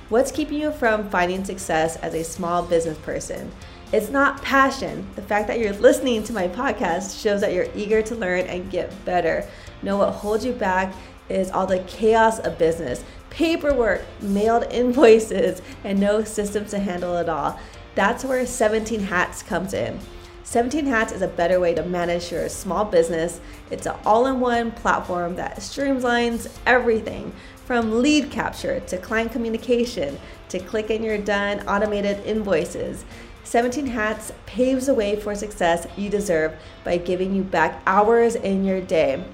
What's 0.10 0.32
keeping 0.32 0.60
you 0.60 0.72
from 0.72 1.10
finding 1.10 1.44
success 1.44 1.96
as 1.98 2.14
a 2.14 2.24
small 2.24 2.62
business 2.62 2.98
person? 3.00 3.52
It's 3.92 4.10
not 4.10 4.42
passion. 4.42 5.08
The 5.16 5.22
fact 5.22 5.48
that 5.48 5.60
you're 5.60 5.74
listening 5.74 6.24
to 6.24 6.34
my 6.34 6.48
podcast 6.48 7.22
shows 7.22 7.42
that 7.42 7.54
you're 7.54 7.68
eager 7.76 8.02
to 8.04 8.16
learn 8.16 8.42
and 8.42 8.70
get 8.70 9.06
better. 9.06 9.48
Know 9.82 9.98
what 9.98 10.12
holds 10.12 10.46
you 10.46 10.54
back 10.54 10.94
is 11.30 11.50
all 11.50 11.66
the 11.66 11.80
chaos 11.80 12.40
of 12.40 12.58
business 12.58 13.04
paperwork, 13.30 14.02
mailed 14.22 14.64
invoices, 14.72 15.62
and 15.84 16.00
no 16.00 16.24
systems 16.24 16.72
to 16.72 16.80
handle 16.80 17.18
it 17.18 17.28
all. 17.28 17.60
That's 17.94 18.24
where 18.24 18.46
17 18.46 19.02
Hats 19.02 19.44
comes 19.44 19.74
in. 19.74 20.00
17 20.46 20.86
Hats 20.86 21.12
is 21.12 21.24
a 21.24 21.28
better 21.28 21.60
way 21.60 21.74
to 21.74 21.82
manage 21.82 22.32
your 22.32 22.48
small 22.50 22.86
business. 22.86 23.42
It's 23.72 23.88
an 23.88 23.96
all 24.06 24.28
in 24.28 24.40
one 24.40 24.72
platform 24.72 25.36
that 25.38 25.58
streamlines 25.58 26.48
everything 26.68 27.34
from 27.66 28.04
lead 28.04 28.30
capture 28.30 28.80
to 28.82 28.98
client 29.00 29.32
communication 29.32 30.20
to 30.50 30.60
click 30.60 30.92
and 30.92 31.04
you're 31.04 31.18
done 31.18 31.68
automated 31.68 32.24
invoices. 32.28 33.06
17 33.44 33.88
Hats 33.88 34.32
paves 34.46 34.86
the 34.86 34.94
way 34.94 35.20
for 35.20 35.34
success 35.34 35.88
you 35.98 36.12
deserve 36.12 36.54
by 36.84 36.98
giving 36.98 37.36
you 37.36 37.42
back 37.42 37.82
hours 37.88 38.36
in 38.36 38.64
your 38.64 38.82
day. 38.82 39.26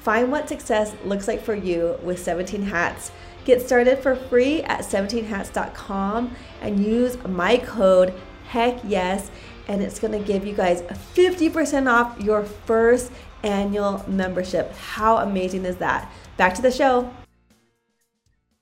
Find 0.00 0.32
what 0.32 0.48
success 0.48 0.94
looks 1.04 1.28
like 1.28 1.42
for 1.42 1.54
you 1.54 1.98
with 2.02 2.18
17 2.18 2.62
Hats. 2.62 3.12
Get 3.44 3.60
started 3.60 3.98
for 3.98 4.16
free 4.16 4.62
at 4.62 4.80
17hats.com 4.80 6.34
and 6.62 6.82
use 6.82 7.22
my 7.24 7.58
code 7.58 8.14
heck 8.54 8.78
yes 8.84 9.30
and 9.68 9.82
it's 9.82 9.98
going 9.98 10.12
to 10.12 10.26
give 10.26 10.46
you 10.46 10.54
guys 10.54 10.82
50% 10.82 11.90
off 11.90 12.20
your 12.20 12.44
first 12.44 13.10
annual 13.42 14.04
membership. 14.08 14.72
How 14.72 15.18
amazing 15.18 15.64
is 15.64 15.76
that? 15.76 16.10
Back 16.36 16.54
to 16.54 16.62
the 16.62 16.70
show. 16.70 17.12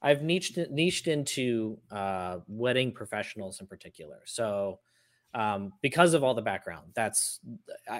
I've 0.02 0.22
niched 0.22 0.58
niched 0.70 1.06
into 1.06 1.78
uh, 1.90 2.38
wedding 2.48 2.92
professionals 2.92 3.60
in 3.60 3.68
particular. 3.68 4.22
So 4.24 4.80
um, 5.34 5.72
because 5.80 6.12
of 6.12 6.24
all 6.24 6.34
the 6.34 6.42
background, 6.42 6.88
that's 6.94 7.38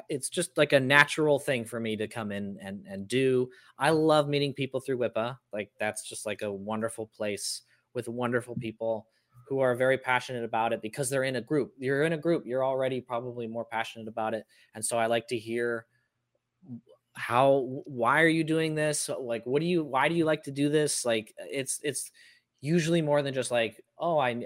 it's 0.09 0.29
just 0.29 0.59
like 0.59 0.73
a 0.73 0.81
natural 0.81 1.39
thing 1.39 1.65
for 1.65 1.79
me 1.79 1.97
to 1.97 2.09
come 2.09 2.33
in 2.33 2.59
and 2.61 2.85
and 2.89 3.07
do. 3.07 3.49
I 3.79 3.91
love 3.91 4.29
meeting 4.29 4.53
people 4.53 4.81
through 4.81 4.99
WIPA. 4.99 5.39
Like 5.53 5.71
that's 5.79 6.03
just 6.03 6.27
like 6.27 6.43
a 6.43 6.53
wonderful 6.53 7.07
place 7.07 7.63
with 7.95 8.09
wonderful 8.09 8.57
people 8.57 9.07
who 9.53 9.61
are 9.61 9.75
very 9.75 9.99
passionate 9.99 10.45
about 10.45 10.73
it 10.73 10.81
because 10.81 11.11
they're 11.11 11.25
in 11.25 11.37
a 11.37 11.41
group. 11.43 11.75
You're 11.77 12.05
in 12.05 12.15
a 12.15 12.17
group. 12.17 12.47
You're 12.47 12.65
already 12.65 13.03
probably 13.03 13.47
more 13.47 13.67
passionate 13.67 14.09
about 14.09 14.33
it, 14.33 14.47
and 14.75 14.83
so 14.83 14.97
I 14.97 15.07
like 15.07 15.29
to 15.29 15.37
hear 15.39 15.85
how 17.13 17.83
why 17.85 18.23
are 18.23 18.29
you 18.29 18.43
doing 18.43 18.75
this 18.75 19.11
like 19.21 19.45
what 19.45 19.61
do 19.61 19.67
you 19.67 19.85
why 19.85 20.09
do 20.09 20.15
you 20.15 20.25
like 20.25 20.43
to 20.45 20.51
do 20.51 20.71
this 20.71 21.05
like 21.05 21.35
it's 21.39 21.79
it's 21.83 22.11
usually 22.63 23.03
more 23.03 23.21
than 23.21 23.35
just 23.35 23.51
like 23.51 23.79
oh 23.99 24.19
i 24.19 24.43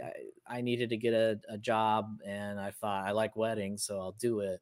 i 0.49 0.61
needed 0.61 0.89
to 0.89 0.97
get 0.97 1.15
a, 1.15 1.39
a 1.49 1.57
job 1.57 2.19
and 2.27 2.59
i 2.59 2.73
thought 2.73 3.07
i 3.07 3.13
like 3.13 3.37
weddings 3.37 3.85
so 3.85 4.01
i'll 4.01 4.17
do 4.19 4.41
it 4.41 4.61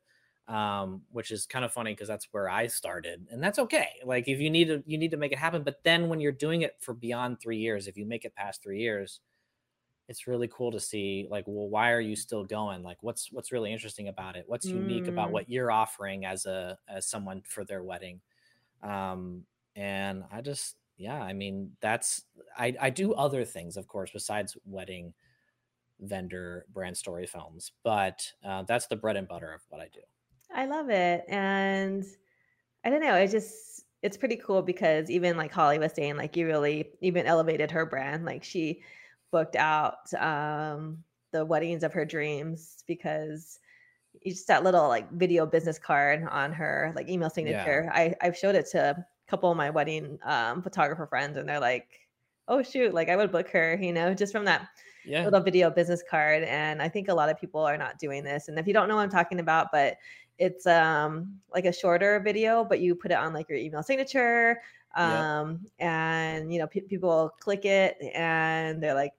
um 0.49 1.01
which 1.13 1.31
is 1.31 1.47
kind 1.47 1.65
of 1.65 1.73
funny 1.73 1.93
because 1.93 2.09
that's 2.09 2.29
where 2.33 2.51
i 2.51 2.67
started 2.67 3.27
and 3.31 3.43
that's 3.43 3.59
okay 3.59 3.89
like 4.05 4.29
if 4.29 4.39
you 4.39 4.51
need 4.51 4.67
to 4.67 4.83
you 4.85 4.99
need 4.99 5.13
to 5.13 5.17
make 5.17 5.33
it 5.33 5.39
happen 5.39 5.63
but 5.63 5.83
then 5.83 6.11
when 6.11 6.21
you're 6.21 6.31
doing 6.31 6.61
it 6.61 6.77
for 6.81 6.93
beyond 6.93 7.41
three 7.41 7.57
years 7.57 7.89
if 7.89 7.97
you 7.97 8.05
make 8.05 8.27
it 8.27 8.35
past 8.35 8.63
three 8.63 8.81
years 8.81 9.21
it's 10.09 10.27
really 10.27 10.49
cool 10.49 10.71
to 10.73 10.81
see 10.81 11.27
like 11.31 11.45
well 11.47 11.69
why 11.69 11.91
are 11.93 12.01
you 12.01 12.17
still 12.17 12.45
going 12.45 12.83
like 12.83 13.03
what's 13.03 13.33
what's 13.33 13.53
really 13.53 13.73
interesting 13.73 14.09
about 14.09 14.37
it 14.37 14.45
what's 14.49 14.73
unique 14.73 15.09
about 15.09 15.31
Mm. 15.31 15.33
what 15.33 15.49
you're 15.49 15.71
offering 15.71 16.25
as 16.25 16.47
a 16.47 16.79
as 16.89 17.07
someone 17.07 17.43
for 17.43 17.65
their 17.65 17.83
wedding 17.83 18.21
um 18.83 19.45
and 19.77 20.25
i 20.31 20.41
just 20.41 20.77
yeah 20.97 21.21
i 21.23 21.33
mean 21.33 21.77
that's 21.81 22.25
i 22.57 22.75
i 22.81 22.91
do 22.91 23.15
other 23.15 23.45
things 23.45 23.77
of 23.77 23.89
course 23.89 24.11
besides 24.13 24.57
wedding 24.65 25.15
vendor 26.01 26.67
brand 26.73 26.97
story 26.97 27.27
films 27.27 27.73
but 27.83 28.33
uh, 28.45 28.63
that's 28.65 28.87
the 28.89 28.97
bread 28.97 29.17
and 29.17 29.29
butter 29.29 29.53
of 29.53 29.63
what 29.69 29.81
i 29.81 29.89
do 29.93 30.01
I 30.53 30.67
love 30.67 30.91
it. 30.91 31.25
And 31.29 32.05
I 32.85 32.91
don't 32.91 33.01
know, 33.01 33.17
it 33.17 33.29
just 33.31 33.87
it's 34.03 34.17
pretty 34.17 34.37
cool 34.37 34.63
because 34.63 35.11
even 35.11 35.37
like 35.37 35.53
Holly 35.53 35.79
was 35.79 35.93
saying, 35.93 36.17
like 36.17 36.37
you 36.37 36.47
really 36.47 36.93
even 37.01 37.27
elevated 37.27 37.71
her 37.71 37.87
brand. 37.87 38.25
Like 38.25 38.45
she 38.45 38.83
booked 39.35 39.57
out 39.57 40.15
um 40.15 41.03
the 41.33 41.45
weddings 41.45 41.83
of 41.83 41.93
her 41.93 42.05
dreams 42.05 42.85
because 42.87 43.59
just 44.25 44.47
that 44.47 44.63
little 44.63 44.87
like 44.87 45.11
video 45.11 45.45
business 45.45 45.77
card 45.77 46.25
on 46.31 46.53
her 46.53 46.93
like 46.95 47.09
email 47.09 47.29
signature. 47.29 47.91
Yeah. 47.93 47.93
I 47.93 48.15
I've 48.21 48.39
showed 48.39 48.55
it 48.55 48.67
to 48.71 48.91
a 48.97 49.07
couple 49.29 49.51
of 49.51 49.57
my 49.57 49.71
wedding 49.71 50.21
um 50.23 50.63
photographer 50.63 51.09
friends 51.09 51.37
and 51.37 51.49
they're 51.49 51.59
like, 51.59 51.89
"Oh 52.47 52.63
shoot, 52.63 52.95
like 52.95 53.09
I 53.09 53.17
would 53.17 53.33
book 53.33 53.49
her, 53.49 53.77
you 53.83 53.93
know, 53.93 54.15
just 54.15 54.33
from 54.33 54.45
that 54.45 54.69
yeah. 55.05 55.25
little 55.25 55.41
video 55.41 55.69
business 55.69 56.05
card." 56.09 56.45
And 56.45 56.81
I 56.81 56.89
think 56.89 57.09
a 57.09 57.15
lot 57.15 57.29
of 57.29 57.41
people 57.41 57.63
are 57.63 57.77
not 57.77 57.99
doing 57.99 58.23
this. 58.23 58.47
And 58.47 58.57
if 58.57 58.69
you 58.69 58.73
don't 58.73 58.89
know 58.89 58.95
what 58.95 59.03
I'm 59.03 59.11
talking 59.11 59.41
about, 59.41 59.73
but 59.73 59.97
it's 60.39 60.65
um 60.65 61.41
like 61.53 61.65
a 61.65 61.73
shorter 61.73 62.21
video, 62.21 62.65
but 62.65 62.79
you 62.79 62.95
put 62.95 63.11
it 63.11 63.19
on 63.19 63.35
like 63.35 63.49
your 63.49 63.59
email 63.59 63.83
signature 63.83 64.61
um 64.97 65.61
yep. 65.63 65.89
and 65.89 66.53
you 66.53 66.59
know 66.59 66.67
pe- 66.67 66.81
people 66.81 67.31
click 67.41 67.65
it 67.65 67.97
and 68.15 68.83
they're 68.83 68.95
like 68.95 69.13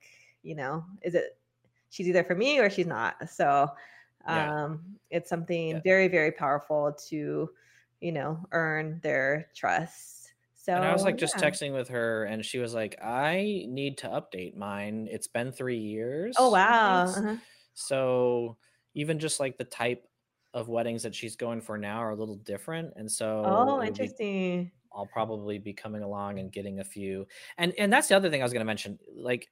you 0.44 0.56
know 0.56 0.84
is 1.02 1.16
it 1.16 1.38
she's 1.90 2.08
either 2.08 2.24
for 2.24 2.36
me 2.36 2.60
or 2.60 2.70
she's 2.70 2.88
not 2.88 3.16
so 3.30 3.70
yeah. 4.28 4.64
um, 4.64 4.82
it's 5.10 5.30
something 5.30 5.70
yeah. 5.70 5.80
very 5.84 6.08
very 6.08 6.32
powerful 6.32 6.96
to 7.08 7.50
you 8.02 8.12
know 8.12 8.40
earn 8.52 9.00
their 9.04 9.48
trust 9.56 10.34
so 10.54 10.74
and 10.74 10.84
i 10.84 10.92
was 10.92 11.04
like 11.04 11.18
just 11.18 11.36
texting 11.36 11.74
with 11.74 11.88
her 11.88 12.26
and 12.26 12.46
she 12.46 12.60
was 12.60 12.74
like 12.74 12.98
i 13.04 13.66
need 13.68 13.98
to 13.98 14.08
update 14.08 14.56
mine 14.56 15.08
it's 15.12 15.28
been 15.28 15.52
three 15.52 15.78
years 15.78 16.36
oh 16.38 16.50
wow 16.50 17.04
uh-huh. 17.04 17.36
so 17.74 18.58
even 18.94 19.20
just 19.20 19.40
like 19.40 19.58
the 19.58 19.64
type 19.64 20.08
of 20.54 20.70
weddings 20.70 21.04
that 21.04 21.14
she's 21.14 21.36
going 21.36 21.62
for 21.62 21.78
now 21.78 21.98
are 21.98 22.12
a 22.12 22.16
little 22.16 22.38
different 22.38 22.94
and 22.96 23.12
so 23.12 23.44
oh 23.46 23.84
interesting 23.84 24.66
be, 24.66 24.72
i'll 24.96 25.06
probably 25.06 25.58
be 25.58 25.74
coming 25.74 26.04
along 26.04 26.40
and 26.40 26.52
getting 26.52 26.80
a 26.80 26.84
few 26.84 27.28
and 27.58 27.74
and 27.78 27.92
that's 27.92 28.08
the 28.08 28.16
other 28.16 28.30
thing 28.30 28.42
i 28.42 28.46
was 28.46 28.54
going 28.54 28.62
to 28.62 28.66
mention 28.66 28.98
like 29.16 29.48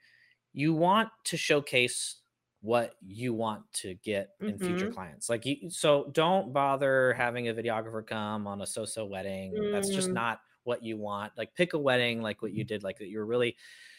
you 0.53 0.73
want 0.73 1.09
to 1.25 1.37
showcase 1.37 2.17
what 2.63 2.95
you 3.05 3.33
want 3.33 3.61
to 3.73 3.93
get 3.95 4.29
in 4.39 4.53
mm-hmm. 4.53 4.65
future 4.65 4.89
clients. 4.89 5.29
Like 5.29 5.45
you 5.45 5.69
so 5.69 6.09
don't 6.13 6.53
bother 6.53 7.13
having 7.13 7.49
a 7.49 7.53
videographer 7.53 8.07
come 8.07 8.47
on 8.47 8.61
a 8.61 8.65
so-so 8.65 9.05
wedding. 9.05 9.53
Mm. 9.53 9.73
That's 9.73 9.89
just 9.89 10.09
mm. 10.09 10.13
not 10.13 10.39
what 10.63 10.81
you 10.81 10.95
want. 10.95 11.33
Like 11.37 11.53
pick 11.55 11.73
a 11.73 11.77
wedding 11.77 12.21
like 12.21 12.41
what 12.41 12.53
you 12.53 12.63
did 12.63 12.81
like 12.81 12.99
that 12.99 13.09
you're 13.09 13.25
really 13.25 13.57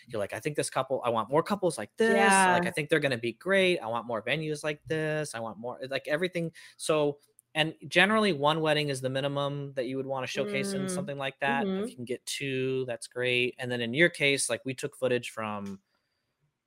you're 0.09 0.19
like 0.19 0.33
I 0.33 0.39
think 0.39 0.57
this 0.57 0.71
couple 0.71 1.03
I 1.05 1.11
want 1.11 1.31
more 1.31 1.43
couples 1.43 1.77
like 1.77 1.91
this. 1.99 2.17
Yeah. 2.17 2.55
Like 2.55 2.67
I 2.67 2.71
think 2.71 2.89
they're 2.89 3.01
going 3.01 3.11
to 3.11 3.19
be 3.19 3.33
great. 3.33 3.81
I 3.81 3.87
want 3.87 4.07
more 4.07 4.23
venues 4.23 4.65
like 4.65 4.81
this. 4.87 5.35
I 5.35 5.41
want 5.41 5.59
more 5.59 5.79
like 5.91 6.09
everything. 6.09 6.51
So 6.79 7.19
and 7.55 7.75
generally 7.87 8.33
one 8.33 8.61
wedding 8.61 8.89
is 8.89 9.01
the 9.01 9.11
minimum 9.11 9.73
that 9.77 9.87
you 9.87 9.97
would 9.97 10.07
want 10.07 10.25
to 10.25 10.31
showcase 10.31 10.73
mm. 10.73 10.81
in 10.81 10.89
something 10.89 11.17
like 11.17 11.39
that. 11.41 11.65
Mm-hmm. 11.65 11.85
If 11.85 11.91
you 11.91 11.97
can 11.97 12.05
get 12.05 12.25
two, 12.27 12.85
that's 12.87 13.07
great. 13.07 13.55
And 13.59 13.71
then 13.71 13.81
in 13.81 13.95
your 13.95 14.09
case 14.09 14.51
like 14.51 14.61
we 14.65 14.75
took 14.75 14.97
footage 14.97 15.31
from 15.31 15.79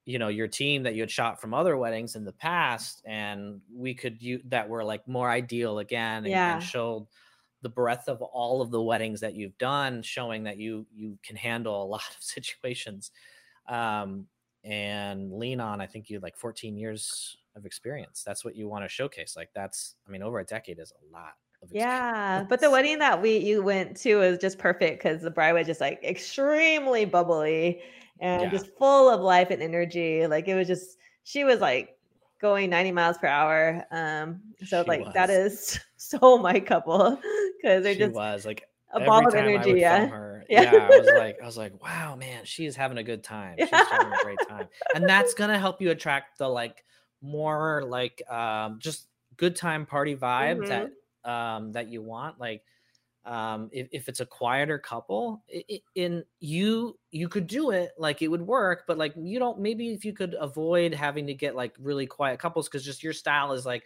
you 0.08 0.18
know 0.18 0.28
your 0.28 0.48
team 0.48 0.84
that 0.84 0.94
you 0.94 1.02
had 1.02 1.10
shot 1.10 1.38
from 1.38 1.52
other 1.52 1.76
weddings 1.76 2.16
in 2.16 2.24
the 2.24 2.32
past 2.32 3.02
and 3.04 3.60
we 3.70 3.92
could 3.92 4.22
you 4.22 4.40
that 4.46 4.66
were 4.66 4.82
like 4.82 5.06
more 5.06 5.28
ideal 5.28 5.80
again 5.80 6.24
and, 6.24 6.28
yeah. 6.28 6.54
and 6.54 6.62
showed 6.62 7.06
the 7.60 7.68
breadth 7.68 8.08
of 8.08 8.22
all 8.22 8.62
of 8.62 8.70
the 8.70 8.80
weddings 8.80 9.20
that 9.20 9.34
you've 9.34 9.58
done 9.58 10.00
showing 10.00 10.44
that 10.44 10.56
you 10.56 10.86
you 10.94 11.18
can 11.22 11.36
handle 11.36 11.82
a 11.82 11.84
lot 11.94 12.08
of 12.16 12.22
situations 12.22 13.10
um 13.68 14.24
and 14.64 15.30
lean 15.30 15.60
on 15.60 15.78
i 15.78 15.86
think 15.86 16.08
you 16.08 16.18
like 16.20 16.38
14 16.38 16.78
years 16.78 17.36
of 17.58 17.66
experience 17.66 18.22
that's 18.24 18.44
what 18.44 18.56
you 18.56 18.68
want 18.68 18.84
to 18.84 18.88
showcase 18.88 19.34
like 19.36 19.50
that's 19.54 19.96
i 20.06 20.10
mean 20.10 20.22
over 20.22 20.38
a 20.38 20.44
decade 20.44 20.78
is 20.78 20.92
a 20.92 21.12
lot 21.12 21.34
yeah 21.72 22.44
but 22.48 22.60
the 22.60 22.70
wedding 22.70 22.98
that 23.00 23.20
we 23.20 23.36
you 23.36 23.62
went 23.62 23.96
to 23.96 24.16
was 24.16 24.38
just 24.38 24.58
perfect 24.58 25.02
because 25.02 25.20
the 25.20 25.30
bride 25.30 25.52
was 25.52 25.66
just 25.66 25.80
like 25.80 26.02
extremely 26.04 27.04
bubbly 27.04 27.82
and 28.20 28.42
yeah. 28.42 28.50
just 28.50 28.68
full 28.76 29.10
of 29.10 29.20
life 29.20 29.50
and 29.50 29.62
energy. 29.62 30.26
Like 30.26 30.48
it 30.48 30.54
was 30.54 30.66
just 30.66 30.98
she 31.24 31.44
was 31.44 31.60
like 31.60 31.96
going 32.40 32.70
90 32.70 32.92
miles 32.92 33.18
per 33.18 33.26
hour. 33.26 33.84
Um, 33.90 34.40
so 34.64 34.82
she 34.82 34.88
like 34.88 35.04
was. 35.04 35.14
that 35.14 35.30
is 35.30 35.78
so 35.96 36.38
my 36.38 36.60
couple 36.60 37.20
because 37.60 37.82
they're 37.82 37.94
she 37.94 38.00
just 38.00 38.14
was 38.14 38.46
like 38.46 38.64
a 38.92 39.00
ball 39.00 39.26
of 39.26 39.34
energy. 39.34 39.80
Yeah. 39.80 40.06
Her, 40.06 40.44
yeah. 40.48 40.72
yeah. 40.72 40.88
I 40.90 40.98
was 40.98 41.10
like, 41.16 41.38
I 41.42 41.46
was 41.46 41.58
like, 41.58 41.82
wow, 41.82 42.16
man, 42.16 42.44
she 42.44 42.66
is 42.66 42.74
having 42.74 42.98
a 42.98 43.02
good 43.02 43.22
time. 43.22 43.56
She's 43.58 43.68
having 43.70 44.12
a 44.12 44.22
great 44.22 44.38
time. 44.48 44.68
And 44.94 45.08
that's 45.08 45.34
gonna 45.34 45.58
help 45.58 45.80
you 45.80 45.90
attract 45.90 46.38
the 46.38 46.48
like 46.48 46.84
more 47.20 47.82
like 47.86 48.22
um 48.30 48.78
just 48.80 49.06
good 49.36 49.56
time 49.56 49.86
party 49.86 50.16
vibe 50.16 50.58
mm-hmm. 50.58 50.88
that 51.24 51.30
um 51.30 51.72
that 51.72 51.88
you 51.88 52.02
want. 52.02 52.40
Like 52.40 52.62
um, 53.28 53.68
if, 53.72 53.88
if 53.92 54.08
it's 54.08 54.20
a 54.20 54.26
quieter 54.26 54.78
couple 54.78 55.42
it, 55.48 55.82
in 55.94 56.24
you 56.40 56.98
you 57.10 57.28
could 57.28 57.46
do 57.46 57.70
it 57.70 57.92
like 57.98 58.22
it 58.22 58.28
would 58.28 58.40
work 58.40 58.84
but 58.86 58.96
like 58.96 59.12
you 59.16 59.38
don't 59.38 59.60
maybe 59.60 59.92
if 59.92 60.04
you 60.04 60.14
could 60.14 60.34
avoid 60.40 60.94
having 60.94 61.26
to 61.26 61.34
get 61.34 61.54
like 61.54 61.74
really 61.78 62.06
quiet 62.06 62.38
couples 62.40 62.68
because 62.68 62.84
just 62.84 63.02
your 63.02 63.12
style 63.12 63.52
is 63.52 63.66
like 63.66 63.84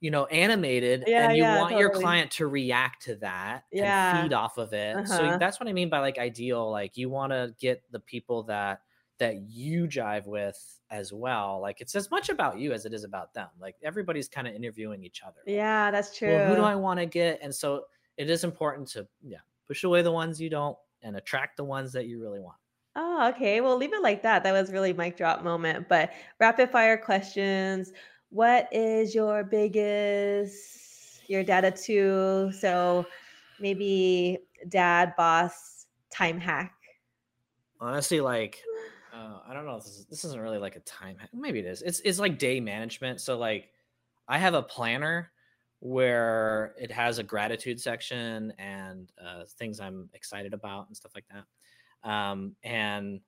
you 0.00 0.12
know 0.12 0.26
animated 0.26 1.02
yeah, 1.08 1.28
and 1.28 1.36
you 1.36 1.42
yeah, 1.42 1.56
want 1.56 1.70
totally. 1.70 1.80
your 1.80 1.90
client 1.90 2.30
to 2.30 2.46
react 2.46 3.02
to 3.02 3.16
that 3.16 3.64
yeah. 3.72 4.20
and 4.20 4.28
feed 4.28 4.32
off 4.32 4.58
of 4.58 4.72
it 4.72 4.94
uh-huh. 4.94 5.06
so 5.06 5.36
that's 5.40 5.58
what 5.58 5.68
i 5.68 5.72
mean 5.72 5.88
by 5.88 5.98
like 5.98 6.18
ideal 6.18 6.70
like 6.70 6.96
you 6.96 7.10
want 7.10 7.32
to 7.32 7.52
get 7.58 7.82
the 7.90 8.00
people 8.00 8.44
that 8.44 8.82
that 9.18 9.48
you 9.48 9.86
jive 9.86 10.26
with 10.26 10.80
as 10.90 11.12
well 11.12 11.60
like 11.60 11.80
it's 11.80 11.94
as 11.94 12.10
much 12.10 12.28
about 12.28 12.58
you 12.58 12.72
as 12.72 12.86
it 12.86 12.94
is 12.94 13.04
about 13.04 13.34
them 13.34 13.48
like 13.60 13.76
everybody's 13.82 14.28
kind 14.28 14.46
of 14.46 14.54
interviewing 14.54 15.02
each 15.04 15.22
other 15.22 15.40
yeah 15.46 15.90
that's 15.90 16.16
true 16.16 16.28
well, 16.28 16.48
who 16.48 16.56
do 16.56 16.62
i 16.62 16.74
want 16.74 16.98
to 16.98 17.06
get 17.06 17.38
and 17.42 17.54
so 17.54 17.84
it 18.16 18.30
is 18.30 18.44
important 18.44 18.88
to 18.88 19.06
yeah 19.22 19.38
push 19.66 19.84
away 19.84 20.02
the 20.02 20.10
ones 20.10 20.40
you 20.40 20.48
don't 20.48 20.76
and 21.02 21.16
attract 21.16 21.56
the 21.56 21.64
ones 21.64 21.92
that 21.92 22.06
you 22.06 22.20
really 22.20 22.40
want. 22.40 22.56
Oh, 22.96 23.28
okay. 23.34 23.60
Well, 23.60 23.76
leave 23.76 23.92
it 23.92 24.02
like 24.02 24.22
that. 24.22 24.42
That 24.42 24.52
was 24.52 24.72
really 24.72 24.92
mic 24.92 25.16
drop 25.16 25.44
moment. 25.44 25.88
But 25.88 26.10
rapid 26.40 26.70
fire 26.70 26.96
questions. 26.96 27.92
What 28.30 28.68
is 28.72 29.14
your 29.14 29.44
biggest 29.44 31.22
your 31.28 31.44
data 31.44 31.70
two? 31.70 32.50
So 32.58 33.06
maybe 33.60 34.38
dad 34.68 35.14
boss 35.16 35.86
time 36.10 36.40
hack. 36.40 36.74
Honestly, 37.80 38.20
like 38.20 38.60
uh, 39.18 39.40
I 39.48 39.54
don't 39.54 39.66
know. 39.66 39.76
This, 39.76 39.86
is, 39.86 40.06
this 40.06 40.24
isn't 40.24 40.40
really 40.40 40.58
like 40.58 40.76
a 40.76 40.80
time. 40.80 41.16
Maybe 41.32 41.58
it 41.58 41.66
is. 41.66 41.82
It's 41.82 42.00
it's 42.00 42.18
like 42.18 42.38
day 42.38 42.60
management. 42.60 43.20
So 43.20 43.36
like 43.36 43.70
I 44.28 44.38
have 44.38 44.54
a 44.54 44.62
planner 44.62 45.30
where 45.80 46.74
it 46.78 46.90
has 46.90 47.18
a 47.18 47.22
gratitude 47.22 47.80
section 47.80 48.52
and 48.58 49.10
uh, 49.24 49.44
things 49.58 49.80
I'm 49.80 50.08
excited 50.14 50.52
about 50.52 50.88
and 50.88 50.96
stuff 50.96 51.12
like 51.14 51.24
that. 51.32 52.08
Um, 52.08 52.56
and 52.62 53.20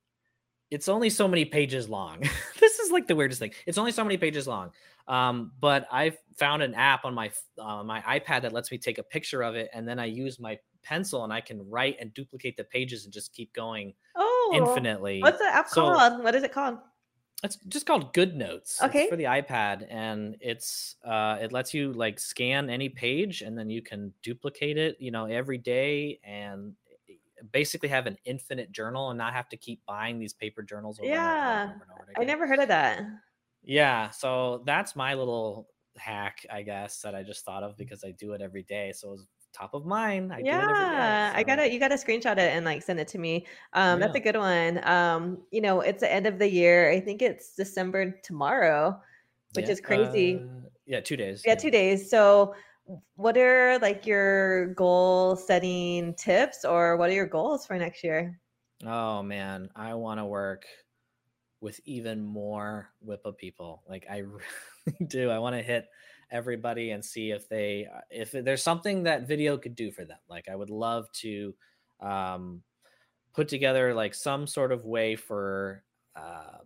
it's 0.70 0.88
only 0.88 1.11
so 1.11 1.26
many 1.26 1.45
pages 1.45 1.88
long. 1.88 2.20
this 2.61 2.78
is 2.78 2.91
like 2.91 3.07
the 3.07 3.16
weirdest 3.16 3.41
thing. 3.41 3.53
It's 3.66 3.78
only 3.78 3.93
so 3.93 4.05
many 4.05 4.16
pages 4.16 4.47
long. 4.47 4.70
Um, 5.09 5.53
but 5.61 5.88
I 5.91 6.12
found 6.36 6.62
an 6.62 6.74
app 6.74 7.05
on 7.05 7.14
my 7.14 7.32
uh, 7.59 7.82
my 7.82 8.01
iPad 8.03 8.43
that 8.43 8.53
lets 8.53 8.70
me 8.70 8.78
take 8.78 8.99
a 8.99 9.03
picture 9.03 9.43
of 9.43 9.57
it, 9.57 9.70
and 9.72 9.88
then 9.88 9.99
I 9.99 10.05
use 10.05 10.38
my 10.38 10.59
pencil 10.82 11.24
and 11.24 11.32
I 11.32 11.41
can 11.41 11.68
write 11.68 11.97
and 12.01 12.12
duplicate 12.14 12.57
the 12.57 12.64
pages 12.64 13.05
and 13.05 13.12
just 13.12 13.34
keep 13.34 13.53
going 13.53 13.93
oh, 14.16 14.30
infinitely. 14.53 15.22
What's 15.22 15.38
the 15.38 15.46
app 15.46 15.68
so, 15.68 15.82
called? 15.82 16.22
What 16.24 16.34
is 16.34 16.42
it 16.42 16.53
called? 16.53 16.78
it's 17.42 17.57
just 17.68 17.86
called 17.86 18.12
GoodNotes 18.12 18.82
okay 18.82 19.03
it's 19.03 19.11
for 19.11 19.16
the 19.16 19.24
ipad 19.24 19.86
and 19.90 20.36
it's 20.40 20.96
uh 21.05 21.38
it 21.40 21.53
lets 21.53 21.72
you 21.72 21.92
like 21.92 22.18
scan 22.18 22.68
any 22.68 22.88
page 22.88 23.42
and 23.42 23.57
then 23.57 23.70
you 23.70 23.82
can 23.82 24.12
duplicate 24.22 24.76
it 24.76 24.96
you 25.01 25.11
know 25.11 25.26
every 25.26 25.59
day 25.59 26.18
and 26.24 26.74
basically 27.53 27.88
have 27.88 28.07
an 28.07 28.18
infinite 28.26 28.70
journal 28.72 29.11
and 29.11 29.18
not 29.18 29.32
have 29.32 29.48
to 29.48 29.57
keep 29.57 29.80
buying 29.86 30.18
these 30.18 30.34
paper 30.34 30.62
journals 30.62 30.98
over 30.98 31.09
yeah 31.09 31.62
and 31.62 31.70
over 31.70 31.82
and 31.82 31.90
over 31.92 32.12
i 32.18 32.24
never 32.24 32.46
heard 32.46 32.59
of 32.59 32.68
that 32.68 33.03
yeah 33.62 34.11
so 34.11 34.62
that's 34.66 34.94
my 34.94 35.14
little 35.14 35.68
hack 35.96 36.44
i 36.53 36.61
guess 36.62 37.01
that 37.01 37.14
i 37.14 37.22
just 37.22 37.44
thought 37.44 37.62
of 37.62 37.76
because 37.76 38.05
i 38.05 38.11
do 38.12 38.32
it 38.32 38.42
every 38.42 38.62
day 38.62 38.92
so 38.94 39.09
it 39.09 39.12
was 39.12 39.26
top 39.53 39.74
of 39.74 39.84
mind. 39.84 40.32
I 40.32 40.40
yeah, 40.44 40.61
day, 40.61 41.32
so. 41.32 41.38
I 41.38 41.42
gotta 41.42 41.72
you 41.72 41.78
gotta 41.78 41.96
screenshot 41.96 42.32
it 42.32 42.53
and 42.55 42.64
like 42.64 42.82
send 42.82 43.01
it 43.01 43.09
to 43.09 43.18
me. 43.18 43.46
Um, 43.72 44.01
yeah. 44.01 44.07
that's 44.07 44.16
a 44.16 44.20
good 44.20 44.36
one. 44.36 44.86
Um, 44.88 45.38
you 45.51 45.61
know, 45.61 45.80
it's 45.80 46.01
the 46.01 46.12
end 46.12 46.26
of 46.26 46.38
the 46.38 46.48
year. 46.48 46.90
I 46.90 47.01
think 47.01 47.22
it's 47.22 47.55
December 47.55 48.18
tomorrow, 48.22 49.01
which 49.55 49.66
yeah. 49.66 49.72
is 49.72 49.80
crazy. 49.80 50.36
Uh, 50.36 50.68
yeah, 50.86 51.01
two 51.01 51.16
days. 51.16 51.42
Yeah, 51.44 51.55
two 51.55 51.70
days. 51.70 52.11
So 52.11 52.55
what 53.14 53.36
are 53.36 53.78
like 53.78 54.07
your 54.07 54.74
goal 54.74 55.36
setting 55.36 56.14
tips 56.14 56.64
or 56.64 56.96
what 56.96 57.11
are 57.11 57.14
your 57.14 57.26
goals 57.26 57.66
for 57.66 57.78
next 57.78 58.03
year? 58.03 58.40
Oh 58.84 59.22
man, 59.22 59.68
I 59.76 59.94
want 59.94 60.18
to 60.18 60.24
work 60.24 60.64
with 61.61 61.78
even 61.84 62.22
more 62.22 62.90
WIPA 63.07 63.36
people. 63.36 63.82
Like 63.88 64.07
I 64.11 64.18
really 64.86 65.07
do. 65.07 65.30
I 65.30 65.38
want 65.38 65.57
to 65.57 65.62
hit 65.62 65.86
everybody 66.31 66.91
and 66.91 67.05
see 67.05 67.31
if 67.31 67.49
they 67.49 67.87
uh, 67.95 68.01
if 68.11 68.33
there's 68.33 68.62
something 68.62 69.03
that 69.03 69.26
video 69.26 69.57
could 69.59 69.74
do 69.74 69.91
for 69.91 70.05
them 70.05 70.18
like 70.28 70.49
i 70.49 70.55
would 70.55 70.70
love 70.70 71.11
to 71.12 71.55
um 72.01 72.62
put 73.33 73.49
together 73.49 73.95
like 73.95 74.14
some 74.14 74.47
sort 74.47 74.72
of 74.72 74.85
way 74.85 75.16
for 75.16 75.83
uh, 76.16 76.59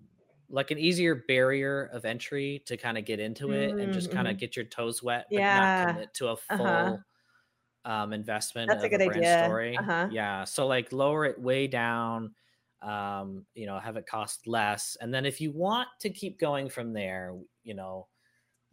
like 0.48 0.70
an 0.70 0.78
easier 0.78 1.24
barrier 1.28 1.90
of 1.92 2.04
entry 2.04 2.62
to 2.66 2.76
kind 2.76 2.96
of 2.96 3.04
get 3.04 3.20
into 3.20 3.52
it 3.52 3.70
mm-hmm. 3.70 3.80
and 3.80 3.92
just 3.92 4.10
kind 4.10 4.26
of 4.26 4.32
mm-hmm. 4.32 4.40
get 4.40 4.56
your 4.56 4.64
toes 4.66 5.02
wet 5.02 5.26
but 5.30 5.38
yeah. 5.38 5.84
not 5.84 5.88
commit 5.94 6.14
to 6.14 6.28
a 6.28 6.32
uh-huh. 6.32 6.56
full 6.56 6.66
uh-huh. 6.66 7.92
um, 7.92 8.12
investment. 8.12 8.68
That's 8.68 8.84
a 8.84 8.88
good 8.88 8.98
brand 8.98 9.16
idea. 9.16 9.44
Story. 9.44 9.76
Uh-huh. 9.76 10.08
Yeah. 10.10 10.44
So 10.44 10.66
like 10.66 10.92
lower 10.92 11.24
it 11.24 11.40
way 11.40 11.66
down. 11.66 12.34
Um, 12.82 13.46
you 13.54 13.64
know, 13.64 13.78
have 13.78 13.96
it 13.96 14.04
cost 14.06 14.46
less, 14.46 14.98
and 15.00 15.12
then 15.12 15.24
if 15.24 15.40
you 15.40 15.52
want 15.52 15.88
to 16.00 16.10
keep 16.10 16.38
going 16.38 16.68
from 16.68 16.92
there, 16.92 17.34
you 17.62 17.72
know, 17.72 18.08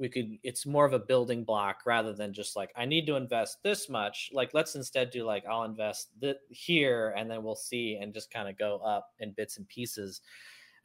we 0.01 0.09
could. 0.09 0.39
It's 0.43 0.65
more 0.65 0.85
of 0.85 0.93
a 0.93 0.99
building 0.99 1.43
block 1.43 1.83
rather 1.85 2.11
than 2.11 2.33
just 2.33 2.55
like 2.55 2.71
I 2.75 2.85
need 2.85 3.05
to 3.05 3.15
invest 3.15 3.59
this 3.63 3.87
much. 3.87 4.31
Like 4.33 4.49
let's 4.53 4.75
instead 4.75 5.11
do 5.11 5.23
like 5.23 5.45
I'll 5.45 5.63
invest 5.63 6.09
th- 6.19 6.37
here, 6.49 7.13
and 7.15 7.29
then 7.29 7.43
we'll 7.43 7.55
see, 7.55 7.99
and 8.01 8.13
just 8.13 8.33
kind 8.33 8.49
of 8.49 8.57
go 8.57 8.77
up 8.79 9.11
in 9.19 9.31
bits 9.31 9.57
and 9.57 9.67
pieces 9.69 10.21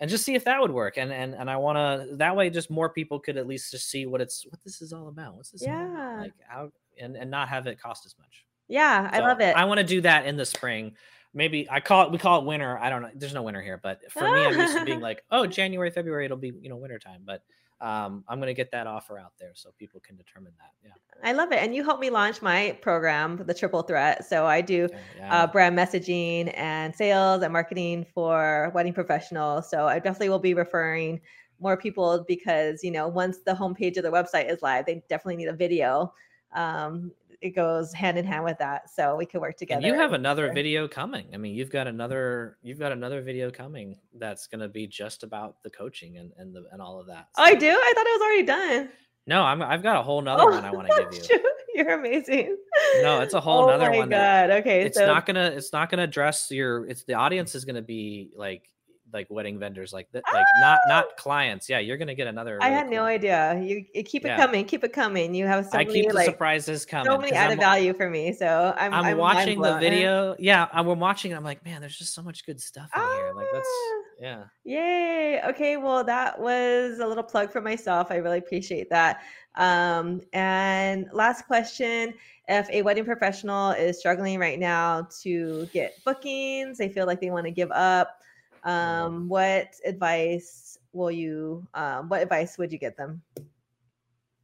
and 0.00 0.10
just 0.10 0.24
see 0.24 0.34
if 0.34 0.44
that 0.44 0.60
would 0.60 0.70
work. 0.70 0.98
And 0.98 1.12
and 1.12 1.34
and 1.34 1.50
I 1.50 1.56
want 1.56 1.76
to 1.76 2.16
that 2.16 2.36
way, 2.36 2.50
just 2.50 2.70
more 2.70 2.90
people 2.90 3.18
could 3.18 3.36
at 3.36 3.46
least 3.46 3.70
just 3.70 3.90
see 3.90 4.06
what 4.06 4.20
it's 4.20 4.44
what 4.48 4.62
this 4.62 4.82
is 4.82 4.92
all 4.92 5.08
about. 5.08 5.34
What's 5.34 5.50
this? 5.50 5.62
Yeah. 5.62 6.18
like 6.20 6.34
how 6.46 6.70
and 7.00 7.16
and 7.16 7.30
not 7.30 7.48
have 7.48 7.66
it 7.66 7.80
cost 7.80 8.06
as 8.06 8.14
much. 8.18 8.44
Yeah, 8.68 9.08
I 9.12 9.20
love 9.20 9.40
it. 9.40 9.56
I 9.56 9.64
want 9.64 9.78
to 9.78 9.84
do 9.84 10.00
that 10.02 10.26
in 10.26 10.36
the 10.36 10.44
spring. 10.44 10.96
Maybe 11.32 11.68
I 11.70 11.80
call 11.80 12.06
it 12.06 12.12
we 12.12 12.18
call 12.18 12.40
it 12.40 12.44
winter. 12.44 12.78
I 12.78 12.90
don't 12.90 13.02
know. 13.02 13.10
There's 13.14 13.34
no 13.34 13.42
winter 13.42 13.62
here, 13.62 13.80
but 13.82 14.00
for 14.10 14.24
me, 14.24 14.44
I'm 14.44 14.58
used 14.58 14.76
to 14.76 14.84
being 14.84 15.00
like, 15.10 15.22
oh, 15.30 15.46
January, 15.46 15.90
February, 15.90 16.24
it'll 16.24 16.36
be 16.36 16.52
you 16.60 16.68
know 16.68 16.76
winter 16.76 16.98
time. 16.98 17.22
But 17.24 17.42
um, 17.80 18.24
I'm 18.28 18.40
gonna 18.40 18.54
get 18.54 18.70
that 18.72 18.86
offer 18.86 19.18
out 19.18 19.32
there 19.38 19.52
so 19.54 19.70
people 19.78 20.00
can 20.00 20.16
determine 20.16 20.52
that. 20.58 20.70
Yeah. 20.84 20.92
I 21.22 21.32
love 21.32 21.52
it. 21.52 21.58
And 21.58 21.74
you 21.74 21.84
helped 21.84 22.00
me 22.00 22.10
launch 22.10 22.42
my 22.42 22.78
program, 22.82 23.42
the 23.46 23.54
Triple 23.54 23.82
Threat. 23.82 24.24
So 24.24 24.46
I 24.46 24.60
do 24.60 24.88
yeah. 25.16 25.34
uh, 25.34 25.46
brand 25.46 25.76
messaging 25.76 26.52
and 26.56 26.94
sales 26.94 27.42
and 27.42 27.52
marketing 27.52 28.06
for 28.14 28.70
wedding 28.74 28.92
professionals. 28.92 29.68
So 29.70 29.86
I 29.86 29.98
definitely 29.98 30.30
will 30.30 30.38
be 30.38 30.54
referring 30.54 31.20
more 31.60 31.76
people 31.76 32.24
because 32.28 32.84
you 32.84 32.90
know 32.90 33.08
once 33.08 33.38
the 33.38 33.52
homepage 33.52 33.96
of 33.96 34.02
the 34.02 34.10
website 34.10 34.50
is 34.50 34.62
live, 34.62 34.86
they 34.86 35.02
definitely 35.08 35.36
need 35.36 35.48
a 35.48 35.54
video. 35.54 36.12
Um, 36.54 37.12
it 37.40 37.50
goes 37.50 37.92
hand 37.92 38.18
in 38.18 38.24
hand 38.24 38.44
with 38.44 38.58
that, 38.58 38.90
so 38.90 39.16
we 39.16 39.26
could 39.26 39.40
work 39.40 39.56
together. 39.56 39.78
and 39.78 39.86
you 39.86 39.94
have 39.94 40.12
another 40.12 40.52
video 40.52 40.86
coming. 40.88 41.26
I 41.32 41.36
mean, 41.36 41.54
you've 41.54 41.70
got 41.70 41.86
another 41.86 42.58
you've 42.62 42.78
got 42.78 42.92
another 42.92 43.20
video 43.22 43.50
coming 43.50 43.98
that's 44.18 44.46
gonna 44.46 44.68
be 44.68 44.86
just 44.86 45.22
about 45.22 45.62
the 45.62 45.70
coaching 45.70 46.18
and 46.18 46.32
and 46.36 46.54
the 46.54 46.64
and 46.72 46.80
all 46.82 47.00
of 47.00 47.06
that. 47.08 47.26
Oh, 47.36 47.42
I 47.44 47.54
do. 47.54 47.68
I 47.68 47.92
thought 47.94 48.06
it 48.06 48.20
was 48.20 48.22
already 48.22 48.42
done. 48.82 48.88
No, 49.26 49.42
I'm 49.42 49.60
I've 49.62 49.82
got 49.82 49.98
a 49.98 50.02
whole 50.02 50.22
nother 50.22 50.42
Oh, 50.44 50.50
one 50.50 50.64
I 50.64 50.70
want 50.74 50.88
to 50.88 51.02
give 51.02 51.12
you. 51.14 51.24
shoot, 51.24 51.42
You're 51.74 51.98
amazing. 51.98 52.56
No, 53.02 53.20
it's 53.20 53.34
a 53.34 53.40
whole 53.40 53.64
oh 53.64 53.66
nother 53.70 53.90
my 53.90 53.96
one 53.98 54.08
that- 54.10 54.48
God. 54.48 54.58
okay, 54.60 54.82
it's 54.82 54.96
so 54.98 55.06
not 55.06 55.26
gonna 55.26 55.46
it's 55.56 55.72
not 55.72 55.90
gonna 55.90 56.04
address 56.04 56.50
your 56.50 56.86
it's 56.86 57.02
the 57.04 57.14
audience 57.14 57.54
is 57.54 57.64
gonna 57.64 57.82
be 57.82 58.30
like 58.36 58.68
like 59.16 59.26
wedding 59.30 59.58
vendors 59.58 59.92
like 59.92 60.08
that 60.12 60.22
like 60.32 60.46
not 60.60 60.78
not 60.86 61.16
clients 61.16 61.68
yeah 61.68 61.78
you're 61.78 61.96
gonna 61.96 62.14
get 62.14 62.26
another 62.26 62.60
I 62.62 62.66
really 62.66 62.76
had 62.76 62.90
no 62.90 63.02
idea. 63.04 63.60
You, 63.62 63.84
you 63.94 64.02
keep 64.02 64.24
it 64.24 64.28
Yeah. 64.28 64.36
coming, 64.36 64.64
keep 64.66 64.84
it 64.84 64.92
coming. 64.92 65.34
You 65.34 65.46
have 65.46 65.66
so 65.66 65.78
i 65.78 65.84
many 65.84 66.02
keep 66.02 66.08
the 66.10 66.14
like 66.14 66.26
surprises 66.26 66.84
coming 66.84 67.10
so 67.10 67.18
many 67.18 67.32
added 67.32 67.54
I'm, 67.54 67.58
value 67.58 67.94
for 67.94 68.10
me. 68.10 68.32
So 68.32 68.74
I'm 68.76 68.92
I'm, 68.92 69.04
I'm 69.06 69.18
watching 69.18 69.60
the 69.60 69.78
video 69.78 70.36
yeah 70.38 70.68
i'm 70.72 70.86
watching 71.00 71.32
it 71.32 71.34
i'm 71.34 71.44
like 71.44 71.64
man 71.64 71.80
there's 71.80 71.96
just 71.96 72.14
so 72.14 72.22
much 72.22 72.44
good 72.44 72.60
stuff 72.60 72.90
in 72.94 73.02
here 73.02 73.32
like 73.34 73.46
that's 73.52 73.68
Ah. 73.68 74.02
yeah 74.20 74.44
Yay. 74.64 75.40
Okay. 75.46 75.76
Well, 75.76 76.02
that 76.02 76.40
was 76.40 76.98
a 76.98 77.06
little 77.06 77.22
plug 77.22 77.52
for 77.52 77.60
myself. 77.60 78.10
I 78.10 78.16
really 78.16 78.38
appreciate 78.38 78.90
that. 78.90 79.22
Um, 79.54 80.20
and 80.32 81.06
last 81.12 81.46
question 81.46 82.14
if 82.48 82.68
a 82.70 82.82
wedding 82.82 83.04
professional 83.04 83.70
is 83.72 83.98
struggling 83.98 84.38
right 84.38 84.58
now 84.58 85.08
to 85.22 85.68
get 85.72 85.92
bookings, 86.04 86.78
they 86.78 86.88
feel 86.88 87.06
like 87.06 87.20
they 87.20 87.30
want 87.30 87.46
to 87.46 87.50
give 87.52 87.70
up, 87.72 88.18
um, 88.66 89.28
what 89.28 89.74
advice 89.84 90.78
will 90.92 91.10
you, 91.10 91.66
um, 91.74 92.08
what 92.08 92.22
advice 92.22 92.58
would 92.58 92.72
you 92.72 92.78
get 92.78 92.96
them? 92.96 93.22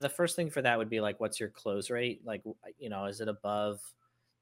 the 0.02 0.08
first 0.08 0.36
thing 0.36 0.50
for 0.50 0.60
that 0.60 0.76
would 0.76 0.90
be 0.90 1.00
like 1.00 1.18
what's 1.20 1.40
your 1.40 1.48
close 1.48 1.88
rate? 1.88 2.20
Like 2.26 2.42
you 2.78 2.90
know 2.90 3.06
is 3.06 3.22
it 3.22 3.28
above 3.28 3.80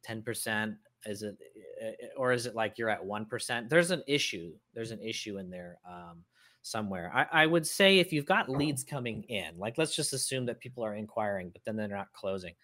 10% 0.09 0.76
is 1.07 1.22
it 1.22 1.37
eh, 1.81 1.93
eh, 2.03 2.07
or 2.16 2.33
is 2.33 2.47
it 2.47 2.55
like 2.55 2.78
you're 2.78 2.89
at 2.89 3.05
1% 3.05 3.68
there's 3.68 3.91
an 3.91 4.03
issue 4.09 4.53
there's 4.74 4.91
an 4.91 5.01
issue 5.01 5.39
in 5.39 5.51
there 5.51 5.78
um, 5.89 6.24
somewhere. 6.62 7.12
I, 7.14 7.43
I 7.43 7.47
would 7.47 7.66
say 7.66 7.99
if 7.99 8.12
you've 8.12 8.26
got 8.26 8.49
leads 8.49 8.83
coming 8.83 9.22
in 9.24 9.57
like 9.59 9.78
let's 9.78 9.95
just 9.95 10.12
assume 10.12 10.47
that 10.47 10.59
people 10.59 10.85
are 10.85 10.97
inquiring 10.97 11.51
but 11.51 11.62
then 11.64 11.76
they're 11.76 11.89
not 11.89 12.12
closing. 12.12 12.55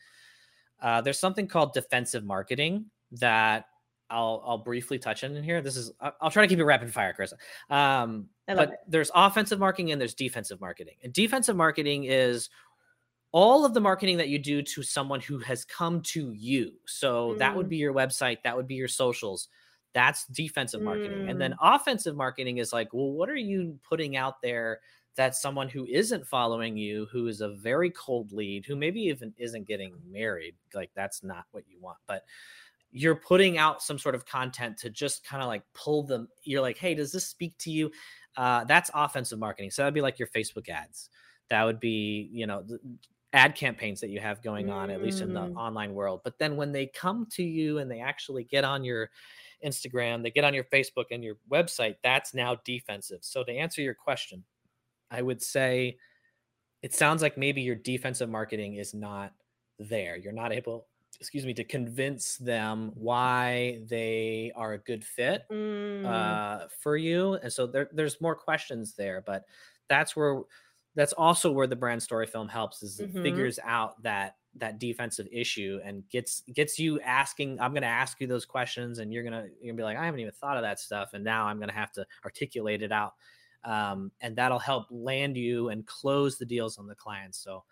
Uh, 0.83 1.01
there's 1.01 1.19
something 1.19 1.47
called 1.47 1.73
defensive 1.73 2.25
marketing 2.25 2.87
that 3.13 3.67
I'll 4.11 4.43
I'll 4.47 4.59
briefly 4.59 4.99
touch 4.99 5.25
on 5.25 5.35
in 5.35 5.43
here. 5.43 5.61
This 5.61 5.77
is 5.77 5.93
I'll 6.21 6.31
try 6.31 6.43
to 6.43 6.49
keep 6.49 6.59
it 6.59 6.65
rapid 6.65 6.93
fire, 6.93 7.13
Chris. 7.13 7.33
Um, 7.71 8.29
but 8.47 8.71
it. 8.71 8.79
there's 8.89 9.11
offensive 9.15 9.59
marketing 9.59 9.93
and 9.93 10.01
there's 10.01 10.15
defensive 10.15 10.61
marketing. 10.61 10.95
And 11.03 11.13
defensive 11.13 11.57
marketing 11.57 12.05
is 12.05 12.49
all 13.33 13.65
of 13.65 13.75
the 13.75 13.81
marketing 13.81 14.17
that 14.19 14.29
you 14.29 14.39
do 14.39 14.63
to 14.63 14.83
someone 14.83 15.21
who 15.21 15.39
has 15.39 15.65
come 15.65 16.01
to 16.01 16.33
you. 16.33 16.73
So 16.87 17.35
that 17.35 17.55
would 17.57 17.67
Mm. 17.67 17.71
be 17.71 17.77
your 17.77 17.93
website, 17.93 18.43
that 18.45 18.57
would 18.57 18.69
be 18.69 18.77
your 18.77 18.89
socials. 18.89 19.49
That's 19.93 20.27
defensive 20.27 20.83
marketing. 20.83 21.29
And 21.29 21.41
then 21.41 21.53
Mm. 21.53 21.57
offensive 21.61 22.17
marketing 22.17 22.59
is 22.59 22.73
like, 22.73 22.93
well, 22.95 23.13
what 23.13 23.29
are 23.29 23.37
you 23.37 23.79
putting 23.83 24.17
out 24.17 24.41
there 24.43 24.81
that 25.17 25.35
someone 25.35 25.69
who 25.69 25.87
isn't 25.87 26.27
following 26.27 26.77
you, 26.77 27.07
who 27.07 27.27
is 27.27 27.41
a 27.41 27.49
very 27.49 27.91
cold 27.91 28.33
lead, 28.33 28.65
who 28.67 28.77
maybe 28.77 29.01
even 29.01 29.35
isn't 29.39 29.65
getting 29.65 29.95
married, 30.07 30.55
like 30.75 30.91
that's 30.95 31.23
not 31.23 31.47
what 31.51 31.65
you 31.67 31.81
want. 31.81 31.99
But 32.07 32.25
you're 32.91 33.17
putting 33.17 33.59
out 33.59 33.83
some 33.83 33.99
sort 33.99 34.15
of 34.15 34.25
content 34.25 34.79
to 34.79 34.91
just 34.91 35.25
kind 35.25 35.43
of 35.43 35.49
like 35.49 35.63
pull 35.75 36.03
them. 36.03 36.29
You're 36.45 36.63
like, 36.63 36.79
hey, 36.79 36.95
does 36.95 37.13
this 37.13 37.27
speak 37.27 37.57
to 37.59 37.71
you? 37.71 37.91
Uh, 38.37 38.65
that's 38.65 38.91
offensive 38.95 39.39
marketing. 39.39 39.71
So 39.71 39.83
that'd 39.83 39.95
be 39.95 40.01
like 40.01 40.19
your 40.19 40.29
Facebook 40.29 40.69
ads. 40.69 41.11
That 41.51 41.65
would 41.65 41.81
be, 41.81 42.29
you 42.33 42.47
know, 42.47 42.63
the 42.63 42.79
ad 43.33 43.55
campaigns 43.55 44.01
that 44.01 44.09
you 44.11 44.21
have 44.21 44.43
going 44.43 44.71
on, 44.71 44.91
at 44.91 45.03
least 45.03 45.21
in 45.21 45.33
the 45.33 45.41
Mm. 45.41 45.57
online 45.57 45.95
world. 45.95 46.23
But 46.25 46.39
then 46.39 46.57
when 46.57 46.73
they 46.73 46.87
come 46.87 47.27
to 47.33 47.43
you 47.43 47.79
and 47.79 47.91
they 47.91 48.01
actually 48.01 48.45
get 48.45 48.65
on 48.65 48.83
your 48.83 49.11
Instagram, 49.65 50.23
they 50.23 50.31
get 50.31 50.45
on 50.45 50.55
your 50.55 50.65
Facebook 50.65 51.07
and 51.11 51.23
your 51.23 51.37
website, 51.51 51.97
that's 52.03 52.35
now 52.35 52.57
defensive. 52.65 53.19
So 53.23 53.45
to 53.45 53.53
answer 53.53 53.83
your 53.83 53.95
question, 53.95 54.45
I 55.11 55.23
would 55.23 55.43
say 55.43 55.99
it 56.83 56.95
sounds 56.95 57.23
like 57.23 57.37
maybe 57.37 57.63
your 57.63 57.75
defensive 57.75 58.29
marketing 58.31 58.75
is 58.75 58.95
not 58.95 59.33
there. 59.79 60.17
You're 60.17 60.33
not 60.33 60.53
able, 60.53 60.87
excuse 61.21 61.47
me, 61.47 61.55
to 61.55 61.65
convince 61.65 62.37
them 62.39 62.93
why 62.95 63.83
they 63.89 64.53
are 64.55 64.75
a 64.75 64.79
good 64.79 65.05
fit 65.05 65.45
Mm, 65.51 66.01
uh, 66.05 66.69
for 66.81 66.97
you. 66.97 67.35
And 67.35 67.53
so 67.53 67.67
there, 67.67 67.89
there's 67.93 68.21
more 68.21 68.37
questions 68.37 68.95
there, 68.95 69.23
but 69.23 69.45
that's 69.89 70.15
where 70.17 70.43
that's 70.95 71.13
also 71.13 71.53
where 71.53 71.67
the 71.67 71.77
brand 71.77 72.03
story 72.03 72.27
film 72.27 72.49
helps 72.49 72.83
is 72.83 73.01
it 73.01 73.13
Mhm. 73.15 73.17
figures 73.23 73.59
out 73.63 74.03
that 74.03 74.37
that 74.55 74.79
defensive 74.79 75.29
issue 75.31 75.79
and 75.85 76.09
gets 76.09 76.41
gets 76.55 76.79
you 76.79 76.99
asking 77.03 77.61
i'm 77.61 77.73
going 77.73 77.83
to 77.83 77.87
ask 77.89 78.19
you 78.21 78.27
those 78.27 78.47
questions 78.47 78.99
and 78.99 79.13
you're 79.13 79.23
going 79.23 79.33
to 79.35 79.49
you're 79.61 79.65
going 79.75 79.77
to 79.77 79.81
be 79.81 79.83
like 79.83 79.99
i 79.99 80.05
haven't 80.07 80.21
even 80.21 80.33
thought 80.33 80.57
of 80.57 80.63
that 80.63 80.81
stuff 80.81 81.11
and 81.13 81.23
now 81.23 81.45
i'm 81.47 81.59
going 81.59 81.69
to 81.69 81.75
have 81.75 81.93
to 81.93 82.07
articulate 82.25 82.83
it 82.83 82.91
out 82.93 83.15
um, 83.65 84.13
and 84.21 84.37
that'll 84.37 84.59
help 84.59 84.87
land 84.91 85.37
you 85.37 85.69
and 85.69 85.87
close 85.87 86.39
the 86.39 86.47
deals 86.47 86.79
on 86.79 86.87
the 86.87 86.95
clients 86.95 87.39
so 87.39 87.65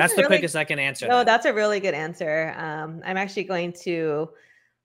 that's, 0.00 0.12
a 0.12 0.16
the 0.16 0.22
really- 0.22 0.36
quickest 0.36 0.56
i 0.56 0.64
can 0.64 0.78
answer 0.78 1.06
No, 1.06 1.18
that. 1.18 1.26
that's 1.26 1.46
a 1.46 1.52
really 1.52 1.80
good 1.80 1.94
answer. 1.94 2.54
Um, 2.56 3.00
I'm 3.04 3.16
actually 3.16 3.44
going 3.44 3.72
to 3.84 4.30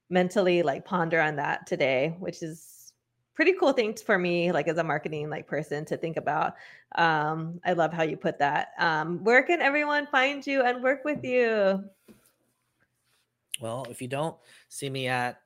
mentally 0.10 0.64
like 0.64 0.86
ponder 0.86 1.20
on 1.20 1.36
that 1.36 1.68
today, 1.68 2.16
which 2.20 2.42
is 2.42 2.94
pretty 3.36 3.54
cool 3.54 3.72
thing 3.72 3.96
for 3.96 4.18
me, 4.18 4.52
like 4.52 4.68
as 4.68 4.78
a 4.78 4.84
marketing 4.84 5.30
like 5.30 5.48
person 5.48 5.86
to 5.86 5.96
think 5.98 6.18
about. 6.18 6.56
Um, 6.96 7.62
I 7.66 7.74
love 7.74 7.94
how 7.94 8.04
you 8.04 8.18
put 8.18 8.40
that. 8.40 8.74
Um, 8.78 9.24
where 9.24 9.44
can 9.44 9.62
everyone 9.62 10.08
find 10.08 10.46
you 10.46 10.62
and 10.62 10.84
work 10.84 11.06
with 11.06 11.24
you? 11.24 11.84
Well, 13.62 13.86
if 13.90 14.02
you 14.02 14.08
don't 14.08 14.36
see 14.68 14.90
me 14.90 15.08
at 15.08 15.42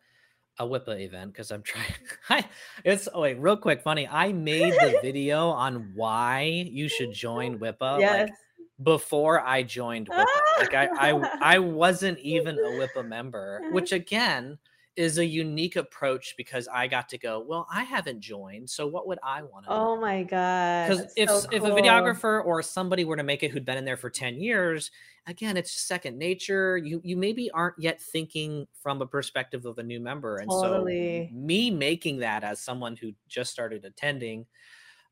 a 0.60 0.66
WIPA 0.66 1.02
event, 1.02 1.34
because 1.34 1.52
I'm 1.52 1.64
trying, 1.64 1.94
I, 2.30 2.46
it's 2.84 3.08
oh 3.14 3.22
wait, 3.22 3.40
real 3.40 3.58
quick, 3.58 3.82
funny. 3.82 4.08
I 4.08 4.34
made 4.34 4.74
the 4.74 5.00
video 5.04 5.50
on 5.50 5.92
why 5.96 6.44
you 6.72 6.88
should 6.88 7.14
join 7.14 7.60
WIPA 7.60 8.00
yes. 8.00 8.30
like 8.30 8.34
before 8.82 9.40
I 9.42 9.64
joined 9.64 10.10
WIPA. 10.10 10.26
Like 10.60 10.74
I, 10.74 10.88
I, 10.98 11.32
I 11.42 11.60
wasn't 11.60 12.18
even 12.20 12.58
a 12.58 12.62
WIPA 12.62 13.08
member, 13.08 13.62
which 13.72 13.92
again 13.92 14.58
is 14.96 15.18
a 15.18 15.26
unique 15.26 15.76
approach 15.76 16.36
because 16.38 16.68
I 16.68 16.88
got 16.88 17.10
to 17.10 17.18
go. 17.18 17.44
Well, 17.48 17.68
I 17.72 17.84
haven't 17.84 18.20
joined, 18.22 18.70
so 18.70 18.86
what 18.86 19.08
would 19.08 19.18
I 19.24 19.42
want 19.42 19.66
to? 19.66 19.72
oh 19.72 20.00
my 20.00 20.24
god. 20.24 20.88
because 20.90 21.12
if 21.16 21.30
so 21.30 21.50
if 21.52 21.64
a 21.64 21.70
videographer 21.70 22.46
or 22.46 22.62
somebody 22.62 23.04
were 23.04 23.16
to 23.16 23.24
make 23.24 23.42
it 23.42 23.50
who'd 23.52 23.66
been 23.66 23.78
in 23.78 23.86
there 23.86 23.98
for 23.98 24.10
10 24.12 24.36
years 24.36 24.92
again 25.26 25.58
it's 25.58 25.72
second 25.72 26.18
nature 26.18 26.78
you 26.78 27.02
you 27.04 27.16
maybe 27.18 27.50
aren't 27.52 27.80
yet 27.80 28.02
thinking 28.02 28.68
from 28.82 29.02
a 29.02 29.08
perspective 29.08 29.66
of 29.66 29.78
a 29.80 29.84
new 29.84 30.00
member 30.00 30.38
and 30.38 30.52
Totally. 30.52 31.30
so 31.32 31.36
me 31.36 31.72
making 31.72 32.18
that 32.18 32.44
as 32.44 32.60
someone 32.60 32.96
who 32.96 33.14
just 33.28 33.52
started 33.52 33.86
attending 33.86 34.46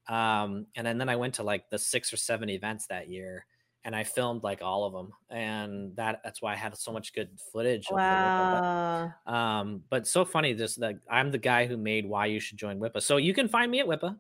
um 0.10 0.66
and 0.76 0.86
then, 0.86 0.98
then 0.98 1.10
i 1.10 1.16
went 1.16 1.34
to 1.36 1.44
like 1.44 1.70
the 1.70 1.80
six 1.80 2.12
or 2.12 2.18
seven 2.18 2.50
events 2.50 2.88
that 2.88 3.10
year 3.10 3.46
and 3.84 3.96
i 3.96 4.04
filmed 4.04 4.44
like 4.44 4.62
all 4.62 4.84
of 4.86 4.94
them 4.94 5.12
and 5.32 5.96
that 5.96 6.22
that's 6.24 6.42
why 6.42 6.54
i 6.54 6.56
had 6.56 6.78
so 6.78 6.92
much 6.92 7.14
good 7.14 7.30
footage 7.52 7.86
of. 7.90 7.96
But- 7.96 8.02
Wow. 8.02 9.14
um, 9.26 9.84
but 9.90 10.06
so 10.08 10.24
funny 10.26 10.54
this 10.54 10.76
that 10.76 10.96
I'm 11.10 11.32
the 11.32 11.38
guy 11.40 11.66
who 11.66 11.78
made 11.78 12.06
why 12.06 12.28
you 12.28 12.40
should 12.40 12.58
join 12.58 12.80
WIPA. 12.80 13.02
So 13.02 13.18
you 13.18 13.34
can 13.34 13.48
find 13.48 13.72
me 13.72 13.80
at 13.80 13.88
WIPA, 13.88 14.18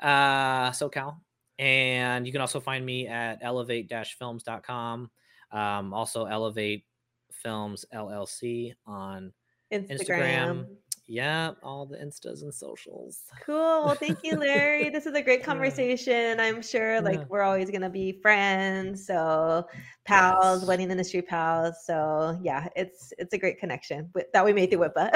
uh, 0.00 0.70
SoCal, 0.70 1.16
and 1.58 2.26
you 2.26 2.32
can 2.32 2.40
also 2.40 2.58
find 2.60 2.84
me 2.86 3.06
at 3.06 3.38
elevate-films.com. 3.42 5.10
Um, 5.52 5.94
also 5.94 6.24
elevate 6.24 6.84
Films 7.32 7.84
LLC 7.94 8.74
on 8.86 9.32
Instagram. 9.72 9.98
Instagram. 10.00 10.66
Yeah, 11.08 11.52
all 11.62 11.86
the 11.86 11.96
instas 11.96 12.42
and 12.42 12.52
socials. 12.52 13.20
Cool. 13.44 13.54
Well, 13.84 13.94
thank 13.94 14.18
you, 14.24 14.36
Larry. 14.36 14.90
this 14.90 15.06
is 15.06 15.14
a 15.14 15.22
great 15.22 15.44
conversation. 15.50 16.40
I'm 16.40 16.60
sure 16.62 17.00
like 17.00 17.20
Yeah. 17.20 17.24
we're 17.28 17.42
always 17.42 17.70
gonna 17.70 17.88
be 17.90 18.18
friends. 18.20 19.06
So 19.06 19.66
pals, 20.04 20.60
Yes. 20.62 20.66
wedding 20.68 20.90
industry 20.90 21.22
pals. 21.22 21.76
So 21.84 22.36
yeah, 22.42 22.68
it's 22.74 23.12
it's 23.18 23.32
a 23.34 23.38
great 23.38 23.60
connection 23.60 24.10
with, 24.14 24.26
that 24.32 24.44
we 24.44 24.52
made 24.52 24.70
through 24.70 24.80
WIPA. 24.80 25.10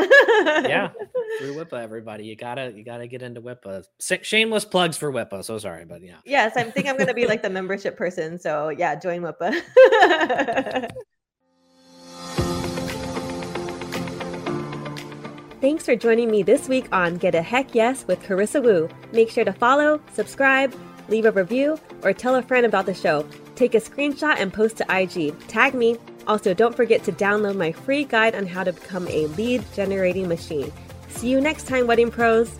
Yeah, 0.68 0.90
through 1.40 1.54
WIPA, 1.56 1.82
everybody. 1.82 2.24
You 2.24 2.36
gotta 2.36 2.72
you 2.74 2.84
gotta 2.84 3.08
get 3.08 3.22
into 3.22 3.40
WIPA. 3.42 3.84
Shameless 4.22 4.64
plugs 4.64 4.96
for 4.96 5.12
WIPA. 5.12 5.44
So 5.44 5.58
sorry, 5.58 5.86
but 5.86 6.02
yeah. 6.02 6.18
Yes, 6.24 6.56
I 6.56 6.62
think 6.70 6.86
I'm 6.86 6.98
gonna 6.98 7.14
be 7.14 7.26
like 7.26 7.42
the 7.42 7.50
membership 7.50 7.96
person. 7.96 8.38
So 8.38 8.68
yeah, 8.68 8.94
join 8.94 9.22
WIPA. 9.22 10.90
Thanks 15.60 15.84
for 15.84 15.94
joining 15.94 16.30
me 16.30 16.42
this 16.42 16.70
week 16.70 16.86
on 16.90 17.18
Get 17.18 17.34
a 17.34 17.42
Heck 17.42 17.74
Yes 17.74 18.06
with 18.06 18.22
Carissa 18.22 18.62
Woo. 18.62 18.88
Make 19.12 19.28
sure 19.28 19.44
to 19.44 19.52
follow, 19.52 20.00
subscribe, 20.14 20.74
leave 21.10 21.26
a 21.26 21.32
review, 21.32 21.78
or 22.02 22.14
tell 22.14 22.36
a 22.36 22.42
friend 22.42 22.64
about 22.64 22.86
the 22.86 22.94
show. 22.94 23.28
Take 23.56 23.74
a 23.74 23.78
screenshot 23.78 24.36
and 24.38 24.50
post 24.50 24.78
to 24.78 24.86
IG. 24.88 25.38
Tag 25.48 25.74
me. 25.74 25.98
Also, 26.26 26.54
don't 26.54 26.74
forget 26.74 27.04
to 27.04 27.12
download 27.12 27.56
my 27.56 27.72
free 27.72 28.04
guide 28.04 28.34
on 28.34 28.46
how 28.46 28.64
to 28.64 28.72
become 28.72 29.06
a 29.08 29.26
lead 29.26 29.62
generating 29.74 30.28
machine. 30.28 30.72
See 31.10 31.28
you 31.28 31.42
next 31.42 31.66
time, 31.66 31.86
Wedding 31.86 32.10
Pros. 32.10 32.50